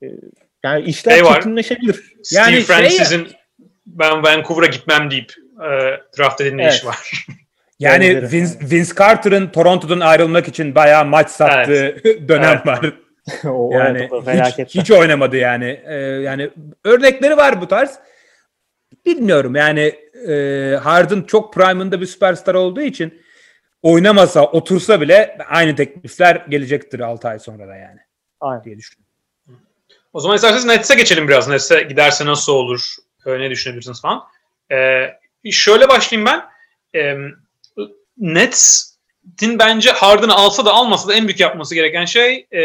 [0.04, 0.08] Ee,
[0.64, 1.34] yani işler Şey var.
[1.36, 2.14] çirkinleşebilir.
[2.24, 3.28] Steve Yani şey- Francis'in
[3.86, 5.68] ben Vancouver'a gitmem deyip e,
[6.18, 6.74] draft edilme Evet.
[6.74, 6.98] işi var.
[7.82, 8.32] Yani.
[8.32, 12.68] Vince, Vince Carter'ın Toronto'dan ayrılmak için bayağı maç sattığı dönem Evet.
[12.68, 12.94] var.
[13.46, 15.82] o Yani evet, hiç, hiç oynamadı yani.
[15.86, 16.50] Ee, yani
[16.84, 18.00] örnekleri var bu tarz.
[19.06, 19.96] Bilmiyorum yani
[20.28, 23.22] e, Harden çok prime'ında bir süperstar olduğu için
[23.82, 28.00] oynamasa, otursa bile aynı teklifler gelecektir 6 ay sonra da yani
[28.40, 28.64] Aynen.
[28.64, 29.12] diye düşünüyorum.
[30.14, 31.48] O zaman isterseniz Nets'e geçelim biraz.
[31.48, 32.96] Nets'e giderse nasıl olur?
[33.26, 34.24] E, ne düşünebilirsiniz falan.
[34.72, 36.42] E, şöyle başlayayım ben.
[37.02, 37.18] E,
[38.22, 42.64] Nets'in bence Harden'ı alsa da almasa da en büyük yapması gereken şey e,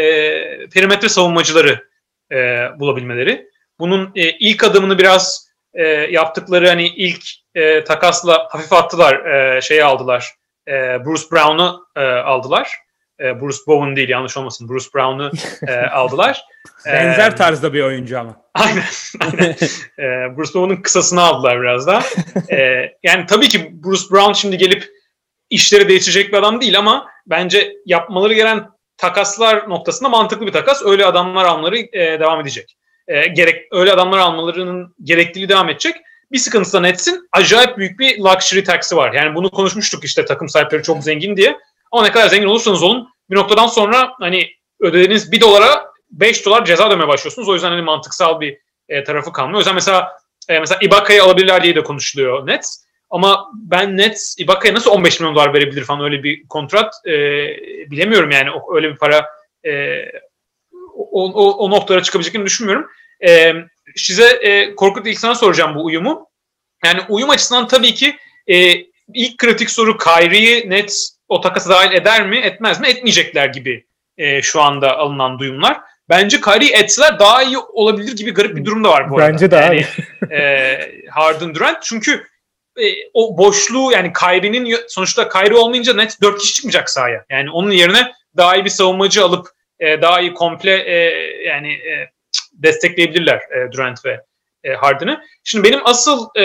[0.69, 1.87] perimetre savunmacıları
[2.31, 2.35] e,
[2.79, 3.47] bulabilmeleri.
[3.79, 7.23] Bunun e, ilk adımını biraz e, yaptıkları hani ilk
[7.55, 9.25] e, takasla hafif attılar.
[9.25, 10.33] E, şeyi aldılar.
[10.67, 10.71] E,
[11.05, 12.71] Bruce Brown'u e, aldılar.
[13.19, 14.69] E, Bruce Bowen değil yanlış olmasın.
[14.69, 15.31] Bruce Brown'u
[15.67, 16.43] e, aldılar.
[16.85, 18.41] Benzer Ee, tarzda bir oyuncu ama.
[18.53, 18.83] Aynen.
[19.19, 19.55] aynen.
[19.99, 22.03] Ee, Bruce Brown'un kısasını aldılar biraz daha.
[22.51, 24.96] Ee, yani tabii ki Bruce Brown şimdi gelip
[25.49, 30.81] işleri değiştirecek bir adam değil ama bence yapmaları gelen takaslar noktasında mantıklı bir takas.
[30.85, 32.77] Öyle adamlar almaları e, devam edecek.
[33.07, 35.95] E, gerek öyle adamlar almalarının gerekliliği devam edecek.
[36.31, 39.13] Bir sıkıntısı da Nets'in acayip büyük bir luxury tax'i var.
[39.13, 41.57] Yani bunu konuşmuştuk işte takım sahipleri çok zengin diye.
[41.91, 46.65] Ama ne kadar zengin olursanız olun bir noktadan sonra hani ödediğiniz 1 dolara 5 dolar
[46.65, 47.49] ceza ödemeye başlıyorsunuz.
[47.49, 48.57] O yüzden hani mantıksal bir
[48.89, 49.55] e, tarafı kalmıyor.
[49.55, 50.11] O yüzden mesela
[50.49, 52.86] e, mesela Ibaka'yı alabilirler diye de konuşuluyor Nets.
[53.09, 57.11] Ama ben Nets Ibaka'ya nasıl 15 milyon dolar verebilir falan öyle bir kontrat e,
[57.91, 59.25] bilemiyorum yani o, öyle bir para
[59.65, 59.71] e,
[60.95, 62.87] o, o, o noktalara çıkabileceklerini düşünmüyorum.
[63.27, 63.53] E,
[63.95, 66.27] size e, Korkut ilk sana soracağım bu uyumu.
[66.85, 68.15] Yani uyum açısından tabii ki
[68.47, 68.73] e,
[69.13, 73.85] ilk kritik soru Kyrie'yi Nets o takası dahil eder mi etmez mi etmeyecekler gibi
[74.17, 75.79] e, şu anda alınan duyumlar.
[76.09, 79.33] Bence Kyrie'yi etseler daha iyi olabilir gibi garip bir durum da var bu arada.
[79.33, 79.85] Bence de yani,
[80.31, 80.79] e,
[81.09, 82.23] Harden Durant çünkü
[82.81, 87.25] e, o boşluğu yani Kyrie'nin sonuçta Kyrie olmayınca net 4 kişi çıkmayacak sahaya.
[87.29, 89.47] Yani onun yerine daha iyi bir savunmacı alıp
[89.79, 90.95] e, daha iyi komple e,
[91.47, 92.09] yani e,
[92.53, 94.21] destekleyebilirler e, Durant ve
[94.63, 95.21] e, Harden'ı.
[95.43, 96.43] Şimdi benim asıl e,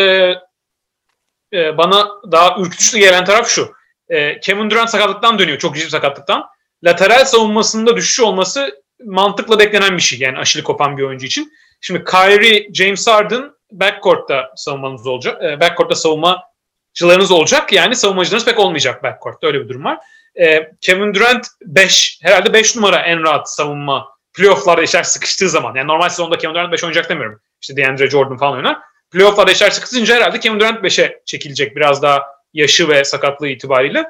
[1.53, 3.72] e, bana daha ürkütücü gelen taraf şu.
[4.09, 5.59] E, Kevin Durant sakatlıktan dönüyor.
[5.59, 6.45] Çok ciddi sakatlıktan.
[6.85, 10.18] Lateral savunmasında düşüş olması mantıkla beklenen bir şey.
[10.18, 11.53] Yani aşırı kopan bir oyuncu için.
[11.80, 15.43] Şimdi Kyrie, James Harden backcourt'ta savunmanız olacak.
[15.45, 17.73] E, backcourt'ta savunmacılarınız olacak.
[17.73, 19.47] Yani savunmacılarınız pek olmayacak backcourt'ta.
[19.47, 19.99] Öyle bir durum var.
[20.41, 25.75] E, Kevin Durant 5, herhalde 5 numara en rahat savunma playoff'larda işler sıkıştığı zaman.
[25.75, 27.41] Yani normal sezonda Kevin Durant 5 oynayacak demiyorum.
[27.61, 28.79] İşte DeAndre Jordan falan oynar.
[29.11, 32.23] Playoff'larda işler sıkışınca herhalde Kevin Durant 5'e çekilecek biraz daha
[32.55, 34.05] yaşı ve sakatlığı itibariyle.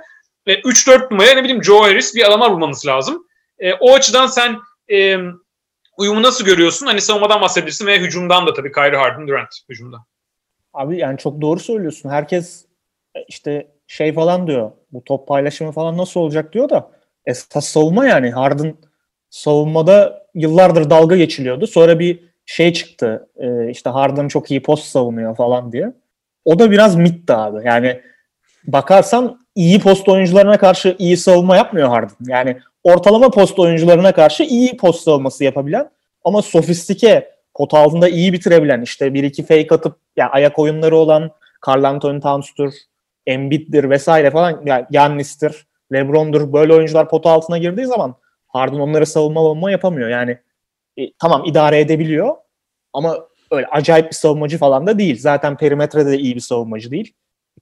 [0.46, 3.26] Ve 3-4 numaraya ne bileyim Joe Harris bir adama bulmanız lazım.
[3.58, 4.58] E, o açıdan sen
[4.92, 5.18] e,
[5.96, 6.86] uyumu nasıl görüyorsun?
[6.86, 9.96] Hani savunmadan bahsedebilirsin ve hücumdan da tabii Kyrie Harden Durant hücumda.
[10.74, 12.08] Abi yani çok doğru söylüyorsun.
[12.08, 12.64] Herkes
[13.14, 14.70] e, işte şey falan diyor.
[14.92, 16.90] Bu top paylaşımı falan nasıl olacak diyor da
[17.26, 18.30] esas savunma yani.
[18.30, 18.76] Harden
[19.30, 21.66] savunmada yıllardır dalga geçiliyordu.
[21.66, 23.28] Sonra bir şey çıktı.
[23.36, 25.92] E, işte Harden çok iyi post savunuyor falan diye.
[26.44, 27.66] O da biraz mitti abi.
[27.66, 28.00] Yani
[28.64, 32.16] bakarsan iyi post oyuncularına karşı iyi savunma yapmıyor Harden.
[32.26, 35.90] Yani ortalama post oyuncularına karşı iyi post savunması yapabilen
[36.24, 41.30] ama sofistike pot altında iyi bitirebilen işte bir iki fake atıp yani ayak oyunları olan
[41.68, 42.72] Carl Anthony Towns'tur,
[43.26, 48.14] Embiid'dir vesaire falan yani Giannis'tir, LeBron'dur böyle oyuncular pot altına girdiği zaman
[48.52, 50.08] Harden onları savunma savunma yapamıyor.
[50.08, 50.38] Yani
[50.96, 52.34] e, tamam idare edebiliyor
[52.92, 53.18] ama
[53.50, 55.20] öyle acayip bir savunmacı falan da değil.
[55.20, 57.14] Zaten perimetrede de iyi bir savunmacı değil.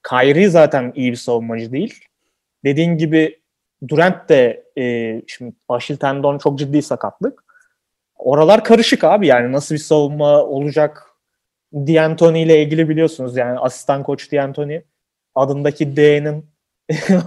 [0.09, 2.05] Kyrie zaten iyi bir savunmacı değil.
[2.65, 3.40] Dediğin gibi
[3.89, 7.45] Durant de e, şimdi Aşil tendon çok ciddi sakatlık.
[8.17, 11.07] Oralar karışık abi yani nasıl bir savunma olacak
[11.73, 14.83] D'Antoni ile ilgili biliyorsunuz yani asistan koç D'Antoni
[15.35, 16.47] adındaki D'nin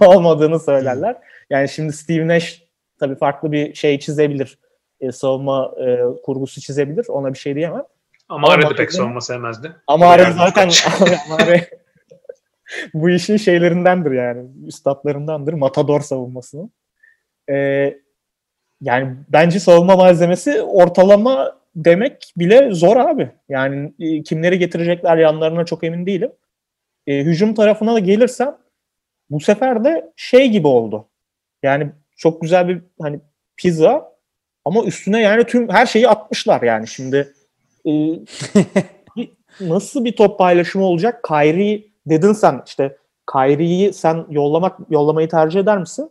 [0.00, 1.16] olmadığını söylerler.
[1.50, 2.62] Yani şimdi Steve Nash
[3.00, 4.58] tabii farklı bir şey çizebilir.
[5.00, 7.06] E, savunma e, kurgusu çizebilir.
[7.08, 7.84] Ona bir şey diyemem.
[8.28, 9.72] Ama Amare pek savunma sevmezdi.
[9.86, 10.70] Amare zaten
[11.30, 11.83] Amare
[12.94, 14.48] bu işin şeylerindendir yani.
[14.66, 15.52] Üstadlarındandır.
[15.52, 16.70] Matador savunmasının.
[17.50, 17.98] Ee,
[18.80, 23.30] yani bence savunma malzemesi ortalama demek bile zor abi.
[23.48, 26.32] Yani e, kimleri getirecekler yanlarına çok emin değilim.
[27.06, 28.56] E, hücum tarafına da gelirsem
[29.30, 31.08] bu sefer de şey gibi oldu.
[31.62, 33.20] Yani çok güzel bir hani
[33.56, 34.14] pizza
[34.64, 37.32] ama üstüne yani tüm her şeyi atmışlar yani şimdi
[37.86, 37.92] e,
[39.60, 41.24] nasıl bir top paylaşımı olacak?
[41.28, 42.96] Kyrie dedin sen işte
[43.32, 46.10] Kyrie'yi sen yollamak yollamayı tercih eder misin?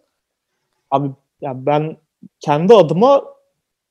[0.91, 1.97] Abi ya ben
[2.39, 3.23] kendi adıma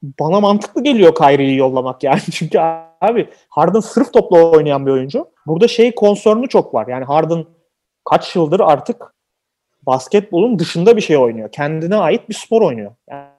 [0.02, 2.20] bana mantıklı geliyor Kyrie'yi yollamak yani.
[2.32, 2.58] Çünkü
[3.00, 5.26] abi Harden sırf topla oynayan bir oyuncu.
[5.46, 6.86] Burada şey konsörnü çok var.
[6.86, 7.44] Yani Harden
[8.04, 9.14] kaç yıldır artık
[9.82, 11.52] basketbolun dışında bir şey oynuyor.
[11.52, 12.92] Kendine ait bir spor oynuyor.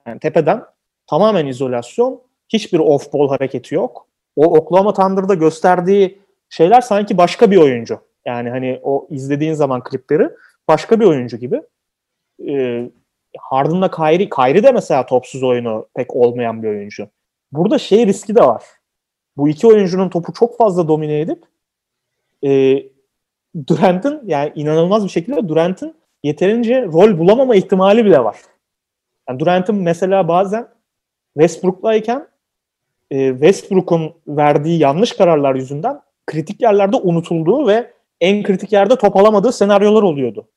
[0.06, 0.64] Yani tepeden
[1.06, 2.20] tamamen izolasyon.
[2.48, 4.06] Hiçbir off-ball hareketi yok.
[4.36, 8.00] O Oklahoma Thunder'da gösterdiği şeyler sanki başka bir oyuncu.
[8.26, 10.30] Yani hani o izlediğin zaman klipleri
[10.68, 11.62] başka bir oyuncu gibi.
[12.48, 12.90] Ee,
[13.38, 17.08] Harden'la Kyrie, Kyrie de mesela topsuz oyunu pek olmayan bir oyuncu.
[17.52, 18.62] Burada şey riski de var.
[19.36, 21.44] Bu iki oyuncunun topu çok fazla domine edip
[22.44, 22.82] e,
[23.66, 28.36] Durant'ın yani inanılmaz bir şekilde Durant'ın yeterince rol bulamama ihtimali bile var.
[29.28, 30.68] Yani Durant'ın mesela bazen
[31.34, 32.28] Westbrook'layken
[33.10, 39.52] e, Westbrook'un verdiği yanlış kararlar yüzünden kritik yerlerde unutulduğu ve en kritik yerde top alamadığı
[39.52, 40.48] senaryolar oluyordu.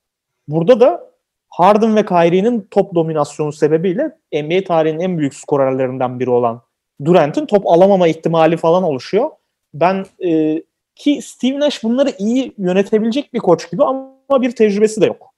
[0.48, 1.08] Burada da
[1.48, 6.62] Harden ve Kyrie'nin top dominasyonu sebebiyle NBA tarihinin en büyük skorerlerinden biri olan
[7.04, 9.30] Durant'ın top alamama ihtimali falan oluşuyor.
[9.74, 10.62] Ben e,
[10.96, 15.34] ki Steve Nash bunları iyi yönetebilecek bir koç gibi ama bir tecrübesi de yok.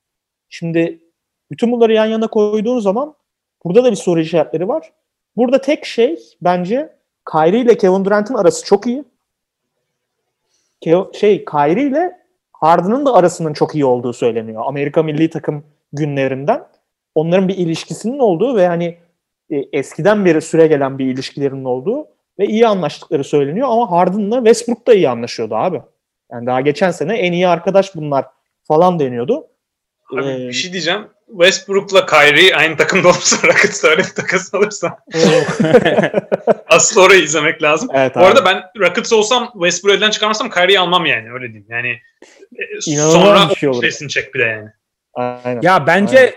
[0.49, 0.99] Şimdi
[1.51, 3.15] bütün bunları yan yana koyduğun zaman
[3.65, 4.93] burada da bir soru işaretleri var.
[5.37, 6.97] Burada tek şey bence
[7.33, 9.05] Kyrie ile Kevin Durant'ın arası çok iyi.
[10.85, 12.13] Ke- şey Kyrie ile
[12.53, 14.63] Harden'ın da arasının çok iyi olduğu söyleniyor.
[14.67, 16.67] Amerika milli takım günlerinden.
[17.15, 18.99] Onların bir ilişkisinin olduğu ve hani
[19.51, 22.07] e, eskiden beri süre gelen bir ilişkilerinin olduğu
[22.39, 25.83] ve iyi anlaştıkları söyleniyor ama Harden'la Westbrook da iyi anlaşıyordu abi.
[26.33, 28.25] Yani daha geçen sene en iyi arkadaş bunlar
[28.63, 29.47] falan deniyordu.
[30.13, 31.07] Abi ee, bir şey diyeceğim.
[31.31, 34.99] Westbrook'la Kyrie aynı takımda olursa Rockets öyle bir takas alırsa.
[36.69, 37.89] Asıl orayı izlemek lazım.
[37.95, 41.67] Evet, Bu arada ben Rockets olsam Westbrook'u elden çıkarmazsam Kyrie'yi almam yani öyle diyeyim.
[41.69, 41.89] Yani
[42.59, 43.91] e, İnanılmaz sonra bir şey olur.
[44.09, 44.69] çek bir de yani.
[45.15, 45.61] Aynen.
[45.63, 46.33] Ya bence Aynen.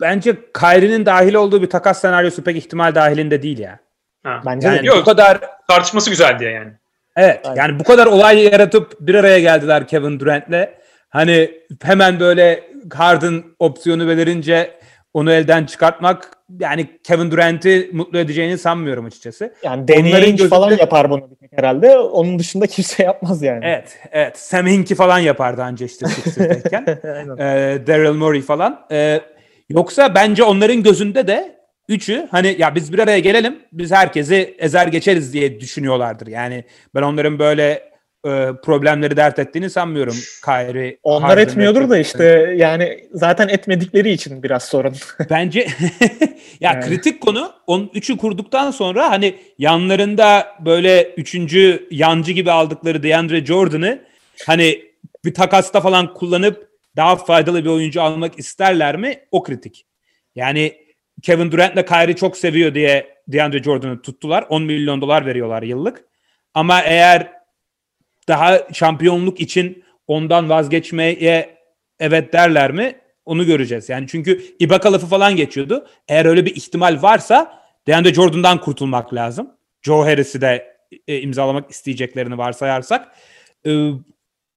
[0.00, 3.78] bence Kyrie'nin dahil olduğu bir takas senaryosu pek ihtimal dahilinde değil ya.
[4.22, 4.42] Ha.
[4.46, 4.86] Bence Yani de.
[4.86, 4.96] Yok.
[5.00, 6.72] bu kadar Tartışması güzel diye yani.
[7.16, 7.56] Evet Aynen.
[7.62, 10.68] yani bu kadar olay yaratıp bir araya geldiler Kevin Durant'le.
[11.10, 11.50] Hani
[11.82, 14.70] hemen böyle Harden opsiyonu verince
[15.14, 16.30] onu elden çıkartmak
[16.60, 19.54] yani Kevin Durant'i mutlu edeceğini sanmıyorum açıkçası.
[19.62, 21.98] Yani Danny Ainge falan gözünde- yapar bunu bir tek herhalde.
[21.98, 23.64] Onun dışında kimse yapmaz yani.
[23.64, 24.38] Evet, evet.
[24.38, 26.86] Sam Hinkie falan yapardı anca işte Sixers'dayken.
[27.04, 27.36] Aynen.
[27.38, 28.86] Ee, Daryl Morey falan.
[28.92, 29.20] Ee,
[29.68, 31.56] yoksa bence onların gözünde de
[31.88, 36.26] üçü hani ya biz bir araya gelelim biz herkesi ezer geçeriz diye düşünüyorlardır.
[36.26, 37.82] Yani ben onların böyle
[38.26, 40.14] e, problemleri dert ettiğini sanmıyorum.
[40.44, 44.94] Kyrie, Onlar Harden, etmiyordur da Kevin işte yani zaten etmedikleri için biraz sorun.
[45.30, 45.60] Bence
[46.60, 46.84] ya Yani.
[46.84, 53.98] kritik konu onun üçü kurduktan sonra hani yanlarında böyle üçüncü yancı gibi aldıkları DeAndre Jordan'ı
[54.46, 54.82] hani
[55.24, 59.18] bir takasta falan kullanıp daha faydalı bir oyuncu almak isterler mi?
[59.30, 59.86] O kritik.
[60.34, 60.72] Yani
[61.22, 64.44] Kevin Durant'le Kyrie çok seviyor diye DeAndre Jordan'ı tuttular.
[64.48, 66.04] 10 milyon dolar veriyorlar yıllık.
[66.54, 67.35] Ama eğer
[68.28, 71.56] daha şampiyonluk için ondan vazgeçmeye
[72.00, 72.96] evet derler mi?
[73.24, 73.88] Onu göreceğiz.
[73.88, 75.86] Yani çünkü Ibaka lafı falan geçiyordu.
[76.08, 79.50] Eğer öyle bir ihtimal varsa DeAndre Jordan'dan kurtulmak lazım.
[79.82, 80.76] Joe Harris'i de
[81.08, 83.08] e, imzalamak isteyeceklerini varsayarsak
[83.66, 83.90] e,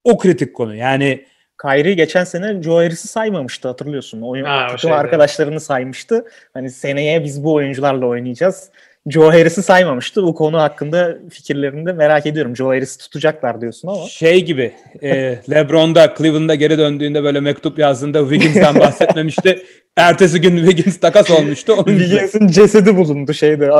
[0.04, 0.74] o kritik konu.
[0.76, 1.24] Yani
[1.62, 4.20] Kyrie geçen sene Joe Harris'i saymamıştı hatırlıyorsun.
[4.20, 4.94] Oyun, Ha, o takım şeyde.
[4.94, 6.24] arkadaşlarını saymıştı.
[6.54, 8.70] Hani seneye biz bu oyuncularla oynayacağız.
[9.08, 10.22] Joe Harris'i saymamıştı.
[10.22, 12.56] Bu konu hakkında fikirlerini de merak ediyorum.
[12.56, 14.06] Joe Harris'i tutacaklar diyorsun ama.
[14.06, 14.72] şey gibi
[15.02, 19.66] e, LeBron'da Cleveland'a geri döndüğünde böyle mektup yazdığında Wiggins'ten bahsetmemişti.
[19.96, 21.72] Ertesi gün Wiggins takas olmuştu.
[21.72, 21.98] Onun.
[21.98, 23.70] Wiggins'in cesedi bulundu şeyde.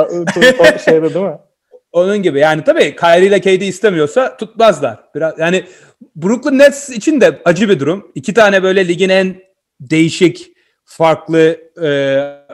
[0.85, 1.37] şeyde değil mi?
[1.91, 2.39] Onun gibi.
[2.39, 4.99] Yani tabii Kyrie ile KD istemiyorsa tutmazlar.
[5.15, 5.63] Biraz yani
[6.15, 8.11] Brooklyn Nets için de acı bir durum.
[8.15, 9.35] İki tane böyle ligin en
[9.79, 10.51] değişik,
[10.85, 11.89] farklı e,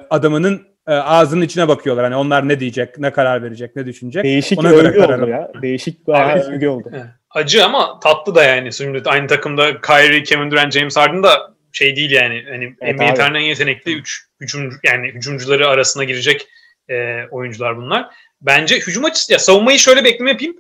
[0.10, 2.06] adamının e, ağzının içine bakıyorlar.
[2.06, 4.24] Hani onlar ne diyecek, ne karar verecek, ne düşünecek.
[4.24, 5.52] Değişik Ona göre karar oldu ya.
[5.62, 6.92] Değişik Abi- övgü oldu.
[7.30, 8.74] Acı ama tatlı da yani.
[8.74, 12.46] Şimdi aynı takımda Kyrie, Kevin Durant, James Harden da şey değil yani.
[12.50, 16.48] Hani Evet NBA tarihinin yetenekli 3 hücum yani hücumcuları arasına girecek
[16.90, 18.10] e, oyuncular bunlar.
[18.42, 20.56] Bence hücum açısı ya savunmayı şöyle bir ekleme yapayım.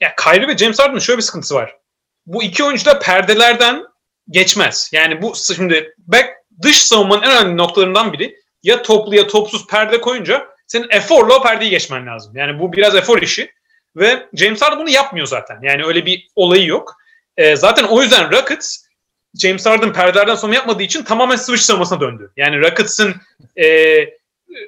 [0.00, 1.76] Ya Kyrie ve James Harden'ın şöyle bir sıkıntısı var.
[2.26, 3.82] Bu iki oyuncu da perdelerden
[4.30, 4.90] geçmez.
[4.92, 6.28] Yani bu şimdi back
[6.62, 11.42] dış savunmanın en önemli noktalarından biri ya toplu ya topsuz perde koyunca senin eforla o
[11.42, 12.36] perdeyi geçmen lazım.
[12.36, 13.52] Yani bu biraz efor işi.
[13.96, 15.58] Ve James Harden bunu yapmıyor zaten.
[15.62, 16.96] Yani öyle bir olayı yok.
[17.36, 18.78] Ee, zaten o yüzden Rockets
[19.38, 22.32] James Harden perdelerden sonra yapmadığı için tamamen switch savunmasına döndü.
[22.36, 23.14] Yani Rockets'ın
[23.62, 23.98] e,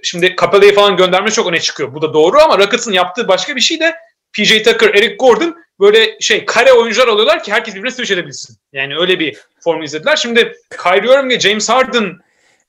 [0.03, 1.95] şimdi Capella'yı falan gönderme çok öne çıkıyor.
[1.95, 3.95] Bu da doğru ama Rockets'ın yaptığı başka bir şey de
[4.33, 8.57] PJ Tucker, Eric Gordon böyle şey kare oyuncular alıyorlar ki herkes birbirine switch edebilsin.
[8.73, 10.17] Yani öyle bir formül izlediler.
[10.17, 12.19] Şimdi Kyrie Irving ve James Harden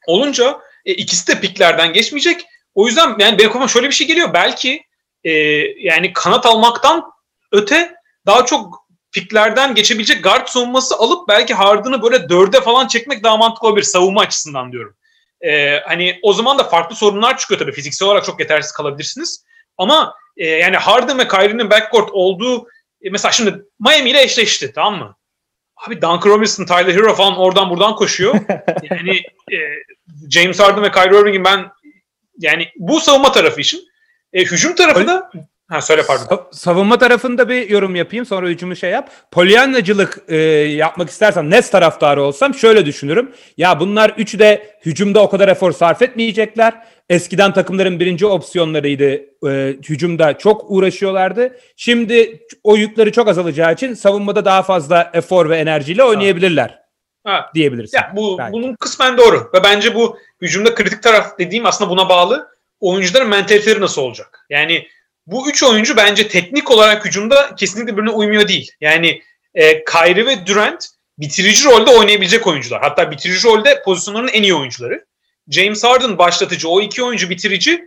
[0.08, 2.46] olunca e, ikisi de piklerden geçmeyecek.
[2.76, 4.34] O yüzden yani benim şöyle bir şey geliyor.
[4.34, 4.84] Belki
[5.24, 5.32] e,
[5.78, 7.04] yani kanat almaktan
[7.52, 13.38] öte daha çok piklerden geçebilecek guard savunması alıp belki Harden'ı böyle dörde falan çekmek daha
[13.38, 14.96] mantıklı olabilir savunma açısından diyorum.
[15.42, 17.72] E, hani o zaman da farklı sorunlar çıkıyor tabii.
[17.72, 19.46] Fiziksel olarak çok yetersiz kalabilirsiniz.
[19.78, 22.68] Ama e, yani Harden ve Kyrie'nin backcourt olduğu
[23.02, 25.16] e, mesela şimdi Miami ile eşleşti tamam mı?
[25.88, 28.36] Abi Duncan Robinson, Tyler Hero falan oradan buradan koşuyor.
[28.90, 29.18] yani
[29.52, 29.58] e,
[30.30, 31.66] James Harden ve Kyrie Irving'in ben
[32.40, 33.80] yani bu savunma tarafı için.
[34.34, 35.32] E, hücum tarafı da
[35.68, 36.26] ha söyle pardon.
[36.36, 39.12] Sa- Savunma tarafında bir yorum yapayım sonra hücumu şey yap.
[39.32, 40.36] Polyanlacılık e,
[40.76, 43.32] yapmak istersem Nets taraftarı olsam şöyle düşünürüm.
[43.58, 46.74] Ya bunlar üçü de hücumda o kadar efor sarf etmeyecekler.
[47.10, 49.12] Eskiden takımların birinci opsiyonlarıydı.
[49.50, 51.58] E, hücumda çok uğraşıyorlardı.
[51.76, 56.80] Şimdi o yükleri çok azalacağı için savunmada daha fazla efor ve enerjiyle oynayabilirler
[57.26, 57.52] Ha.
[57.56, 57.98] diyebilirsin.
[57.98, 58.54] Ya bu Belki.
[58.54, 62.48] bunun kısmen doğru ve bence bu hücumda kritik taraf dediğim aslında buna bağlı.
[62.80, 64.46] Oyuncuların mentaliteleri nasıl olacak?
[64.50, 64.88] Yani
[65.28, 68.72] bu üç oyuncu bence teknik olarak hücumda kesinlikle birbirine uymuyor değil.
[68.82, 69.22] Yani
[69.54, 70.86] e, Kyrie ve Durant
[71.18, 72.82] bitirici rolde oynayabilecek oyuncular.
[72.82, 75.06] Hatta bitirici rolde pozisyonlarının en iyi oyuncuları.
[75.50, 77.86] James Harden başlatıcı, o iki oyuncu bitirici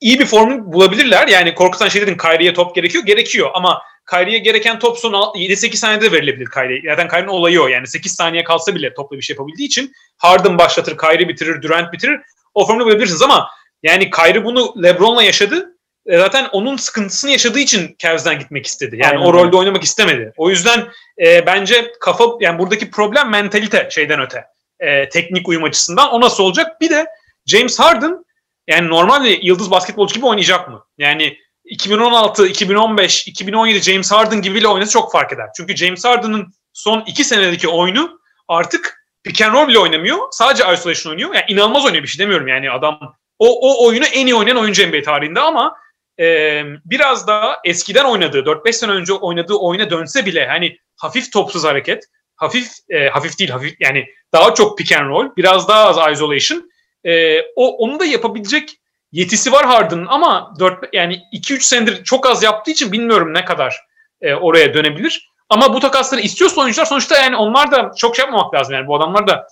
[0.00, 1.28] iyi bir formül bulabilirler.
[1.28, 3.04] Yani korkutan şey dedin Kyrie'ye top gerekiyor.
[3.04, 6.82] Gerekiyor ama Kyrie'ye gereken top son 7-8 saniyede verilebilir Kyrie.
[6.90, 7.68] Zaten Kyrie'nin olayı o.
[7.68, 11.92] Yani 8 saniye kalsa bile topla bir şey yapabildiği için Harden başlatır, Kyrie bitirir, Durant
[11.92, 12.20] bitirir.
[12.54, 13.50] O formülü bulabilirsiniz ama
[13.82, 15.76] yani Kyrie bunu LeBron'la yaşadı.
[16.06, 18.96] E, Zaten onun sıkıntısını yaşadığı için Cavs'den gitmek istedi.
[19.02, 20.32] Yani Aynen o rolde oynamak istemedi.
[20.36, 20.88] O yüzden
[21.26, 24.44] e, bence kafa yani buradaki problem mentalite şeyden öte.
[24.80, 26.80] E, teknik uyum açısından o nasıl olacak?
[26.80, 27.06] Bir de
[27.46, 28.24] James Harden
[28.68, 30.84] yani normal bir yıldız basketbolcu gibi oynayacak mı?
[30.98, 35.46] Yani 2016, 2015, 2017 James Harden gibiyle oynasa çok fark eder.
[35.56, 40.18] Çünkü James Harden'ın son iki senedeki oyunu artık pick and roll bile oynamıyor.
[40.30, 41.34] Sadece isolation oynuyor.
[41.34, 43.14] Yani inanılmaz oynuyor bir şey demiyorum yani adam.
[43.38, 45.76] O, o oyunu en iyi oynayan oyuncu NBA tarihinde ama
[46.20, 51.64] e, biraz daha eskiden oynadığı, 4-5 sene önce oynadığı oyuna dönse bile hani hafif topsuz
[51.64, 52.04] hareket,
[52.40, 56.70] hafif e, hafif değil hafif yani daha çok pick and roll, biraz daha az isolation.
[57.04, 58.70] E, o onu da yapabilecek
[59.12, 63.76] yetisi var Harden'ın ama 4 yani 2-3 senedir çok az yaptığı için bilmiyorum ne kadar
[64.20, 65.30] e, oraya dönebilir.
[65.48, 68.96] Ama bu takasları istiyorsa oyuncular sonuçta yani onlar da çok şey yapmamak lazım yani bu
[68.96, 69.46] adamlar da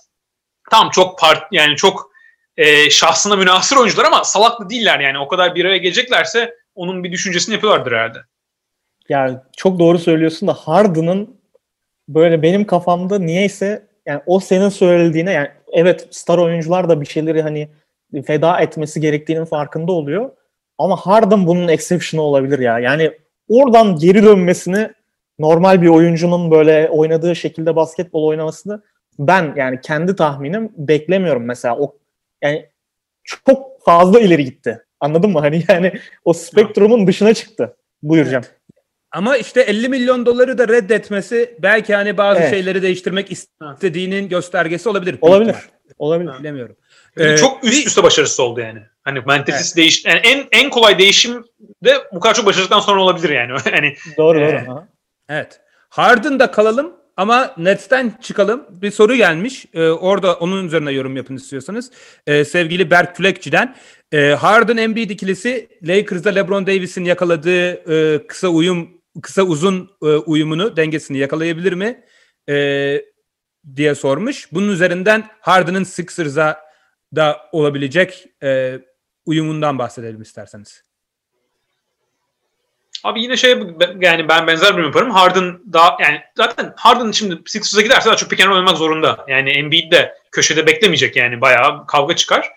[0.71, 2.11] tam çok part yani çok
[2.57, 7.11] e, şahsına münasır oyuncular ama salaklı değiller yani o kadar bir araya geleceklerse onun bir
[7.11, 8.19] düşüncesini yapıyorlardır herhalde.
[9.09, 11.38] Yani çok doğru söylüyorsun da Harden'ın
[12.09, 17.41] böyle benim kafamda niyeyse yani o senin söylediğine yani evet star oyuncular da bir şeyleri
[17.41, 17.69] hani
[18.25, 20.31] feda etmesi gerektiğinin farkında oluyor.
[20.77, 22.79] Ama Harden bunun exception'ı olabilir ya.
[22.79, 23.11] Yani
[23.49, 24.89] oradan geri dönmesini
[25.39, 28.81] normal bir oyuncunun böyle oynadığı şekilde basketbol oynamasını
[29.19, 31.77] ben yani kendi tahminim beklemiyorum mesela.
[31.77, 31.95] O
[32.41, 32.65] yani
[33.23, 34.85] çok fazla ileri gitti.
[34.99, 35.39] Anladın mı?
[35.39, 35.91] Hani yani
[36.25, 37.75] o spektrumun dışına çıktı.
[38.03, 38.43] Buyuracağım.
[38.47, 38.58] Evet.
[39.11, 42.49] Ama işte 50 milyon doları da reddetmesi belki hani bazı evet.
[42.49, 45.17] şeyleri değiştirmek istediğinin göstergesi olabilir.
[45.21, 45.55] Olabilir.
[45.97, 46.31] Olabilir.
[46.39, 46.75] Bilemiyorum.
[47.17, 48.79] Ee, çok üst üste başarısı oldu yani.
[49.03, 49.75] Hani mentalitesi evet.
[49.77, 51.45] değiş yani en en kolay değişim
[51.83, 53.51] de bu kadar çok başardıktan sonra olabilir yani.
[53.71, 54.83] hani Doğru e, doğru.
[55.29, 55.61] Evet.
[55.89, 58.65] Harden'da kalalım ama Nets'ten çıkalım.
[58.69, 59.65] Bir soru gelmiş.
[59.73, 61.91] Ee, orada onun üzerine yorum yapın istiyorsanız.
[62.27, 63.75] Ee, sevgili Berk Tülekçi'den.
[64.11, 70.77] Ee, Harden Embiid ikilisi Lakers'da LeBron Davis'in yakaladığı e, kısa uyum kısa uzun e, uyumunu
[70.77, 72.03] dengesini yakalayabilir mi?
[72.49, 72.55] E,
[73.75, 74.53] diye sormuş.
[74.53, 76.61] Bunun üzerinden Harden'ın Sixers'a
[77.15, 78.79] da olabilecek e,
[79.25, 80.83] uyumundan bahsedelim isterseniz.
[83.03, 83.51] Abi yine şey
[84.01, 85.11] yani ben benzer bir yaparım.
[85.11, 89.25] Harden daha yani zaten Harden şimdi Sixers'a giderse daha çok pick oynamak zorunda.
[89.27, 92.49] Yani Embiid de köşede beklemeyecek yani bayağı kavga çıkar.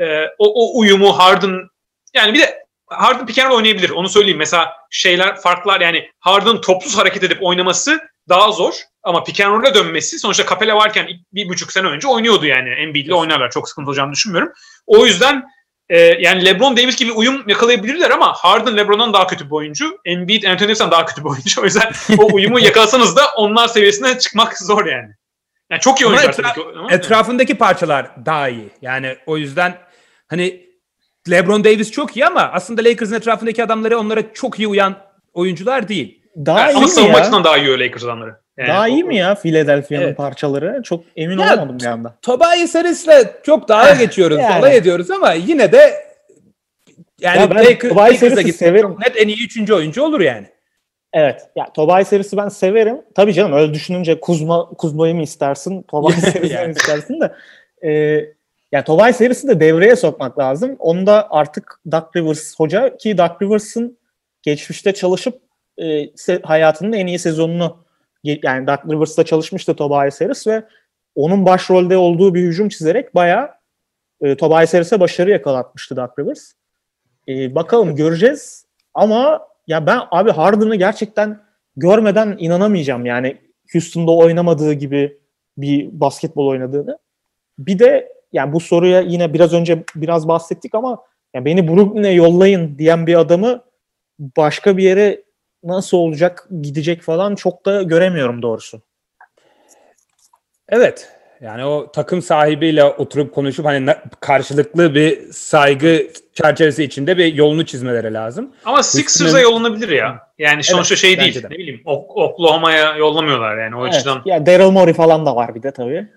[0.00, 1.68] Ee, o, o uyumu Harden
[2.14, 3.90] yani bir de Harden pick and oynayabilir.
[3.90, 4.38] Onu söyleyeyim.
[4.38, 8.74] Mesela şeyler farklar yani Harden topsuz hareket edip oynaması daha zor.
[9.02, 12.68] Ama pick and roll'a dönmesi sonuçta Capella varken bir buçuk sene önce oynuyordu yani.
[12.70, 13.50] Embiid'le oynarlar.
[13.50, 14.52] Çok sıkıntı olacağını düşünmüyorum.
[14.86, 15.44] O yüzden
[15.88, 19.98] e, yani LeBron Davis gibi uyum yakalayabilirler ama Harden LeBron'dan daha kötü bir oyuncu.
[20.04, 21.60] Embiid Anthony Davis'ten daha kötü bir oyuncu.
[21.60, 25.14] O yüzden o uyumu yakalasanız da onlar seviyesine çıkmak zor yani.
[25.70, 26.94] Yani çok iyi oyuncular etra- tabii ki.
[26.94, 28.70] Etrafındaki parçalar daha iyi.
[28.82, 29.78] Yani o yüzden
[30.28, 30.67] hani
[31.30, 34.96] LeBron Davis çok iyi ama aslında Lakers'ın etrafındaki adamları onlara çok iyi uyan
[35.34, 36.22] oyuncular değil.
[36.36, 38.36] Daha yani iyi ama savunma açısından daha iyi o Lakers adamları.
[38.58, 40.16] Yani daha iyi mi ya Philadelphia'nın evet.
[40.16, 40.82] parçaları?
[40.82, 42.14] Çok emin ya, olamadım bir anda.
[42.22, 44.54] Tobias Harris'le çok daha geçiyoruz, yani.
[44.54, 46.08] alay ediyoruz ama yine de
[47.20, 48.96] yani ya ben Lakers, Lakers'a severim.
[49.06, 50.46] net en iyi üçüncü oyuncu olur yani.
[51.12, 51.48] Evet.
[51.56, 53.00] Ya Tobias Harris'i ben severim.
[53.14, 55.82] Tabii canım öyle düşününce Kuzma Kuzma'yı mı istersin?
[55.82, 57.34] Tobias Harris'i mi istersin de.
[57.88, 58.20] E,
[58.72, 60.76] yani Tobias Harris'i de devreye sokmak lazım.
[60.78, 63.98] Onu da artık Doug Rivers hoca ki Doug Rivers'ın
[64.42, 65.42] geçmişte çalışıp
[65.82, 66.10] e,
[66.42, 67.84] hayatının en iyi sezonunu
[68.24, 70.64] yani Doug Rivers'ta çalışmıştı Tobias Harris ve
[71.14, 73.50] onun başrolde olduğu bir hücum çizerek bayağı
[74.20, 76.52] e, Tobias Harris'e başarı yakalatmıştı Doug Rivers.
[77.28, 81.40] E, bakalım göreceğiz ama ya ben abi Harden'ı gerçekten
[81.76, 83.36] görmeden inanamayacağım yani
[83.72, 85.18] Houston'da oynamadığı gibi
[85.58, 86.98] bir basketbol oynadığını.
[87.58, 91.02] Bir de yani bu soruya yine biraz önce biraz bahsettik ama
[91.34, 93.62] yani beni Brooklyn'e yollayın diyen bir adamı
[94.18, 95.22] başka bir yere
[95.64, 98.82] nasıl olacak, gidecek falan çok da göremiyorum doğrusu.
[100.68, 101.08] Evet.
[101.40, 108.14] Yani o takım sahibiyle oturup konuşup hani karşılıklı bir saygı çerçevesi içinde bir yolunu çizmeleri
[108.14, 108.54] lazım.
[108.64, 110.28] Ama Sixers'a yollanabilir ya.
[110.38, 111.42] Yani sonuçta evet, şey değil.
[111.42, 111.46] De.
[111.50, 113.94] Ne bileyim Oklahoma'ya yollamıyorlar yani o evet.
[113.94, 114.22] açıdan.
[114.24, 116.08] Ya Daryl Morey falan da var bir de tabii.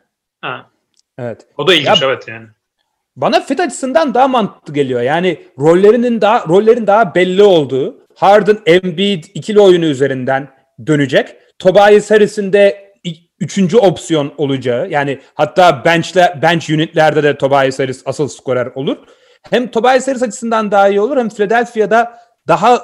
[0.41, 0.69] Ha.
[1.17, 1.47] Evet.
[1.57, 2.47] O da ilginç ya, evet yani.
[3.15, 5.01] Bana fit açısından daha mantıklı geliyor.
[5.01, 10.49] Yani rollerinin daha rollerin daha belli olduğu Harden, Embiid ikili oyunu üzerinden
[10.87, 11.35] dönecek.
[11.59, 12.91] Tobias Harris'in de
[13.41, 18.97] üçüncü opsiyon olacağı yani hatta bench'le, bench unitlerde de Tobias Harris asıl skorer olur.
[19.49, 22.81] Hem Tobias Harris açısından daha iyi olur hem Philadelphia'da daha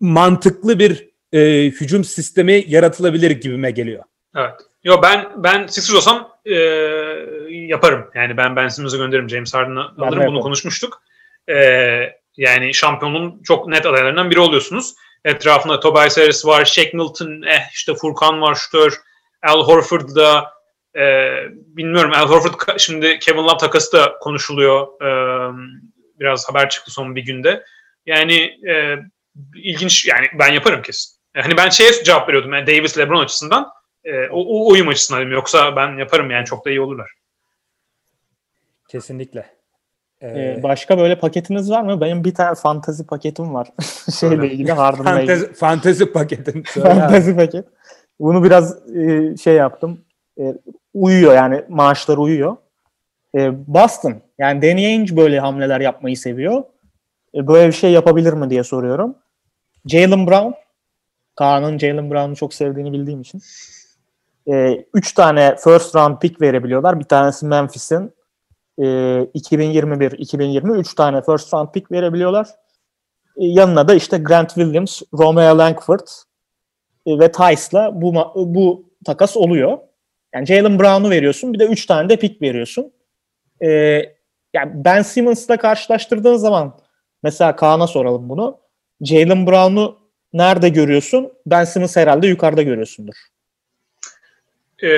[0.00, 4.04] mantıklı bir e, hücum sistemi yaratılabilir gibime geliyor.
[4.36, 4.54] Evet.
[4.88, 6.54] Yo ben ben Sixers olsam e,
[7.52, 8.10] yaparım.
[8.14, 9.28] Yani ben Ben Simmons'ı gönderirim.
[9.28, 10.26] James Harden'ı alırım.
[10.26, 11.02] Bunu konuşmuştuk.
[11.48, 11.56] E,
[12.36, 14.94] yani şampiyonluğun çok net adaylarından biri oluyorsunuz.
[15.24, 18.92] Etrafında Tobias Harris var, Shaq Milton, eh işte Furkan var, Ştör,
[19.42, 20.52] Al Horford da
[20.96, 25.02] e, bilmiyorum Al Horford şimdi Kevin Love takası da konuşuluyor.
[25.02, 25.08] E,
[26.20, 27.64] biraz haber çıktı son bir günde.
[28.06, 28.34] Yani
[28.68, 28.96] e,
[29.54, 31.18] ilginç yani ben yaparım kesin.
[31.36, 33.77] Hani ben şeye cevap veriyordum yani Davis LeBron açısından.
[34.08, 35.32] E, o, o oyun açısından dedim.
[35.32, 37.10] Yoksa ben yaparım yani çok da iyi olurlar.
[38.88, 39.46] Kesinlikle.
[40.20, 42.00] Ee, Ee, başka böyle paketiniz var mı?
[42.00, 43.68] Benim bir tane fantazi paketim var.
[44.20, 45.36] Şeyle ilgili, Harden'la ilgili.
[45.36, 46.62] fantezi, fantezi paketin.
[46.82, 47.64] Fantazi paket.
[48.20, 50.04] Bunu biraz e, şey yaptım.
[50.40, 50.54] E,
[50.94, 52.56] uyuyor yani maaşlar uyuyor.
[53.34, 56.62] E, Boston yani Danny Ainge böyle hamleler yapmayı seviyor.
[57.34, 59.14] E, böyle bir şey yapabilir mi diye soruyorum.
[59.86, 60.52] Jalen Brown.
[61.36, 63.42] Kaan'ın Jalen Brown'u çok sevdiğini bildiğim için.
[64.48, 67.00] E, üç tane first round pick verebiliyorlar.
[67.00, 68.12] Bir tanesi Memphis'in.
[68.82, 72.48] E, 2021, 2020 üç tane first round pick verebiliyorlar.
[73.36, 76.08] E, yanına da işte Grant Williams, Romeo Langford,
[77.06, 79.78] e, ve Tice'la bu bu takas oluyor.
[80.34, 82.92] Yani Jalen Brown'u veriyorsun bir de 3 tane de pick veriyorsun.
[83.62, 83.68] Ee,
[84.54, 86.80] yani Ben Simmons'la karşılaştırdığın zaman
[87.22, 88.58] mesela Kaan'a soralım bunu.
[89.00, 89.98] Jalen Brown'u
[90.32, 91.32] nerede görüyorsun?
[91.46, 93.14] Ben Simmons herhalde yukarıda görüyorsundur.
[94.82, 94.88] Ee,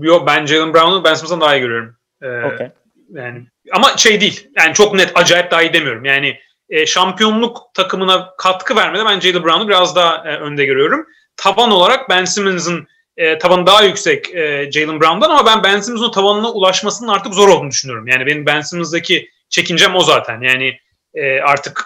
[0.00, 1.96] yo, ben Jalen Brown'u Ben Simmons'dan daha iyi görüyorum.
[2.22, 2.68] Ee, Okey.
[3.12, 4.50] Yani ama şey değil.
[4.56, 6.04] Yani çok net acayip daha iyi demiyorum.
[6.04, 6.38] Yani
[6.70, 11.06] e, şampiyonluk takımına katkı vermede ben Jalen Brown'u biraz daha e, önde görüyorum.
[11.36, 12.86] Taban olarak Ben Simmons'ın
[13.16, 17.48] e, tavanı daha yüksek e, Jalen Brown'dan ama ben Ben Simmons'ın tavanına ulaşmasının artık zor
[17.48, 18.06] olduğunu düşünüyorum.
[18.06, 20.40] Yani benim Ben Simmons'daki çekincem o zaten.
[20.40, 20.78] Yani
[21.14, 21.84] e, artık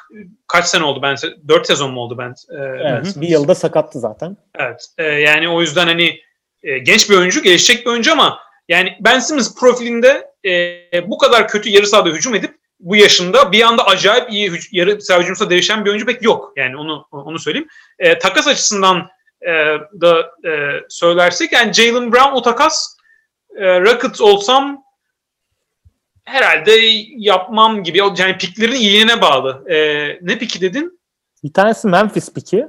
[0.49, 1.17] kaç sene oldu ben
[1.49, 2.31] 4 sezon mu oldu ben?
[2.31, 3.21] E, Ben Evet, Simmons?
[3.21, 4.37] bir yılda sakattı zaten.
[4.59, 4.87] Evet.
[4.99, 6.21] E, yani o yüzden hani
[6.63, 11.49] e, genç bir oyuncu, gelişecek bir oyuncu ama yani Ben Simmons profilinde e, bu kadar
[11.49, 15.51] kötü yarı sahada hücum edip bu yaşında bir anda acayip iyi hüc- yarı saha hücumsa
[15.51, 16.53] değişen bir oyuncu pek yok.
[16.57, 17.69] Yani onu onu söyleyeyim.
[17.99, 19.09] E, takas açısından
[19.43, 19.51] e,
[20.01, 20.51] da e,
[20.89, 22.97] söylersek yani Jalen Brown o takas
[23.57, 24.83] e, Rockets olsam
[26.25, 26.73] herhalde
[27.17, 27.99] yapmam gibi.
[27.99, 29.73] Yani piklerin iyiliğine bağlı.
[29.73, 29.77] E,
[30.23, 31.01] ne piki dedin?
[31.45, 32.67] Bir tanesi Memphis piki.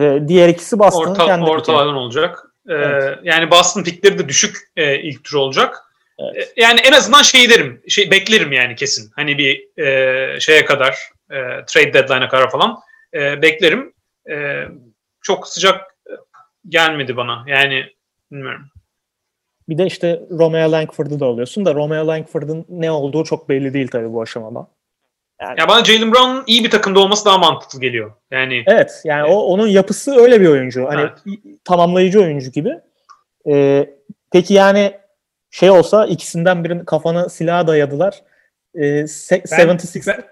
[0.00, 1.52] Ee, diğer ikisi Boston'ın Orta, kendi piki.
[1.52, 2.49] ortalardan olacak.
[2.68, 3.18] Ee, Evet.
[3.22, 5.76] Yani Boston pikleri de düşük e, ilk tur olacak.
[6.18, 6.52] Evet.
[6.56, 9.10] E, Yani en azından şey derim, şey beklerim yani kesin.
[9.16, 10.98] Hani bir e, şeye kadar,
[11.30, 12.78] e, trade deadline'a kadar falan
[13.14, 13.92] e, beklerim.
[14.30, 14.64] E,
[15.22, 15.96] çok sıcak
[16.68, 17.44] gelmedi bana.
[17.46, 17.84] Yani
[18.32, 18.66] bilmiyorum.
[19.68, 23.88] Bir de işte Romeo Langford'u da alıyorsun da Romeo Langford'un ne olduğu çok belli değil
[23.88, 24.68] tabii bu aşamada.
[25.58, 28.12] Ya bana Jalen Brown'un iyi bir takımda olması daha mantıklı geliyor.
[28.30, 30.86] Yani Evet yani o onun yapısı öyle bir oyuncu.
[30.88, 31.12] Hani Evet.
[31.64, 32.70] tamamlayıcı oyuncu gibi.
[33.50, 33.90] Ee,
[34.32, 34.92] peki yani
[35.50, 38.20] şey olsa ikisinden birinin kafana silah dayadılar.
[38.74, 40.24] Ee, se- Ben- 76 ben- sen,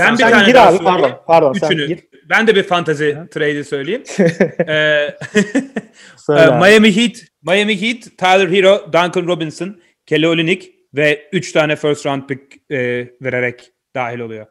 [0.00, 1.86] ben bir sen tane gir abi pardon pardon sen Üçünü.
[1.86, 2.00] gir.
[2.30, 4.02] Ben de bir fantazi trade'i söyleyeyim.
[4.68, 5.16] Ee,
[6.16, 6.58] Söyle Ee, abi.
[6.70, 12.22] Miami Heat, Miami Heat, Tyler Hero, Duncan Robinson, Kelly Olynyk ve 3 tane first round
[12.28, 12.40] pick
[12.72, 12.76] e,
[13.22, 14.46] vererek dahil oluyor.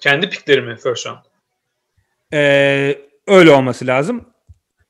[0.00, 1.18] kendi pikleri mi first round?
[2.32, 4.28] Ee, öyle olması lazım.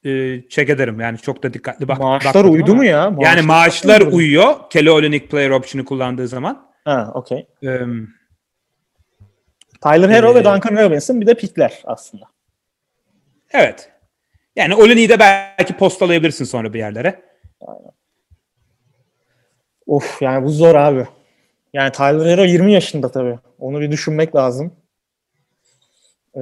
[0.05, 1.99] Ee, check ederim yani çok da dikkatli bak.
[1.99, 2.75] Maaşlar uydu ama.
[2.75, 3.13] mu ya?
[3.21, 4.17] Yani maaşlar uydu.
[4.17, 4.55] uyuyor.
[4.71, 6.71] Kelly Olynyk player option'ı kullandığı zaman.
[6.85, 7.47] Ha okey.
[7.63, 7.79] Ee,
[9.83, 12.25] Tyler Hero Ee, ve Duncan Robinson bir de pikler aslında.
[13.53, 13.89] evet.
[14.57, 17.23] Yani Olynyk'i de belki postalayabilirsin sonra bir yerlere.
[19.87, 21.07] Of yani bu zor abi.
[21.73, 23.39] Yani Tyler Hero 20 yaşında tabii.
[23.59, 24.77] Onu bir düşünmek lazım.
[26.37, 26.41] Ee,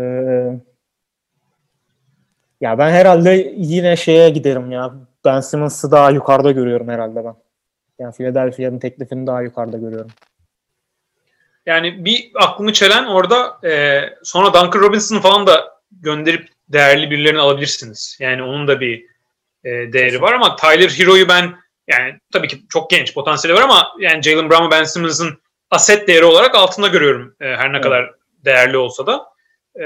[2.60, 4.94] ya ben herhalde yine şeye giderim ya.
[5.24, 7.34] Ben Simmons'ı daha yukarıda görüyorum herhalde ben.
[7.98, 10.10] Yani Philadelphia'nın teklifini daha yukarıda görüyorum.
[11.66, 18.16] Yani bir aklımı çelen orada e, sonra Duncan Robinson'ı falan da gönderip değerli birilerini alabilirsiniz.
[18.20, 19.04] Yani onun da bir
[19.64, 21.54] e, değeri var ama Tyler Hero'yu ben
[21.90, 26.24] yani tabii ki çok genç potansiyeli var ama yani Jalen Brown Ben Simmons'ın aset değeri
[26.24, 27.84] olarak altında görüyorum e, her ne Evet.
[27.84, 28.10] kadar
[28.44, 29.26] değerli olsa da.
[29.76, 29.84] E,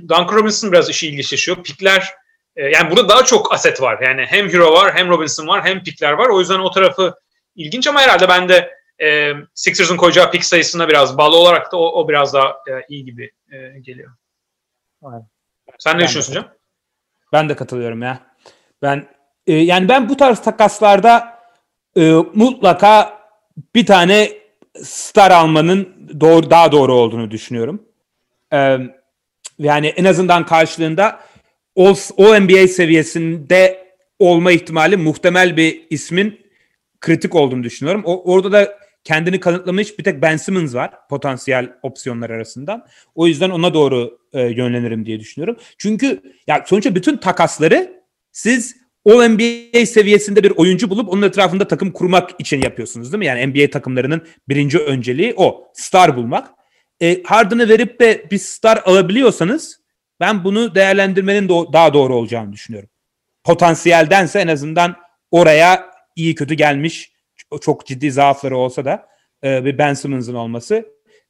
[0.00, 1.62] Duncan Robinson biraz işi ilginçleşiyor.
[1.62, 2.14] Pikler
[2.56, 3.98] e, yani burada daha çok aset var.
[4.02, 6.28] Yani hem Hero var hem Robinson var hem pikler var.
[6.28, 7.14] O yüzden o tarafı
[7.56, 12.02] ilginç ama herhalde ben de e, Sixers'ın koyacağı pick sayısına biraz bağlı olarak da o,
[12.02, 14.10] o biraz daha e, iyi gibi e, geliyor.
[15.02, 15.26] Aynen.
[15.78, 16.56] Sen ne Ben de düşünüyorsun Can?
[17.32, 18.18] Ben de katılıyorum ya.
[18.82, 19.08] Ben
[19.46, 21.35] e, yani ben bu tarz takaslarda
[21.96, 23.18] e, mutlaka
[23.74, 24.32] bir tane
[24.82, 25.88] star almanın
[26.20, 27.82] doğru daha doğru olduğunu düşünüyorum.
[28.52, 28.78] E,
[29.58, 31.20] yani en azından karşılığında
[31.74, 31.94] o,
[32.40, 33.86] NBA seviyesinde
[34.18, 36.40] olma ihtimali muhtemel bir ismin
[37.00, 38.02] kritik olduğunu düşünüyorum.
[38.04, 42.86] O, orada da kendini kanıtlamış bir tek Ben Simmons var potansiyel opsiyonlar arasından.
[43.14, 45.56] O yüzden ona doğru e, yönlenirim diye düşünüyorum.
[45.78, 48.02] Çünkü ya sonuçta bütün takasları
[48.32, 53.26] siz o NBA seviyesinde bir oyuncu bulup onun etrafında takım kurmak için yapıyorsunuz değil mi?
[53.26, 55.68] Yani NBA takımlarının birinci önceliği o.
[55.74, 56.50] Star bulmak.
[57.02, 59.80] E, Harden'ı verip de bir star alabiliyorsanız
[60.20, 62.88] ben bunu değerlendirmenin do- daha doğru olacağını düşünüyorum.
[63.44, 64.96] potansiyeldense en azından
[65.30, 67.12] oraya iyi kötü gelmiş
[67.60, 69.06] çok ciddi zaafları olsa da
[69.44, 70.86] e, bir Ben Simmons'ın olması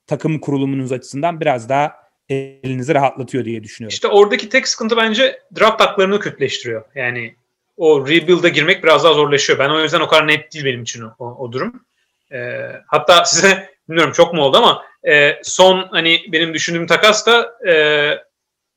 [0.07, 1.95] takım kurulumunuz açısından biraz daha
[2.29, 3.95] elinizi rahatlatıyor diye düşünüyorum.
[3.95, 6.85] İşte oradaki tek sıkıntı bence draft haklarını kötüleştiriyor.
[6.95, 7.37] Yani
[7.77, 9.59] o rebuild'a girmek biraz daha zorlaşıyor.
[9.59, 11.87] Ben o yüzden o kadar net değil benim için o, o, durum.
[12.33, 17.59] Ee, hatta size bilmiyorum çok mu oldu ama e, son hani benim düşündüğüm takas da
[17.69, 17.75] e,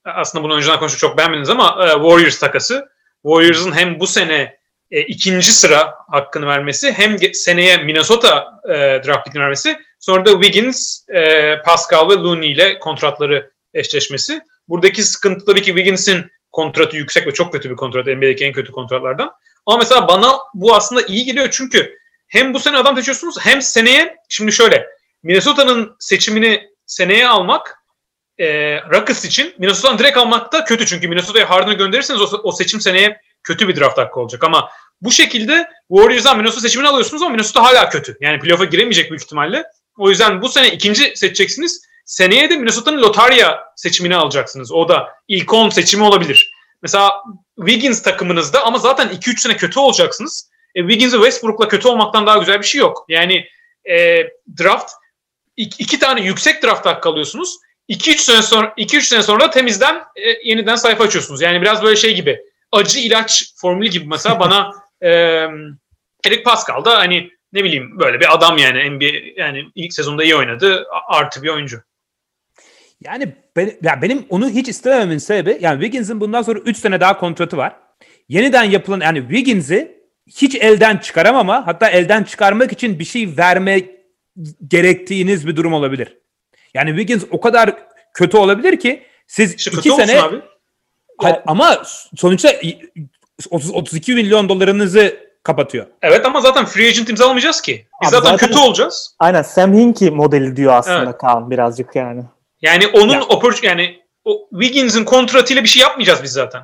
[0.05, 2.89] aslında bunu önceden konuştuk çok beğenmediniz ama e, Warriors takası.
[3.23, 4.59] Warriors'ın hem bu sene
[4.91, 11.09] e, ikinci sıra hakkını vermesi hem seneye Minnesota e, draft pickini vermesi sonra da Wiggins,
[11.09, 14.41] e, Pascal ve Looney ile kontratları eşleşmesi.
[14.67, 18.07] Buradaki sıkıntı tabii ki Wiggins'in kontratı yüksek ve çok kötü bir kontrat.
[18.07, 19.31] NBA'deki en kötü kontratlardan.
[19.65, 21.97] Ama mesela bana bu aslında iyi geliyor çünkü
[22.27, 24.87] hem bu sene adam seçiyorsunuz hem seneye şimdi şöyle
[25.23, 27.79] Minnesota'nın seçimini seneye almak
[28.37, 32.81] e, Rockets için Minnesota'dan direkt almak da kötü çünkü Minnesota'ya Harden'ı gönderirseniz o, o seçim
[32.81, 34.69] seneye kötü bir draft hakkı olacak ama
[35.01, 38.17] bu şekilde Warriors'dan Minnesota seçimini alıyorsunuz ama Minnesota hala kötü.
[38.21, 39.63] Yani playoff'a giremeyecek büyük ihtimalle.
[39.97, 41.88] O yüzden bu sene ikinci seçeceksiniz.
[42.09, 44.71] Seneye de Minnesota'nın lotarya seçimini alacaksınız.
[44.71, 46.53] O da ilk 10 seçimi olabilir.
[46.81, 47.11] Mesela
[47.55, 50.49] Wiggins takımınızda ama zaten 2-3 sene kötü olacaksınız.
[50.75, 53.05] E, Wiggins ve Westbrook'la kötü olmaktan daha güzel bir şey yok.
[53.09, 53.45] Yani
[53.89, 54.27] e,
[54.59, 54.91] draft
[55.57, 57.57] iki, iki tane yüksek draft hakkı alıyorsunuz.
[57.89, 61.41] 2-3 sene sonra 2-3 sene sonra temizden e, yeniden sayfa açıyorsunuz.
[61.41, 62.39] Yani biraz böyle şey gibi
[62.71, 64.71] acı ilaç formülü gibi mesela bana
[65.01, 65.09] e,
[66.25, 70.35] Eric Pascal da hani ne bileyim böyle bir adam yani NBA yani ilk sezonda iyi
[70.35, 71.81] oynadı artı bir oyuncu.
[73.01, 77.19] Yani ben, ya benim onu hiç istemememin sebebi yani Wiggins'in bundan sonra 3 sene daha
[77.19, 77.75] kontratı var.
[78.29, 83.81] Yeniden yapılan yani Wiggins'i hiç elden çıkaramama hatta elden çıkarmak için bir şey verme
[84.67, 86.17] gerektiğiniz bir durum olabilir.
[86.73, 87.75] Yani Wiggins o kadar
[88.13, 90.41] kötü olabilir ki siz İşte iki kötü sene olsun abi.
[91.17, 91.83] Ha- ama
[92.15, 92.49] sonuçta
[93.49, 95.85] 30 32 milyon dolarınızı kapatıyor.
[96.01, 97.87] Evet ama zaten free agent imzalamayacağız ki.
[98.01, 99.15] Biz Abi zaten, zaten- kötü olacağız.
[99.19, 101.17] Aynen Sam Hinkie modeli diyor aslında Evet.
[101.17, 102.23] Kaan birazcık yani.
[102.61, 103.21] Yani onun Ya.
[103.21, 106.61] oppor- yani o Wiggins'in kontratıyla bir şey yapmayacağız biz zaten.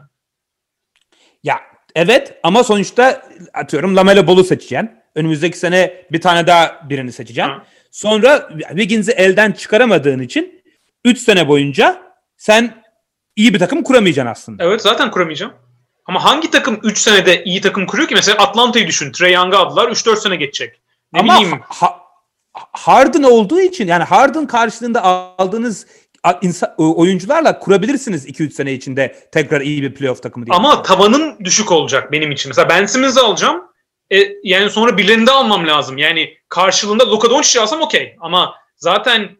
[1.43, 1.59] Ya
[1.95, 4.91] evet ama sonuçta atıyorum Lamelo Ball'u seçeceksin.
[5.15, 7.51] Önümüzdeki sene bir tane daha birini seçeceksin.
[7.53, 7.61] Hı.
[7.91, 10.63] Sonra Wiggins'i elden çıkaramadığın için
[11.05, 12.01] 3 sene boyunca
[12.37, 12.83] sen
[13.35, 14.63] iyi bir takım kuramayacaksın aslında.
[14.63, 15.53] Evet zaten kuramayacağım.
[16.05, 18.15] Ama hangi takım 3 senede iyi takım kuruyor ki?
[18.15, 19.11] Mesela Atlanta'yı düşün.
[19.11, 19.89] Trey Young'ı aldılar.
[19.91, 20.81] 3-4 sene geçecek.
[21.13, 21.59] Ne Ama bileyim.
[21.69, 21.99] ha-
[22.85, 25.03] Harden olduğu için yani Harden karşılığında
[25.37, 25.87] aldığınız
[26.23, 30.55] a- insa- oyuncularla kurabilirsiniz 2-3 sene içinde tekrar iyi bir playoff takımı diye.
[30.57, 32.49] Ama tavanın düşük olacak benim için.
[32.49, 33.63] Mesela Ben Simmons'ı alacağım.
[34.11, 35.97] E, yani sonra birilerini de almam lazım.
[35.97, 38.15] Yani karşılığında Luka Doncic'i alsam okey.
[38.19, 39.37] Ama zaten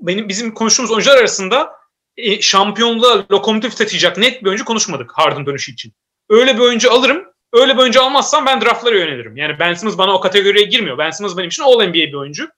[0.00, 1.70] benim bizim konuştuğumuz oyuncular arasında
[2.16, 5.92] e, şampiyonluğa lokomotif taşıyacak net bir oyuncu konuşmadık Harden dönüşü için.
[6.30, 7.24] Öyle bir oyuncu alırım.
[7.52, 9.36] Öyle bir oyuncu almazsam ben draftlara yönelirim.
[9.36, 10.98] Yani Ben Simmons bana o kategoriye girmiyor.
[10.98, 12.48] Ben Simmons benim için All NBA bir oyuncu.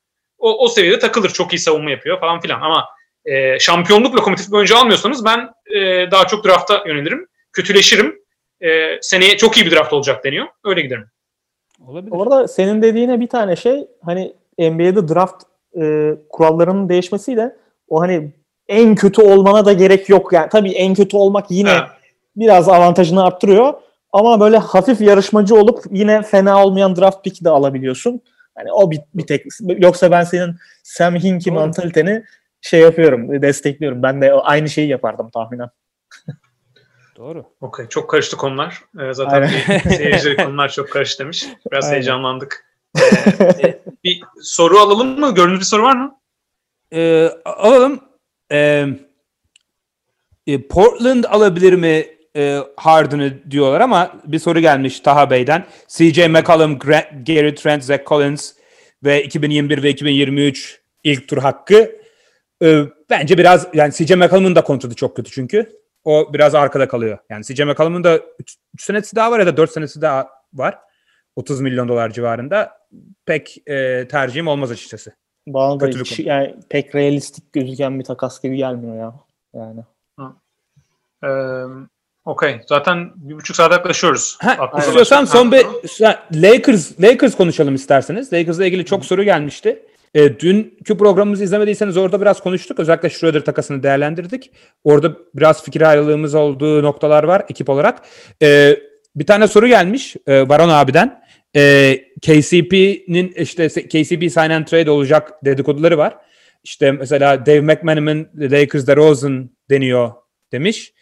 [0.40, 1.28] O, o seviyede takılır.
[1.28, 2.60] Çok iyi savunma yapıyor falan filan.
[2.60, 2.84] Ama
[3.24, 7.26] e, şampiyonluk lokomotif bir oyuncu almıyorsanız ben e, daha çok drafta yönelirim.
[7.52, 8.16] Kötüleşirim.
[8.60, 10.46] E, seneye çok iyi bir draft olacak deniyor.
[10.64, 11.06] Öyle giderim.
[11.86, 12.12] Olabilir.
[12.12, 15.42] Orada senin dediğine bir tane şey hani NBA'de draft
[15.80, 17.56] e, kurallarının değişmesiyle
[17.88, 18.30] o hani
[18.68, 20.32] en kötü olmana da gerek yok.
[20.32, 21.90] Yani tabii en kötü olmak yine Ha.
[22.36, 23.74] biraz avantajını arttırıyor.
[24.12, 28.20] Ama böyle hafif yarışmacı olup yine fena olmayan draft pick de alabiliyorsun.
[28.60, 29.46] Hani o bir, bir tek.
[29.78, 32.24] Yoksa ben senin Sam Hinkie mantaliteni
[32.60, 34.02] şey yapıyorum, destekliyorum.
[34.02, 35.68] Ben de aynı şeyi yapardım tahminen.
[37.16, 37.44] Doğru.
[37.60, 37.86] Okey.
[37.88, 38.84] Çok karıştı konular.
[39.00, 39.46] E, zaten
[39.96, 41.46] seyircileri konular çok karıştı demiş.
[41.72, 41.94] Biraz Aynen.
[41.94, 42.66] heyecanlandık.
[42.98, 45.34] E, e, bir soru alalım mı?
[45.34, 46.16] Gördüğünüz bir soru var mı?
[46.92, 48.00] Ee, alalım.
[48.52, 48.86] Ee,
[50.46, 55.66] e, Portland alabilir mi e, Harden'ı diyorlar ama bir soru gelmiş Taha Bey'den.
[55.88, 58.52] CJ McCollum, Gra- Gary Trent, Zach Collins
[59.04, 62.00] ve 2021 ve 2023 ilk tur hakkı.
[62.62, 65.80] Ee, bence biraz yani CJ McCollum'un da kontratı çok kötü çünkü.
[66.04, 67.18] O biraz arkada kalıyor.
[67.30, 70.78] Yani CJ McCollum'un da 3 senesi daha var ya da 4 senesi daha var.
[71.36, 72.78] 30 milyon dolar civarında.
[73.26, 75.12] Pek e, tercihim olmaz açıkçası.
[75.46, 79.14] Bana da hiç, yani pek realistik gözüken bir takas gibi gelmiyor ya.
[79.54, 79.80] Yani.
[81.24, 81.28] Ee,
[82.30, 82.60] Okey.
[82.66, 84.38] Zaten bir buçuk saat yaklaşıyoruz.
[84.40, 85.66] Ha, istiyorsan son bir
[86.34, 88.32] Lakers Lakers konuşalım isterseniz.
[88.32, 89.82] Lakers'la ilgili çok soru gelmişti.
[90.14, 92.80] E, dünkü programımızı izlemediyseniz orada biraz konuştuk.
[92.80, 94.50] Özellikle Schroeder takasını değerlendirdik.
[94.84, 98.02] Orada biraz fikir ayrılığımız olduğu noktalar var ekip olarak.
[98.42, 98.76] E,
[99.16, 101.22] bir tane soru gelmiş e, Baron abiden.
[101.56, 106.16] E, KCP'nin işte KCP sign and trade olacak dedikoduları var.
[106.64, 110.12] İşte mesela Dave McManamon Lakers'da Rosen deniyor
[110.52, 110.92] demiş.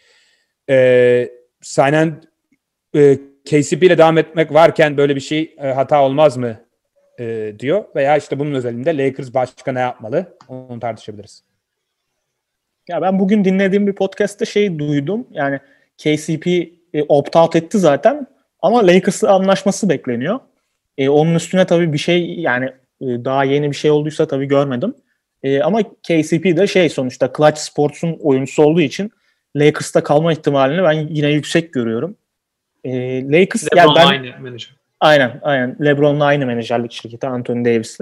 [0.69, 1.29] E,
[1.61, 2.13] sign and
[2.95, 6.57] e, KCP ile devam etmek varken böyle bir şey e, hata olmaz mı
[7.19, 7.83] e, diyor.
[7.95, 11.43] Veya işte bunun özelinde Lakers başka ne yapmalı onu tartışabiliriz.
[12.89, 15.27] Ya ben bugün dinlediğim bir podcast'te şey duydum.
[15.31, 15.59] Yani
[15.97, 16.47] KCP
[16.93, 18.27] e, opt-out etti zaten
[18.61, 20.39] ama Lakers'la anlaşması bekleniyor.
[20.97, 22.65] E, onun üstüne tabii bir şey yani
[23.01, 24.95] e, daha yeni bir şey olduysa tabii görmedim.
[25.43, 29.11] E, ama KCP de şey sonuçta Clutch Sports'un oyuncusu olduğu için
[29.55, 32.15] Lakers'ta kalma ihtimalini ben yine yüksek görüyorum.
[32.83, 32.91] E,
[33.31, 34.75] Lakers LeBron yani ben, aynı menajer.
[34.99, 35.77] Aynen, aynen.
[35.85, 38.01] LeBron'la aynı menajerlik şirketi Anthony Davis'le.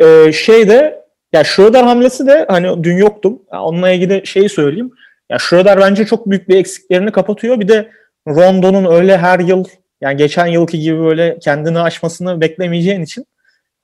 [0.00, 3.42] Ee, şey de ya Schroeder hamlesi de hani dün yoktum.
[3.50, 4.90] Onunla ilgili şeyi söyleyeyim.
[5.30, 7.60] Ya Schroeder bence çok büyük bir eksiklerini kapatıyor.
[7.60, 7.90] Bir de
[8.28, 9.64] Rondo'nun öyle her yıl
[10.00, 13.26] yani geçen yılki gibi böyle kendini aşmasını beklemeyeceğin için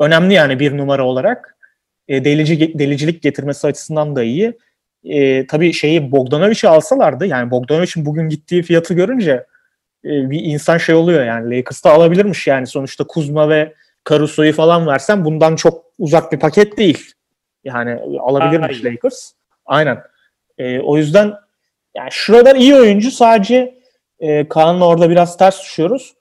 [0.00, 1.56] önemli yani bir numara olarak.
[2.08, 4.58] E, delici, delicilik getirmesi açısından da iyi.
[5.04, 9.46] E, tabii şeyi Bogdanovic'i alsalardı yani Bogdanovic'in bugün gittiği fiyatı görünce
[10.04, 13.74] e, bir insan şey oluyor yani Lakers'ta alabilirmiş yani sonuçta Kuzma ve
[14.08, 17.12] Caruso'yu falan versen bundan çok uzak bir paket değil.
[17.64, 18.92] Yani alabilirmiş Aynen.
[18.92, 19.32] Lakers.
[19.66, 20.02] Aynen.
[20.58, 21.34] E, o yüzden
[21.94, 23.74] yani Schroeder iyi oyuncu sadece
[24.20, 26.14] e, Kaan'la orada biraz ters düşüyoruz.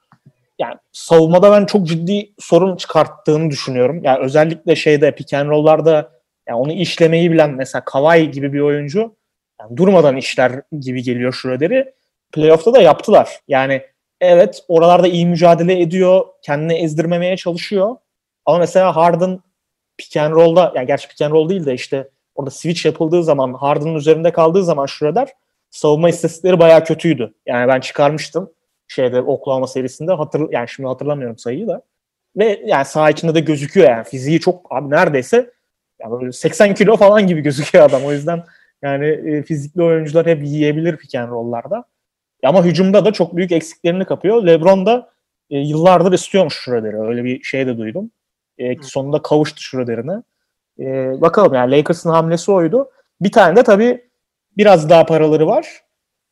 [0.59, 3.99] Yani savunmada ben çok ciddi sorun çıkarttığını düşünüyorum.
[4.03, 6.11] Yani özellikle şeyde pick and roll'larda
[6.47, 9.15] yani onu işlemeyi bilen mesela Kawhi gibi bir oyuncu
[9.61, 11.93] yani durmadan işler gibi geliyor Schroeder'i.
[12.31, 13.39] Playoff'ta da yaptılar.
[13.47, 13.81] Yani
[14.21, 16.25] evet oralarda iyi mücadele ediyor.
[16.41, 17.95] Kendini ezdirmemeye çalışıyor.
[18.45, 19.39] Ama mesela Harden
[19.97, 23.53] pick and roll'da yani gerçi pick and roll değil de işte orada switch yapıldığı zaman
[23.53, 25.29] Harden'ın üzerinde kaldığı zaman Schroeder
[25.69, 27.33] savunma istatistikleri bayağı kötüydü.
[27.45, 28.51] Yani ben çıkarmıştım
[28.87, 31.81] şeyde Oklahoma serisinde hatır yani şimdi hatırlamıyorum sayıyı da.
[32.37, 35.51] Ve yani saha içinde de gözüküyor yani fiziği çok abi neredeyse
[36.03, 38.05] yani böyle 80 kilo falan gibi gözüküyor adam.
[38.05, 38.43] O yüzden
[38.81, 41.83] yani e, fizikli oyuncular hep yiyebilir pick and roll'larda.
[42.43, 44.45] Ama hücumda da çok büyük eksiklerini kapıyor.
[44.45, 45.09] LeBron da
[45.49, 46.99] e, yıllardır istiyormuş Schroeder'i.
[46.99, 48.11] Öyle bir şey de duydum.
[48.57, 50.23] E, sonunda kavuştu Schroeder'ine.
[50.79, 50.85] E,
[51.21, 52.89] bakalım yani Lakers'ın hamlesi oydu.
[53.21, 54.09] Bir tane de tabii
[54.57, 55.67] biraz daha paraları var.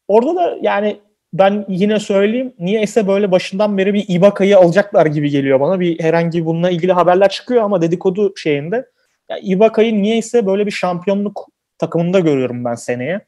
[0.08, 1.00] Orada da yani
[1.34, 5.80] ben yine söyleyeyim niyeyse böyle başından beri bir Ibaka'yı alacaklar gibi geliyor bana.
[5.80, 8.86] Bir herhangi bununla ilgili haberler çıkıyor ama dedikodu şeyinde.
[9.32, 11.48] Ya Ibaka'yı niyeyse böyle bir şampiyonluk
[11.78, 13.22] takımında görüyorum ben seneye.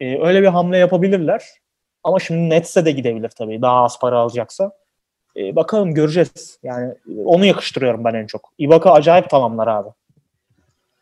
[0.00, 1.42] Ee, öyle bir hamle yapabilirler.
[2.04, 4.72] Ama şimdi Nets'e de gidebilir tabii daha az para alacaksa.
[5.36, 6.58] Ee, bakalım göreceğiz.
[6.62, 6.94] Yani
[7.24, 8.52] onu yakıştırıyorum ben en çok.
[8.58, 9.88] Ibaka acayip tamamlar abi.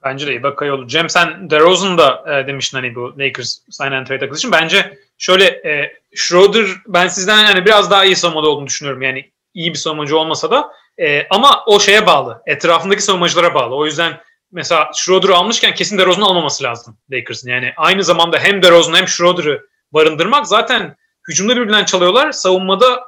[0.05, 0.89] Bence de Ibaka olur.
[0.89, 4.53] Cem sen DeRozan da e, demiştin hani bu Lakers sign and trade için.
[4.53, 9.03] Bence şöyle e, Schroeder ben sizden yani biraz daha iyi savunmada olduğunu düşünüyorum.
[9.03, 12.43] Yani iyi bir savunmacı olmasa da e, ama o şeye bağlı.
[12.47, 13.75] Etrafındaki savunmacılara bağlı.
[13.75, 14.21] O yüzden
[14.53, 17.51] mesela Schroeder'ı almışken kesin DeRozan'ı almaması lazım Lakers'ın.
[17.51, 19.61] Yani aynı zamanda hem DeRozan'ı hem Schroeder'ı
[19.93, 20.97] barındırmak zaten
[21.29, 22.33] hücumda birbirinden çalıyorlar.
[22.33, 23.01] Savunmada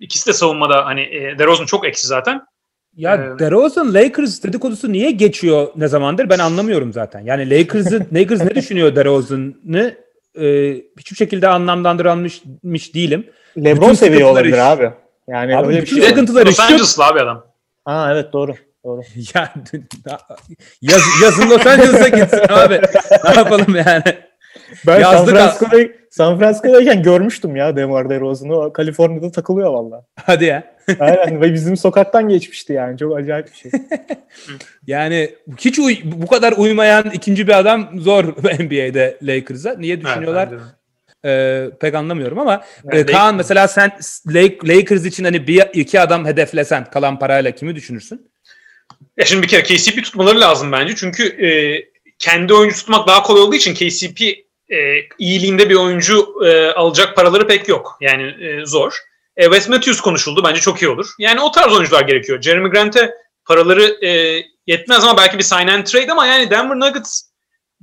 [0.00, 2.46] ikisi de savunmada hani e, DeRozan çok eksi zaten.
[2.96, 7.20] Ya Ee, DeRozan Lakers dedikodusu niye geçiyor ne zamandır ben anlamıyorum zaten.
[7.20, 9.96] Yani Lakers'ı Lakers ne düşünüyor DeRozan'ı
[10.40, 13.26] e, hiçbir şekilde anlamlandırılmış değilim.
[13.58, 14.90] LeBron sıkıntıları olabilir abi.
[15.28, 16.02] Yani Abi öyle bir şey.
[16.02, 17.46] Sıkıntıları Los Angeles'lı abi adam.
[17.84, 18.54] Ha evet doğru.
[18.84, 19.00] Doğru.
[19.34, 19.52] ya
[20.82, 22.80] yaz, yazın Los Angeles'a gitsin abi.
[23.24, 24.02] Ne yapalım yani?
[24.86, 25.78] Ben San Yazdık Francisco'da
[26.10, 28.72] San Francisco'dayken görmüştüm ya Demar DeRozan'ı.
[28.72, 30.04] Kaliforniya'da takılıyor valla.
[30.24, 30.74] Hadi ya.
[31.00, 32.98] Aynen ve bizim sokaktan geçmişti yani.
[32.98, 33.70] Çok acayip bir şey.
[34.86, 38.24] Yani hiç uy- bu kadar uymayan ikinci bir adam zor
[38.58, 39.74] NBA'de Lakers'a.
[39.78, 40.48] Niye düşünüyorlar?
[40.52, 40.62] Evet.
[41.24, 43.92] Ee, pek anlamıyorum ama Yani e, Kaan mesela sen
[44.26, 48.30] Lake- Lakers için hani bir iki adam hedeflesen kalan parayla kimi düşünürsün?
[49.16, 50.94] Ya şimdi bir kere KCP tutmaları lazım bence.
[50.96, 51.50] Çünkü e,
[52.18, 54.20] kendi oyuncu tutmak daha kolay olduğu için KCP
[54.68, 54.76] e,
[55.18, 57.98] iyiliğinde bir oyuncu e, alacak paraları pek yok.
[58.00, 58.98] Yani e, zor.
[59.36, 60.44] E, Wes Matthews konuşuldu.
[60.44, 61.06] Bence çok iyi olur.
[61.18, 62.42] Yani o tarz oyuncular gerekiyor.
[62.42, 63.10] Jeremy Grant'e
[63.44, 67.22] paraları e, yetmez ama belki bir sign and trade ama yani Denver Nuggets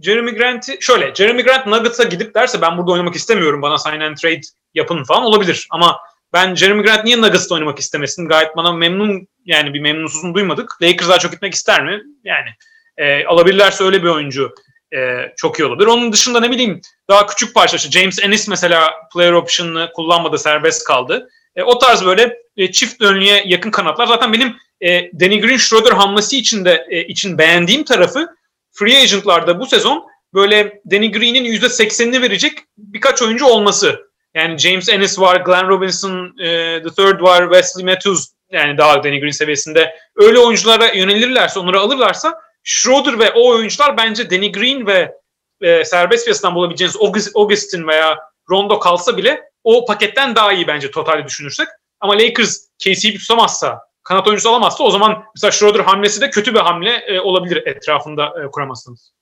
[0.01, 4.17] Jeremy Grant'i şöyle Jeremy Grant Nuggets'a gidip derse ben burada oynamak istemiyorum bana sign and
[4.17, 4.41] trade
[4.73, 5.99] yapın falan olabilir ama
[6.33, 8.27] ben Jeremy Grant niye Nuggets'ta oynamak istemesin?
[8.27, 10.81] Gayet bana memnun yani bir memnunsuzluğunu duymadık.
[10.81, 12.01] Lakers daha çok gitmek ister mi?
[12.23, 12.49] Yani
[12.97, 14.53] e, alabilirlerse öyle bir oyuncu
[14.95, 15.87] e, çok iyi olabilir.
[15.87, 20.87] Onun dışında ne bileyim daha küçük parça işte James Ennis mesela player option'ını kullanmadı serbest
[20.87, 21.29] kaldı.
[21.55, 24.07] E, o tarz böyle e, çift önlüğe yakın kanatlar.
[24.07, 28.27] Zaten benim e, Danny Green Schroeder hamlesi için de e, için beğendiğim tarafı
[28.71, 30.03] free agent'larda bu sezon
[30.33, 34.10] böyle Danny Green'in %80'ini verecek birkaç oyuncu olması.
[34.35, 39.19] Yani James Ennis var, Glenn Robinson, e, The Third var, Wesley Matthews yani daha Danny
[39.19, 39.95] Green seviyesinde.
[40.15, 45.15] Öyle oyunculara yönelirlerse, onları alırlarsa Schroeder ve o oyuncular bence Danny Green ve
[45.61, 48.17] e, serbest piyasadan bulabileceğiniz August- Augustin veya
[48.49, 51.67] Rondo kalsa bile o paketten daha iyi bence totalde düşünürsek.
[51.99, 56.59] Ama Lakers KCP'yi tutamazsa, kanat oyuncusu alamazsa o zaman mesela Schroeder hamlesi de kötü bir
[56.59, 59.13] hamle e, olabilir etrafında e, kuramazsınız.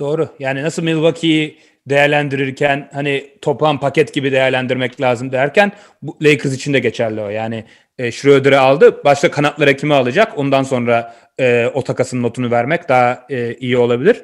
[0.00, 0.28] Doğru.
[0.38, 1.58] Yani nasıl Milwaukee'yi
[1.88, 7.28] değerlendirirken hani toplam paket gibi değerlendirmek lazım derken bu Lakers için de geçerli o.
[7.28, 7.64] Yani
[7.98, 9.04] e, Schroeder'ı aldı.
[9.04, 10.38] Başka kanatlara kimi alacak?
[10.38, 14.22] Ondan sonra e, o takasın notunu vermek daha e, iyi olabilir.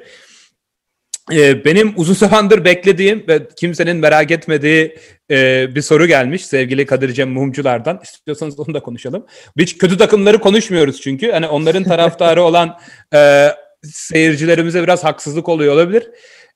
[1.31, 4.97] E, benim uzun zamandır beklediğim ve kimsenin merak etmediği
[5.31, 7.99] e, bir soru gelmiş sevgili Kadir Cem Mumcular'dan.
[8.03, 9.25] İstiyorsanız onu da konuşalım.
[9.57, 11.31] Hiç kötü takımları konuşmuyoruz çünkü.
[11.31, 12.79] Hani onların taraftarı olan
[13.13, 13.49] e,
[13.83, 16.09] seyircilerimize biraz haksızlık oluyor olabilir.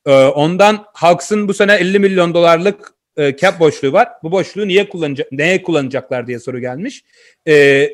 [0.06, 4.10] E, ondan Hawks'ın bu sene 50 milyon dolarlık e, cap boşluğu var.
[4.24, 7.04] Bu boşluğu niye kullanacak neye kullanacaklar diye soru gelmiş.
[7.48, 7.90] E,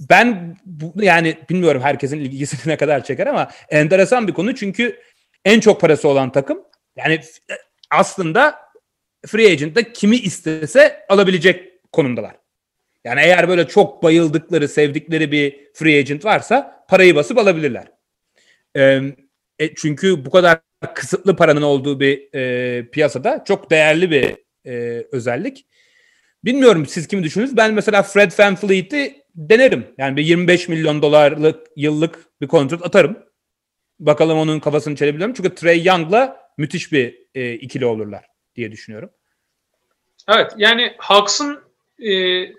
[0.00, 5.00] ben bu, yani bilmiyorum herkesin ilgisini ne kadar çeker ama enteresan bir konu çünkü
[5.44, 6.64] en çok parası olan takım
[6.96, 7.20] yani
[7.90, 8.58] aslında
[9.26, 12.36] free agent'ta kimi istese alabilecek konumdalar.
[13.04, 17.92] Yani eğer böyle çok bayıldıkları, sevdikleri bir free agent varsa parayı basıp alabilirler.
[18.76, 19.00] Ee,
[19.58, 20.60] e, çünkü bu kadar
[20.94, 24.36] kısıtlı paranın olduğu bir e, piyasada çok değerli bir
[24.66, 25.66] e, özellik.
[26.44, 27.56] Bilmiyorum siz kimi düşünürsünüz?
[27.56, 29.86] Ben mesela Fred VanVleet'i denerim.
[29.98, 33.18] Yani bir 25 milyon dolarlık yıllık bir kontrat atarım.
[34.00, 38.24] Bakalım onun kafasını çelebiliyor Çünkü Trey Young'la müthiş bir e, ikili olurlar
[38.56, 39.10] diye düşünüyorum.
[40.28, 41.60] Evet yani Hawks'ın
[41.98, 42.12] e,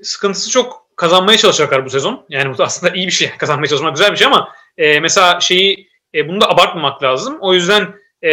[0.03, 2.25] sıkıntısı çok kazanmaya çalışacaklar bu sezon.
[2.29, 3.29] Yani bu da aslında iyi bir şey.
[3.37, 7.37] Kazanmaya çalışmak güzel bir şey ama e, mesela şeyi e, bunu da abartmamak lazım.
[7.41, 8.31] O yüzden e,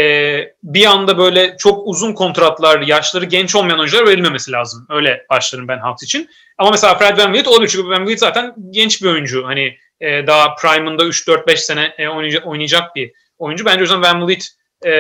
[0.63, 4.87] bir anda böyle çok uzun kontratlar, yaşları genç olmayan oyuncular verilmemesi lazım.
[4.91, 6.29] Öyle başlarım ben Hawks için.
[6.59, 9.47] Ama mesela Fred VanVleet olabilir çünkü VanVleet zaten genç bir oyuncu.
[9.47, 13.65] Hani e, daha prime'ında 3-4-5 sene e, oynayacak, oynayacak bir oyuncu.
[13.65, 14.49] Bence o yüzden VanVleet
[14.85, 14.91] e,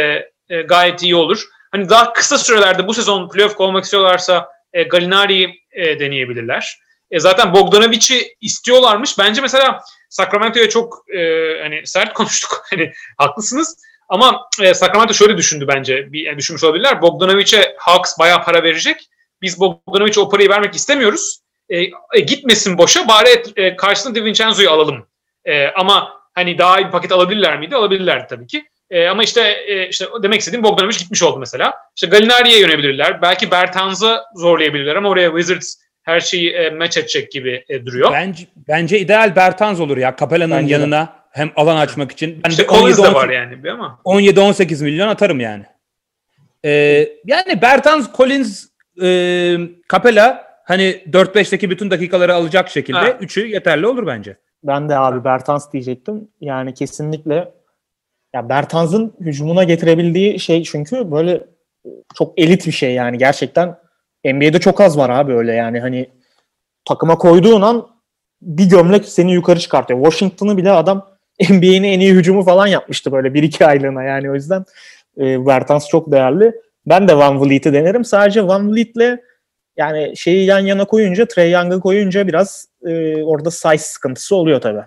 [0.49, 1.45] e, gayet iyi olur.
[1.73, 6.79] Hani daha kısa sürelerde bu sezon playoff olmak istiyorlarsa e, Galinari'yi e, deneyebilirler.
[7.11, 9.19] E, zaten Bogdanovic'i istiyorlarmış.
[9.19, 9.81] Bence mesela
[10.11, 11.21] Sacramento'ya çok e,
[11.63, 12.63] hani sert konuştuk.
[12.71, 13.77] Hani haklısınız.
[14.09, 16.13] Ama e, Sacramento şöyle düşündü bence.
[16.13, 17.03] Bir, yani düşünmüş olabilirler.
[17.03, 18.97] Bogdanovic'e Hawks bayağı para verecek.
[19.43, 21.39] Biz Bogdanovic'e o parayı vermek istemiyoruz.
[21.69, 21.79] E,
[22.15, 23.09] e, gitmesin boşa.
[23.09, 25.07] Bari e, karşısında DiVincenzo'yu alalım.
[25.45, 27.77] E, ama hani daha iyi bir paket alabilirler miydi?
[27.77, 28.65] Alabilirlerdi tabii ki.
[28.91, 31.75] E, ama işte e, işte demek istediğim Bogdanovic gitmiş oldu mesela.
[31.97, 33.23] İşte Galinari'ye yönebilirler.
[33.23, 38.13] Belki Bertans'a zorlayabilirler ama oraya Wizards her şeyi e, match edecek gibi e, duruyor.
[38.13, 41.26] Bence, bence ideal Bertans olur ya Capella'nın yanına.
[41.37, 42.41] Hem alan açmak için.
[42.45, 44.01] Ben işte Collins de var yani bir ama.
[44.05, 45.65] 17-18 milyon atarım yani.
[46.65, 46.71] Ee,
[47.25, 48.67] yani Bertans, Collins,
[49.03, 49.09] e,
[49.93, 53.11] Capella hani 4-5'teki bütün dakikaları alacak şekilde ha.
[53.21, 54.37] üçü yeterli olur bence.
[54.63, 56.29] Ben de abi Bertans diyecektim.
[56.41, 57.53] Yani kesinlikle
[58.35, 61.45] ya Bertans'ın hücumuna getirebildiği şey çünkü böyle
[62.15, 63.79] çok elit bir şey yani gerçekten
[64.25, 66.11] NBA'de çok az var abi öyle yani hani
[66.85, 67.89] takıma koyduğun an
[68.43, 70.05] bir gömlek seni yukarı çıkartıyor.
[70.05, 74.35] Washington'ı bile adam NBA'nin en iyi hücumu falan yapmıştı böyle bir iki aylığına yani o
[74.35, 74.65] yüzden
[75.19, 76.53] e, Bertans çok değerli.
[76.87, 78.05] Ben de Van Vliet'i denerim.
[78.05, 79.19] Sadece Van Vliet'le
[79.77, 84.85] yani şeyi yan yana koyunca, Trey Young'ı koyunca biraz e, orada size sıkıntısı oluyor tabii.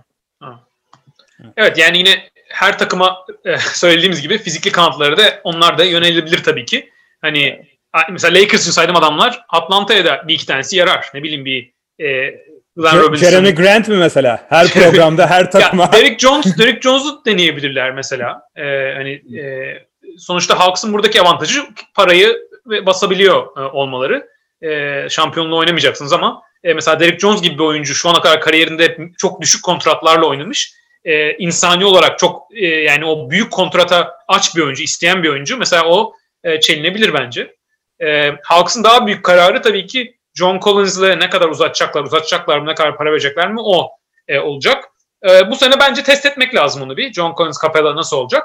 [1.57, 2.09] Evet yani yine
[2.49, 6.89] her takıma e, söylediğimiz gibi fizikli kanatları da onlar da yönelebilir tabii ki.
[7.21, 7.65] Hani
[8.11, 11.09] mesela Lakers için saydım adamlar Atlanta'ya da bir iki tanesi yarar.
[11.13, 11.73] Ne bileyim bir
[12.05, 12.35] e,
[12.75, 13.29] Glenn Robinson.
[13.29, 14.45] Jeremy Grant mi mesela?
[14.49, 15.83] Her programda, her takıma.
[15.93, 18.41] ya, Derek Jones, Derek Jones'u deneyebilirler mesela.
[18.55, 19.73] Ee, hani e,
[20.17, 21.61] sonuçta Hawks'ın buradaki avantajı
[21.95, 24.27] parayı basabiliyor e, olmaları.
[24.61, 28.97] E, şampiyonluğu oynamayacaksınız ama e, mesela Derek Jones gibi bir oyuncu şu ana kadar kariyerinde
[29.17, 30.73] çok düşük kontratlarla oynamış.
[31.05, 35.57] E, insani olarak çok e, yani o büyük kontrata aç bir oyuncu, isteyen bir oyuncu.
[35.57, 36.13] Mesela o
[36.43, 37.55] e, çelinebilir bence.
[38.01, 42.76] E, Hawks'ın daha büyük kararı tabii ki John Collins'le ne kadar uzatacaklar, uzatacaklar mı, ne
[42.76, 43.90] kadar para verecekler mi o
[44.28, 44.86] e, olacak.
[45.30, 47.14] E, bu sene bence test etmek lazım onu bir.
[47.14, 48.44] John Collins Capella nasıl olacak?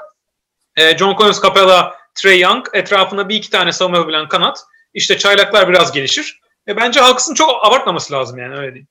[0.77, 4.63] E, John Collins Capella, Trey Young etrafına bir iki tane savunma yapabilen kanat.
[4.93, 6.39] İşte çaylaklar biraz gelişir.
[6.67, 8.85] E, bence Hawks'ın çok abartmaması lazım yani öyle değil.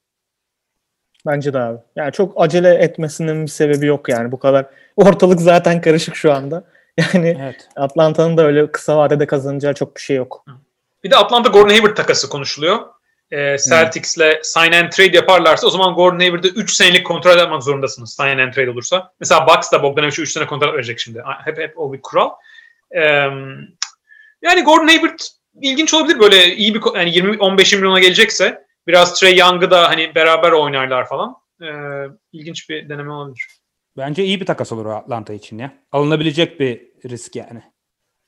[1.27, 1.79] Bence de abi.
[1.97, 4.67] Yani çok acele etmesinin bir sebebi yok yani bu kadar.
[4.97, 6.65] Ortalık zaten karışık şu anda.
[7.15, 7.69] Yani evet.
[7.77, 10.45] Atlanta'nın da öyle kısa vadede kazanacağı çok bir şey yok.
[11.05, 12.79] Bir de Atlanta Gordon Hayward takası konuşuluyor.
[13.31, 18.17] Ee, Celtics'le sign and trade yaparlarsa o zaman Gordon Hayward'ı 3 senelik kontrat yapmak zorundasınız
[18.17, 19.13] sign and trade olursa.
[19.21, 21.23] Mesela Bucks da Bogdanovic'e 3 sene kontrat verecek şimdi.
[21.45, 22.31] Hep hep o bir kural.
[22.91, 23.01] Ee,
[24.43, 25.19] yani Gordon Hayward
[25.63, 30.15] ilginç olabilir böyle iyi bir yani 20 15 milyona gelecekse biraz Trey Young'ı da hani
[30.15, 31.37] beraber oynarlar falan.
[31.63, 31.67] Ee,
[32.33, 33.47] ilginç bir deneme olabilir.
[33.97, 35.73] Bence iyi bir takas olur Atlanta için ya.
[35.93, 37.63] Alınabilecek bir risk yani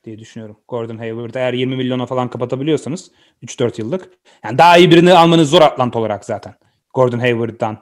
[0.07, 0.57] diye düşünüyorum.
[0.69, 3.11] Gordon Hayward eğer 20 milyona falan kapatabiliyorsanız
[3.43, 4.09] 3-4 yıllık.
[4.45, 6.55] Yani daha iyi birini almanız zor Atlanta olarak zaten.
[6.95, 7.79] Gordon Hayward'dan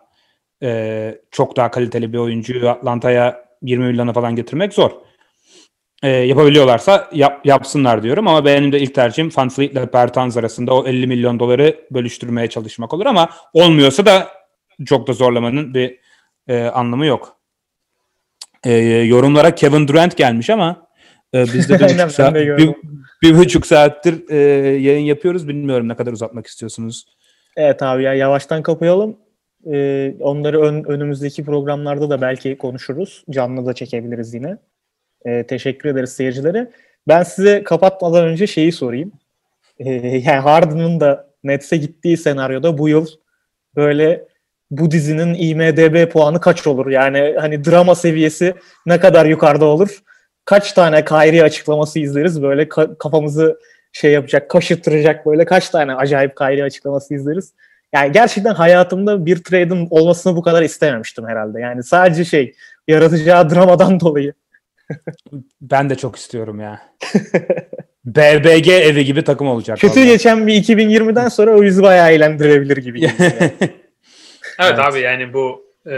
[0.63, 4.91] e, çok daha kaliteli bir oyuncuyu Atlanta'ya 20 milyona falan getirmek zor.
[6.03, 10.75] E, yapabiliyorlarsa yap, yapsınlar diyorum ama benim de ilk tercihim Van Fleet ile Bertans arasında
[10.75, 14.29] o 50 milyon doları bölüştürmeye çalışmak olur ama olmuyorsa da
[14.85, 15.99] çok da zorlamanın bir
[16.49, 17.37] e, anlamı yok.
[18.65, 20.87] E, yorumlara Kevin Durant gelmiş ama
[21.35, 22.75] e, biz de bir buçuk, saat, bir,
[23.23, 24.37] bir buçuk saattir e,
[24.79, 25.49] yayın yapıyoruz.
[25.49, 27.05] Bilmiyorum ne kadar uzatmak istiyorsunuz.
[27.57, 29.17] Evet abi ya yavaştan kapayalım.
[29.73, 33.25] Ee, onları ön- önümüzdeki programlarda da belki konuşuruz.
[33.31, 34.57] Canlı da çekebiliriz yine.
[35.27, 36.71] Ee, teşekkür ederiz seyircilere.
[37.09, 39.13] Ben size kapatmadan önce şeyi sorayım.
[39.79, 39.91] Ee,
[40.27, 43.07] yani Harden'ın da Nets'e gittiği senaryoda bu yıl
[43.77, 44.25] böyle
[44.71, 46.87] bu dizinin IMDB puanı kaç olur?
[46.87, 48.55] Yani hani drama seviyesi
[48.87, 50.03] ne kadar yukarıda olur?
[50.45, 53.59] Kaç tane Kyrie açıklaması izleriz böyle ka- kafamızı
[53.93, 57.53] şey yapacak, kaşıttıracak böyle kaç tane acayip Kyrie açıklaması izleriz?
[57.93, 61.61] Yani gerçekten hayatımda bir trade'in olmasını bu kadar istememiştim herhalde.
[61.61, 62.55] Yani sadece şey
[62.89, 64.33] yaratacağı dramadan dolayı.
[65.61, 66.81] Ben de çok istiyorum ya.
[68.05, 69.79] BBG evi gibi takım olacak.
[69.79, 70.09] Kötü vallahi.
[70.09, 73.03] geçen bir 2020'den sonra o yüzü bayağı eğlendirebilir gibi.
[73.05, 73.15] yani.
[73.19, 73.55] Evet,
[74.59, 74.79] Evet.
[74.79, 75.95] abi yani bu e,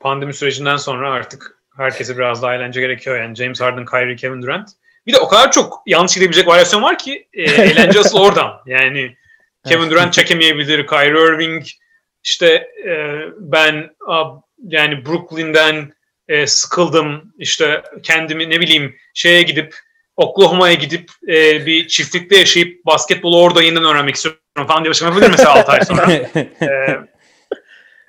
[0.00, 3.18] pandemi sürecinden sonra artık herkese biraz daha eğlence gerekiyor.
[3.18, 4.68] Yani James Harden, Kyrie, Kevin Durant.
[5.06, 8.52] Bir de o kadar çok yanlış gidebilecek varyasyon var ki e, eğlence asıl oradan.
[8.66, 9.16] Yani
[9.68, 11.64] Kevin Durant çekemeyebilir, Kyrie Irving
[12.24, 12.46] işte
[12.88, 14.24] e, ben a,
[14.68, 15.92] yani Brooklyn'den
[16.28, 17.32] e, sıkıldım.
[17.38, 19.74] İşte kendimi ne bileyim şeye gidip
[20.16, 25.30] Oklahoma'ya gidip e, bir çiftlikte yaşayıp basketbolu orada yeniden öğrenmek istiyorum falan diye başıma yapabilir
[25.30, 26.12] mesela 6 ay sonra.
[26.62, 27.09] E,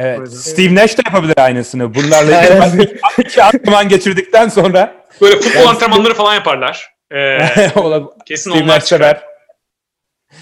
[0.01, 0.31] evet.
[0.33, 1.95] Steve Nash de yapabilir aynısını.
[1.95, 6.91] Bunlarla ilgili iki antrenman geçirdikten sonra Böyle futbol antrenmanları falan yaparlar.
[7.13, 7.37] Ee,
[8.25, 8.97] kesin Steve onlar Nash çıkar.
[8.99, 9.21] sever.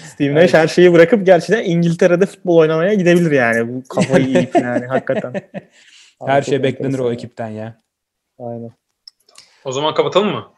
[0.06, 3.68] Steve Nash her şeyi bırakıp gerçekten İngiltere'de futbol oynamaya gidebilir yani.
[3.68, 5.32] Bu kafayı yiyip yani hakikaten.
[6.26, 7.76] Her Abi şey beklenir o ekipten ya.
[8.38, 8.70] Aynen.
[9.64, 10.48] O zaman kapatalım mı?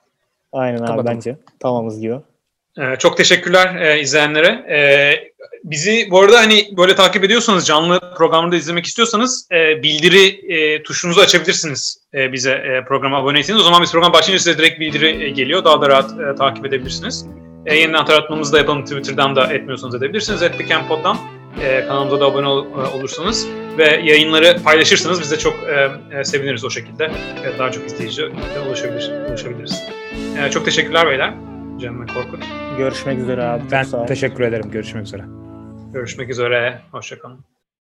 [0.52, 1.06] Aynen abi Kapatalım.
[1.16, 1.36] bence.
[1.60, 2.14] Tamamız gibi.
[2.78, 4.46] Ee, çok teşekkürler e, izleyenlere.
[4.70, 5.32] Ee,
[5.64, 11.20] bizi bu arada hani böyle takip ediyorsanız canlı programda izlemek istiyorsanız e, bildiri e, tuşunuzu
[11.20, 13.60] açabilirsiniz e, bize e, programa aboneyseniz.
[13.60, 15.64] O zaman biz program başlayınca size direkt bildiri e, geliyor.
[15.64, 17.26] Daha da rahat e, takip edebilirsiniz.
[17.66, 18.84] E, yeniden hatırlatmamızı da yapalım.
[18.84, 20.42] Twitter'dan da etmiyorsanız edebilirsiniz.
[20.42, 21.16] Etbikempod'dan
[21.62, 23.46] e, kanalımıza da abone ol- e, olursanız
[23.78, 27.04] ve yayınları paylaşırsanız biz de çok e, e, seviniriz o şekilde.
[27.44, 28.22] E, daha çok izleyici
[28.68, 29.82] ulaşabilir, ulaşabiliriz.
[30.38, 31.51] E, çok teşekkürler beyler.
[31.78, 32.44] Cem ve Korkut.
[32.78, 33.62] Görüşmek üzere abi.
[33.72, 34.70] Ben teşekkür ederim.
[34.70, 35.24] Görüşmek üzere.
[35.92, 36.80] Görüşmek üzere.
[36.92, 37.44] Hoşçakalın.